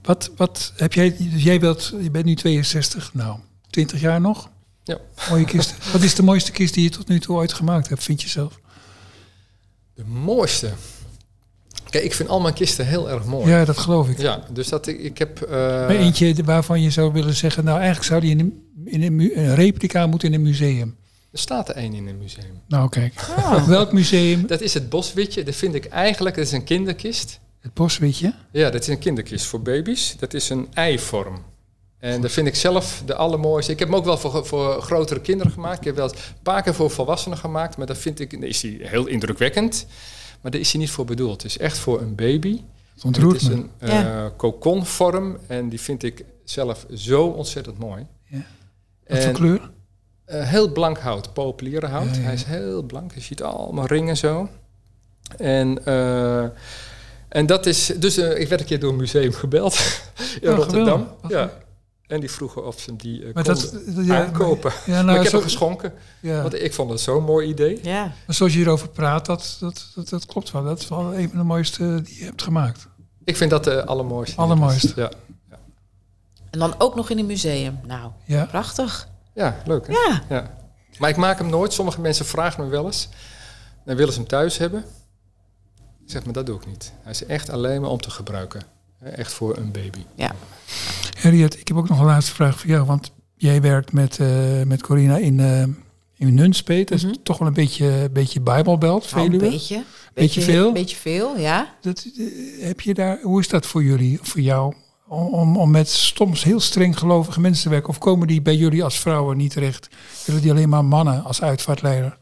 wat, 0.03 0.31
wat 0.37 0.73
heb 0.75 0.93
jij, 0.93 1.15
dus 1.19 1.43
jij 1.43 1.59
wilt, 1.59 1.93
je 2.01 2.11
bent 2.11 2.25
nu 2.25 2.35
62, 2.35 3.13
nou, 3.13 3.39
20 3.69 3.99
jaar 4.01 4.21
nog? 4.21 4.49
Ja. 4.91 5.29
Mooie 5.29 5.45
kist. 5.45 5.73
wat 5.91 6.01
is 6.01 6.15
de 6.15 6.23
mooiste 6.23 6.51
kist 6.51 6.73
die 6.73 6.83
je 6.83 6.89
tot 6.89 7.07
nu 7.07 7.19
toe 7.19 7.35
ooit 7.35 7.53
gemaakt 7.53 7.89
hebt, 7.89 8.03
vind 8.03 8.21
je 8.21 8.29
zelf? 8.29 8.59
De 9.93 10.03
mooiste. 10.05 10.71
Kijk, 11.89 12.03
ik 12.03 12.13
vind 12.13 12.29
al 12.29 12.39
mijn 12.41 12.53
kisten 12.53 12.85
heel 12.87 13.09
erg 13.09 13.25
mooi. 13.25 13.49
Ja, 13.49 13.65
dat 13.65 13.77
geloof 13.77 14.09
ik. 14.09 14.19
Ja, 14.19 14.43
dus 14.51 14.67
dat 14.69 14.87
ik, 14.87 14.99
ik 14.99 15.17
heb... 15.17 15.41
eh, 15.41 15.51
maar 15.59 15.89
eentje 15.89 16.35
waarvan 16.43 16.81
je 16.81 16.89
zou 16.89 17.13
willen 17.13 17.35
zeggen, 17.35 17.63
nou 17.63 17.77
eigenlijk 17.77 18.07
zou 18.07 18.21
die 18.21 18.29
in 18.31 18.39
een, 18.39 18.67
in 18.85 19.01
een, 19.03 19.39
een 19.39 19.55
replica 19.55 20.07
moeten 20.07 20.27
in 20.27 20.33
een 20.33 20.41
museum. 20.41 20.95
Er 21.31 21.39
staat 21.39 21.69
er 21.69 21.75
één 21.75 21.93
in 21.93 22.07
een 22.07 22.17
museum. 22.17 22.61
Nou 22.67 22.89
kijk, 22.89 23.13
Oh. 23.37 23.67
welk 23.77 23.91
museum? 23.91 24.47
Dat 24.47 24.61
is 24.61 24.73
het 24.73 24.89
boswitje. 24.89 25.43
Dat 25.43 25.55
vind 25.55 25.75
ik 25.75 25.85
eigenlijk... 25.85 26.35
Dat 26.35 26.45
is 26.45 26.51
een 26.51 26.63
kinderkist. 26.63 27.39
Het 27.59 27.73
boswitje. 27.73 28.33
Ja, 28.51 28.69
dat 28.69 28.81
is 28.81 28.87
een 28.87 28.99
kinderkist 28.99 29.45
voor 29.45 29.61
baby's. 29.61 30.15
Dat 30.19 30.33
is 30.33 30.49
een 30.49 30.67
eivorm. 30.73 31.41
En 32.01 32.21
dat 32.21 32.31
vind 32.31 32.47
ik 32.47 32.55
zelf 32.55 33.01
de 33.05 33.15
allermooiste. 33.15 33.71
Ik 33.71 33.79
heb 33.79 33.87
hem 33.87 33.97
ook 33.97 34.05
wel 34.05 34.17
voor, 34.17 34.45
voor 34.45 34.81
grotere 34.81 35.19
kinderen 35.19 35.51
gemaakt. 35.51 35.77
Ik 35.79 35.83
heb 35.85 35.95
wel 35.95 36.03
eens 36.09 36.13
een 36.17 36.41
paar 36.43 36.61
keer 36.63 36.73
voor 36.73 36.89
volwassenen 36.91 37.37
gemaakt. 37.37 37.77
Maar 37.77 37.87
dat 37.87 37.97
vind 37.97 38.19
ik, 38.19 38.33
is 38.33 38.61
hij 38.61 38.77
heel 38.81 39.07
indrukwekkend. 39.07 39.85
Maar 40.41 40.51
daar 40.51 40.61
is 40.61 40.71
hij 40.71 40.81
niet 40.81 40.89
voor 40.91 41.05
bedoeld. 41.05 41.41
Het 41.41 41.51
is 41.51 41.57
echt 41.57 41.77
voor 41.77 42.01
een 42.01 42.15
baby. 42.15 42.61
Het 43.01 43.33
is 43.33 43.47
een 43.47 43.69
eh 43.77 43.89
Ja. 43.89 44.31
kokonvorm. 44.37 45.37
En 45.47 45.69
die 45.69 45.81
vind 45.81 46.03
ik 46.03 46.25
zelf 46.43 46.85
zo 46.93 47.23
ontzettend 47.25 47.77
mooi. 47.77 48.05
Ja. 48.25 48.37
Wat 49.07 49.17
voor 49.17 49.27
En, 49.27 49.33
kleur? 49.33 49.71
eh, 50.25 50.49
heel 50.49 50.71
blank 50.71 50.97
hout, 50.99 51.33
populiere 51.33 51.87
hout. 51.87 52.07
Ja, 52.09 52.13
ja. 52.15 52.21
Hij 52.21 52.33
is 52.33 52.43
heel 52.43 52.83
blank. 52.83 53.13
Je 53.13 53.21
ziet 53.21 53.43
allemaal 53.43 53.85
ringen 53.85 54.17
zo. 54.17 54.49
En, 55.37 55.85
eh, 55.85 56.43
en 57.29 57.45
dat 57.45 57.65
is... 57.65 57.85
Dus 57.85 58.17
eh, 58.17 58.39
ik 58.39 58.47
werd 58.47 58.61
een 58.61 58.67
keer 58.67 58.79
door 58.79 58.91
een 58.91 58.95
museum 58.97 59.33
gebeld 59.33 60.01
in 60.41 60.49
Oh, 60.49 60.55
Rotterdam. 60.55 61.07
geweldig. 61.21 61.29
Ja. 61.29 61.59
En 62.11 62.19
die 62.19 62.31
vroegen 62.31 62.65
of 62.65 62.79
ze 62.79 62.95
die 62.95 63.25
eh, 63.25 63.33
Maar 63.33 63.43
konden 63.43 63.95
dat, 63.95 64.05
ja, 64.05 64.25
aankopen. 64.25 64.71
Ja, 64.85 64.93
maar 64.93 65.03
nou, 65.03 65.15
ik 65.17 65.21
heb 65.21 65.31
zo, 65.31 65.35
hem 65.37 65.45
geschonken. 65.45 65.93
ja. 66.19 66.41
Want 66.41 66.53
ik 66.61 66.73
vond 66.73 66.89
het 66.89 66.99
zo'n 66.99 67.23
mooi 67.23 67.47
idee. 67.47 67.79
Ja. 67.83 68.01
Maar 68.25 68.35
zoals 68.35 68.51
je 68.51 68.57
hierover 68.57 68.89
praat, 68.89 69.25
dat, 69.25 69.57
dat, 69.59 69.91
dat, 69.95 70.09
dat 70.09 70.25
klopt 70.25 70.51
wel. 70.51 70.63
Dat 70.63 70.79
is 70.79 70.87
wel 70.87 71.13
een 71.15 71.29
van 71.29 71.37
de 71.37 71.43
mooiste 71.43 72.01
die 72.01 72.17
je 72.17 72.23
hebt 72.25 72.41
gemaakt. 72.41 72.87
Ik 73.23 73.37
vind 73.37 73.49
dat 73.49 73.63
de 73.63 73.85
allermooiste. 73.85 74.37
Allermooiste. 74.41 74.93
Ja, 74.95 75.11
En 76.49 76.59
dan 76.59 76.75
ook 76.77 76.95
nog 76.95 77.09
in 77.09 77.19
een 77.19 77.25
museum. 77.25 77.79
Nou, 77.85 78.11
Ja. 78.25 78.45
prachtig. 78.45 79.07
ja 79.33 79.61
leuk 79.65 79.87
hè? 79.87 79.93
Ja. 79.93 80.21
Ja. 80.29 80.57
Maar 80.99 81.09
ik 81.09 81.17
maak 81.17 81.37
hem 81.37 81.49
nooit. 81.49 81.73
Sommige 81.73 82.01
mensen 82.01 82.25
vragen 82.25 82.63
me 82.63 82.69
wel 82.69 82.85
eens. 82.85 83.09
Dan 83.85 83.95
willen 83.95 84.13
ze 84.13 84.19
hem 84.19 84.27
thuis 84.27 84.57
hebben. 84.57 84.79
Ik 86.05 86.11
zeg 86.11 86.23
maar, 86.23 86.33
dat 86.33 86.45
doe 86.45 86.55
ik 86.57 86.65
niet. 86.65 86.93
Hij 87.01 87.11
is 87.11 87.25
echt 87.25 87.49
alleen 87.49 87.81
maar 87.81 87.89
om 87.89 88.01
te 88.01 88.09
gebruiken. 88.11 88.61
Hè, 88.99 89.09
Echt 89.09 89.33
voor 89.33 89.57
een 89.57 89.71
baby. 89.71 90.05
Ja. 90.15 90.31
Harriet, 91.21 91.59
ik 91.59 91.67
heb 91.67 91.77
ook 91.77 91.89
nog 91.89 91.99
een 91.99 92.05
laatste 92.05 92.33
vraag 92.33 92.59
voor 92.59 92.69
jou. 92.69 92.85
Want 92.85 93.11
jij 93.35 93.61
werkt 93.61 93.91
met, 93.93 94.19
eh, 94.19 94.27
met 94.65 94.81
Corina 94.81 95.17
in, 95.17 95.39
eh 95.39 95.63
in 96.17 96.33
Nunspeet. 96.33 96.87
Dat 96.87 96.97
is 96.97 97.03
Mhm. 97.05 97.13
toch 97.23 97.37
wel 97.37 97.47
een 97.47 97.53
beetje, 97.53 98.09
beetje 98.13 98.41
Bijbelbelt, 98.41 99.07
Veluwe. 99.07 99.33
een 99.45 99.51
beetje. 99.51 99.83
Beetje 100.13 100.41
veel? 100.41 100.71
beetje 100.71 100.95
veel, 100.95 101.37
ja. 101.37 101.73
Dat, 101.81 102.05
eh, 102.17 102.65
heb 102.65 102.81
je 102.81 102.93
daar, 102.93 103.19
hoe 103.21 103.39
is 103.39 103.47
dat 103.47 103.65
voor 103.65 103.83
jullie, 103.83 104.19
voor 104.21 104.41
jou? 104.41 104.73
Om, 105.07 105.27
om, 105.33 105.57
om 105.57 105.71
met 105.71 105.89
soms 105.89 106.43
heel 106.43 106.59
streng 106.59 106.97
gelovige 106.99 107.39
mensen 107.41 107.63
te 107.63 107.69
werken? 107.69 107.89
Of 107.89 107.97
komen 107.97 108.27
die 108.27 108.41
bij 108.41 108.55
jullie 108.55 108.83
als 108.83 108.99
vrouwen 108.99 109.37
niet 109.37 109.51
terecht? 109.51 109.87
Willen 110.25 110.41
die 110.41 110.51
alleen 110.51 110.69
maar 110.69 110.85
mannen 110.85 111.23
als 111.23 111.41
uitvaartleider? 111.41 112.17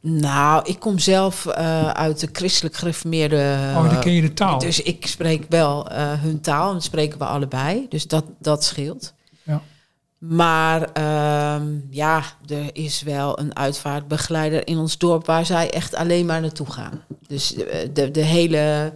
Nou, 0.00 0.62
ik 0.64 0.78
kom 0.78 0.98
zelf 0.98 1.46
eh, 1.46 1.90
uit 1.90 2.20
de 2.20 2.28
christelijk 2.32 2.76
gereformeerde... 2.76 3.56
oh, 3.76 3.90
dan 3.90 4.00
ken 4.00 4.12
je 4.12 4.20
de 4.20 4.34
taal. 4.34 4.58
Dus 4.58 4.82
ik 4.82 5.06
spreek 5.06 5.46
wel 5.48 5.88
eh, 5.88 6.22
hun 6.22 6.40
taal 6.40 6.68
en 6.68 6.74
dat 6.74 6.82
spreken 6.82 7.18
we 7.18 7.24
allebei. 7.24 7.86
Dus 7.88 8.06
dat, 8.06 8.24
dat 8.38 8.64
scheelt. 8.64 9.14
Ja. 9.42 9.62
Maar 10.18 10.92
ehm, 10.92 11.64
ja, 11.90 12.22
er 12.46 12.70
is 12.72 13.02
wel 13.02 13.38
een 13.38 13.56
uitvaartbegeleider 13.56 14.66
in 14.66 14.78
ons 14.78 14.98
dorp 14.98 15.26
waar 15.26 15.46
zij 15.46 15.70
echt 15.70 15.94
alleen 15.94 16.26
maar 16.26 16.40
naartoe 16.40 16.70
gaan. 16.70 17.02
Dus 17.26 17.54
eh, 17.54 17.88
de, 17.92 18.10
de 18.10 18.24
hele, 18.24 18.92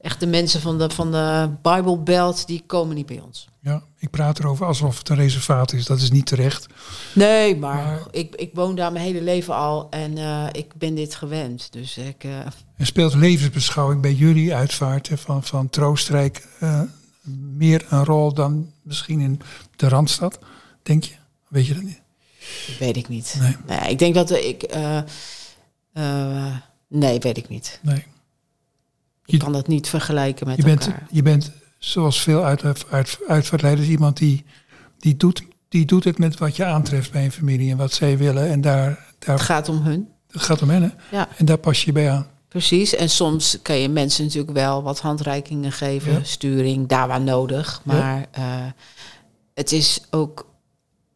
echt 0.00 0.20
de 0.20 0.26
mensen 0.26 0.60
van 0.60 0.78
de, 0.78 0.90
van 0.90 1.10
de 1.12 1.50
Bible 1.62 1.98
Belt, 1.98 2.46
die 2.46 2.62
komen 2.66 2.94
niet 2.96 3.06
bij 3.06 3.20
ons. 3.20 3.48
Ja, 3.62 3.82
ik 3.98 4.10
praat 4.10 4.38
erover 4.38 4.66
alsof 4.66 4.98
het 4.98 5.08
een 5.08 5.16
reservaat 5.16 5.72
is. 5.72 5.84
Dat 5.86 6.00
is 6.00 6.10
niet 6.10 6.26
terecht. 6.26 6.66
Nee, 7.14 7.56
maar, 7.56 7.74
Maar- 7.84 8.00
Ik, 8.10 8.34
ik 8.34 8.50
woon 8.54 8.74
daar 8.74 8.92
mijn 8.92 9.04
hele 9.04 9.22
leven 9.22 9.54
al 9.54 9.90
en 9.90 10.18
eh, 10.18 10.46
ik 10.52 10.74
ben 10.74 10.94
dit 10.94 11.14
gewend. 11.14 11.72
Dus 11.72 11.98
ik, 11.98 12.24
eh, 12.24 12.38
En 12.76 12.86
speelt 12.86 13.14
levensbeschouwing 13.14 14.02
bij 14.02 14.12
jullie 14.14 14.54
uitvaarten 14.54 15.18
van, 15.18 15.42
van 15.44 15.70
Troostrijk 15.70 16.48
eh, 16.60 16.80
meer 17.56 17.86
een 17.88 18.04
rol 18.04 18.34
dan 18.34 18.72
misschien 18.82 19.20
in 19.20 19.40
de 19.76 19.88
Randstad? 19.88 20.38
Denk 20.82 21.04
je? 21.04 21.14
Weet 21.48 21.66
je 21.66 21.74
dat 21.74 21.82
niet? 21.82 22.00
weet 22.78 22.96
ik 22.96 23.08
niet. 23.08 23.36
Nee. 23.40 23.56
Nee, 23.66 23.90
ik 23.90 23.98
denk 23.98 24.14
dat 24.14 24.30
ik. 24.30 24.62
eh, 24.62 24.98
eh, 25.92 26.54
nee, 26.88 27.18
weet 27.18 27.36
ik 27.36 27.48
niet. 27.48 27.78
Nee. 27.82 28.04
Je- 29.30 29.38
kan 29.38 29.52
dat 29.52 29.66
niet 29.66 29.88
vergelijken 29.88 30.46
met 30.46 30.56
Je 30.56 30.62
bent, 30.62 30.86
elkaar. 30.86 31.06
je 31.10 31.22
bent 31.22 31.50
zoals 31.78 32.20
veel 32.22 32.44
uit, 32.44 32.84
uit, 32.90 33.18
uitvaartleiders 33.28 33.88
iemand 33.88 34.16
die, 34.16 34.44
die, 34.98 35.16
doet, 35.16 35.42
die 35.68 35.84
doet 35.84 36.04
het 36.04 36.18
met 36.18 36.38
wat 36.38 36.56
je 36.56 36.64
aantreft 36.64 37.12
bij 37.12 37.24
een 37.24 37.32
familie 37.32 37.70
en 37.70 37.76
wat 37.76 37.92
zij 37.92 38.18
willen. 38.18 38.48
En 38.48 38.60
daar, 38.60 38.88
Het 38.88 38.98
daar 39.18 39.38
gaat 39.38 39.68
om 39.68 39.76
hun. 39.82 40.08
het 40.30 40.42
gaat 40.42 40.62
om 40.62 40.70
hen. 40.70 40.82
hè? 40.82 41.16
Ja. 41.16 41.28
En 41.36 41.44
daar 41.44 41.58
pas 41.58 41.84
je 41.84 41.92
bij 41.92 42.10
aan. 42.10 42.26
Precies. 42.48 42.94
En 42.94 43.10
soms 43.10 43.58
kan 43.62 43.76
je 43.76 43.88
mensen 43.88 44.24
natuurlijk 44.24 44.52
wel 44.52 44.82
wat 44.82 45.00
handreikingen 45.00 45.72
geven, 45.72 46.12
Ja. 46.12 46.18
sturing, 46.22 46.88
daar 46.88 47.08
waar 47.08 47.20
nodig. 47.20 47.82
Ja. 47.84 47.92
Maar 47.92 48.26
eh, 48.30 48.44
het 49.54 49.72
is 49.72 50.00
ook 50.10 50.48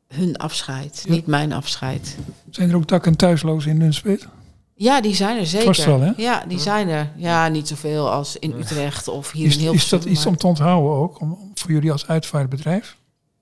hun 0.08 0.36
afscheid, 0.36 1.04
niet 1.08 1.26
mijn 1.26 1.52
afscheid. 1.52 2.16
Zijn 2.50 2.70
er 2.70 2.76
ook 2.76 2.86
dak- 2.88 3.06
en 3.06 3.16
thuislozen 3.16 3.70
in 3.70 3.76
Nunspeet? 3.78 4.26
Ja, 4.76 5.00
die 5.00 5.14
zijn 5.14 5.38
er 5.38 5.46
zeker. 5.46 5.66
Vast 5.66 5.84
wel, 5.84 6.00
hè? 6.00 6.12
Ja, 6.16 6.44
die 6.48 6.58
zijn 6.58 6.88
er. 6.88 7.12
Ja, 7.16 7.48
niet 7.48 7.68
zoveel 7.68 8.10
als 8.10 8.36
in 8.36 8.52
Utrecht 8.52 9.08
of 9.08 9.30
hier 9.32 9.46
Is, 9.46 9.52
in 9.52 9.58
is 9.58 9.64
Hilversum. 9.64 9.98
dat 9.98 10.08
iets 10.08 10.26
om 10.26 10.36
te 10.36 10.46
onthouden 10.46 10.92
ook, 10.92 11.20
om, 11.20 11.32
om- 11.32 11.50
voor 11.54 11.70
jullie 11.70 11.92
als 11.92 12.06
uitvaartbedrijf? 12.06 12.96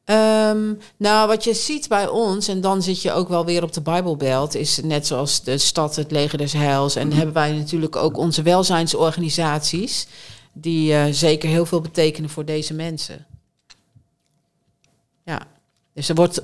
Ehm, 0.04 0.72
nou, 0.96 1.28
wat 1.28 1.44
je 1.44 1.54
ziet 1.54 1.88
bij 1.88 2.08
ons, 2.08 2.48
en 2.48 2.60
dan 2.60 2.82
zit 2.82 3.02
je 3.02 3.12
ook 3.12 3.28
wel 3.28 3.44
weer 3.44 3.62
op 3.62 3.72
de 3.72 3.80
Bijbelbelt, 3.80 4.54
is 4.54 4.80
net 4.82 5.06
zoals 5.06 5.42
de 5.42 5.58
stad, 5.58 5.96
het 5.96 6.10
leger 6.10 6.38
des 6.38 6.52
heils. 6.52 6.96
En 6.96 7.12
hebben 7.12 7.34
wij 7.34 7.52
natuurlijk 7.52 7.96
ook 7.96 8.16
onze 8.16 8.42
welzijnsorganisaties, 8.42 10.06
die 10.52 10.94
eh, 10.94 11.04
zeker 11.10 11.48
heel 11.48 11.66
veel 11.66 11.80
betekenen 11.80 12.30
voor 12.30 12.44
deze 12.44 12.74
mensen. 12.74 13.26
Ja, 15.24 15.40
dus 15.94 16.08
er 16.08 16.14
wordt 16.14 16.42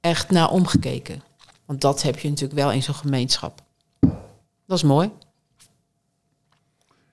echt 0.00 0.30
naar 0.30 0.50
omgekeken. 0.50 1.22
Want 1.66 1.80
dat 1.80 2.02
heb 2.02 2.18
je 2.18 2.28
natuurlijk 2.28 2.60
wel 2.60 2.72
in 2.72 2.82
zo'n 2.82 2.94
gemeenschap. 2.94 3.60
Dat 4.66 4.76
is 4.76 4.82
mooi. 4.84 5.10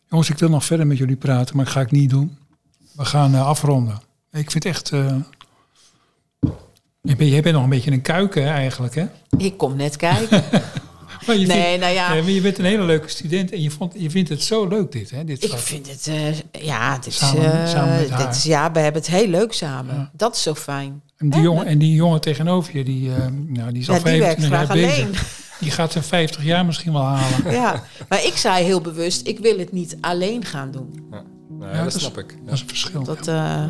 Jongens, 0.09 0.29
ik 0.29 0.37
wil 0.37 0.49
nog 0.49 0.65
verder 0.65 0.87
met 0.87 0.97
jullie 0.97 1.15
praten, 1.15 1.55
maar 1.55 1.65
dat 1.65 1.73
ga 1.73 1.81
ik 1.81 1.91
niet 1.91 2.09
doen. 2.09 2.37
We 2.91 3.05
gaan 3.05 3.33
eh, 3.33 3.45
afronden. 3.47 4.01
Ik 4.31 4.51
vind 4.51 4.65
echt... 4.65 4.91
eh 4.91 5.15
jij, 7.01 7.41
bent, 7.41 7.55
nog 7.55 7.63
een 7.63 7.69
beetje 7.69 7.91
een 7.91 8.01
kuiken 8.01 8.45
eigenlijk, 8.47 8.95
hè? 8.95 9.05
Ik 9.37 9.57
kom 9.57 9.75
net 9.75 9.95
kijken. 9.95 10.43
Maar 11.27 11.37
je, 11.37 11.45
Nee, 11.47 11.61
vindt, 11.63 11.79
nou 11.81 11.93
ja. 11.93 12.13
nee, 12.13 12.21
maar 12.21 12.31
je 12.31 12.41
bent 12.41 12.57
een 12.57 12.65
hele 12.65 12.83
leuke 12.83 13.07
student 13.07 13.51
en 13.51 13.61
je, 13.61 13.71
vond, 13.71 13.93
je 13.97 14.09
vindt 14.09 14.29
het 14.29 14.43
zo 14.43 14.67
leuk 14.67 14.91
dit, 14.91 15.09
hè? 15.11 15.23
Dit 15.23 15.43
Ik 15.43 15.49
vak. 15.49 15.59
vind 15.59 15.89
het, 15.89 16.07
eh, 16.07 16.63
ja, 16.65 16.95
dit 16.95 17.05
is, 17.07 17.21
eh, 17.21 17.29
samen 17.67 17.89
met 17.91 17.99
dit 17.99 18.09
haar. 18.09 18.29
is, 18.29 18.43
ja, 18.43 18.71
we 18.71 18.79
hebben 18.79 19.01
het 19.01 19.11
heel 19.11 19.27
leuk 19.27 19.53
samen. 19.53 19.95
Ja. 19.95 20.09
Dat 20.13 20.35
is 20.35 20.41
zo 20.41 20.55
fijn. 20.55 21.01
En 21.17 21.29
die, 21.29 21.41
jongen, 21.41 21.65
en 21.65 21.77
die 21.77 21.93
jongen 21.93 22.21
tegenover 22.21 22.77
je, 22.77 22.83
die, 22.83 23.15
eh, 23.15 23.27
nou, 23.47 23.71
die 23.71 23.81
is 23.81 23.89
al 23.89 23.95
Ja, 23.95 24.03
die 24.03 24.19
werkt 24.19 24.41
25 24.41 24.49
jaar 24.49 24.65
graag 24.65 24.73
bezig. 24.77 24.99
alleen. 24.99 25.15
Die 25.59 25.71
gaat 25.71 25.91
zijn 25.91 26.03
50 26.03 26.43
jaar 26.43 26.65
misschien 26.65 26.93
wel 26.93 27.01
halen. 27.01 27.51
Ja, 27.51 27.83
maar 28.09 28.25
ik 28.25 28.37
zei 28.37 28.63
heel 28.65 28.81
bewust, 28.81 29.27
ik 29.27 29.39
wil 29.39 29.57
het 29.57 29.71
niet 29.71 29.97
alleen 30.01 30.45
gaan 30.45 30.71
doen. 30.71 31.07
Ja, 31.11 31.23
nee, 31.49 31.67
Ja, 31.69 31.73
dat 31.73 31.83
dat 31.83 31.93
is- 31.95 32.01
snap 32.01 32.17
ik. 32.17 32.31
Ja. 32.31 32.45
Dat 32.45 32.53
is 32.53 32.61
een 32.61 32.67
verschil. 32.67 33.03
Dat, 33.03 33.27
eh, 33.27 33.63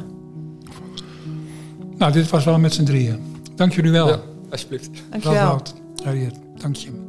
Nou, 1.98 2.12
dit 2.12 2.30
was 2.30 2.46
wel 2.46 2.60
met 2.60 2.74
z'n 2.74 2.84
drieën. 2.84 3.36
Dank 3.56 3.74
jullie 3.74 3.92
wel. 3.92 4.08
Ja, 4.08 4.20
alsjeblieft. 4.52 4.90
dankjewel. 5.10 5.46
Wout, 5.48 5.74
Harriet, 6.04 6.36
dank 6.62 6.76
je. 6.76 7.08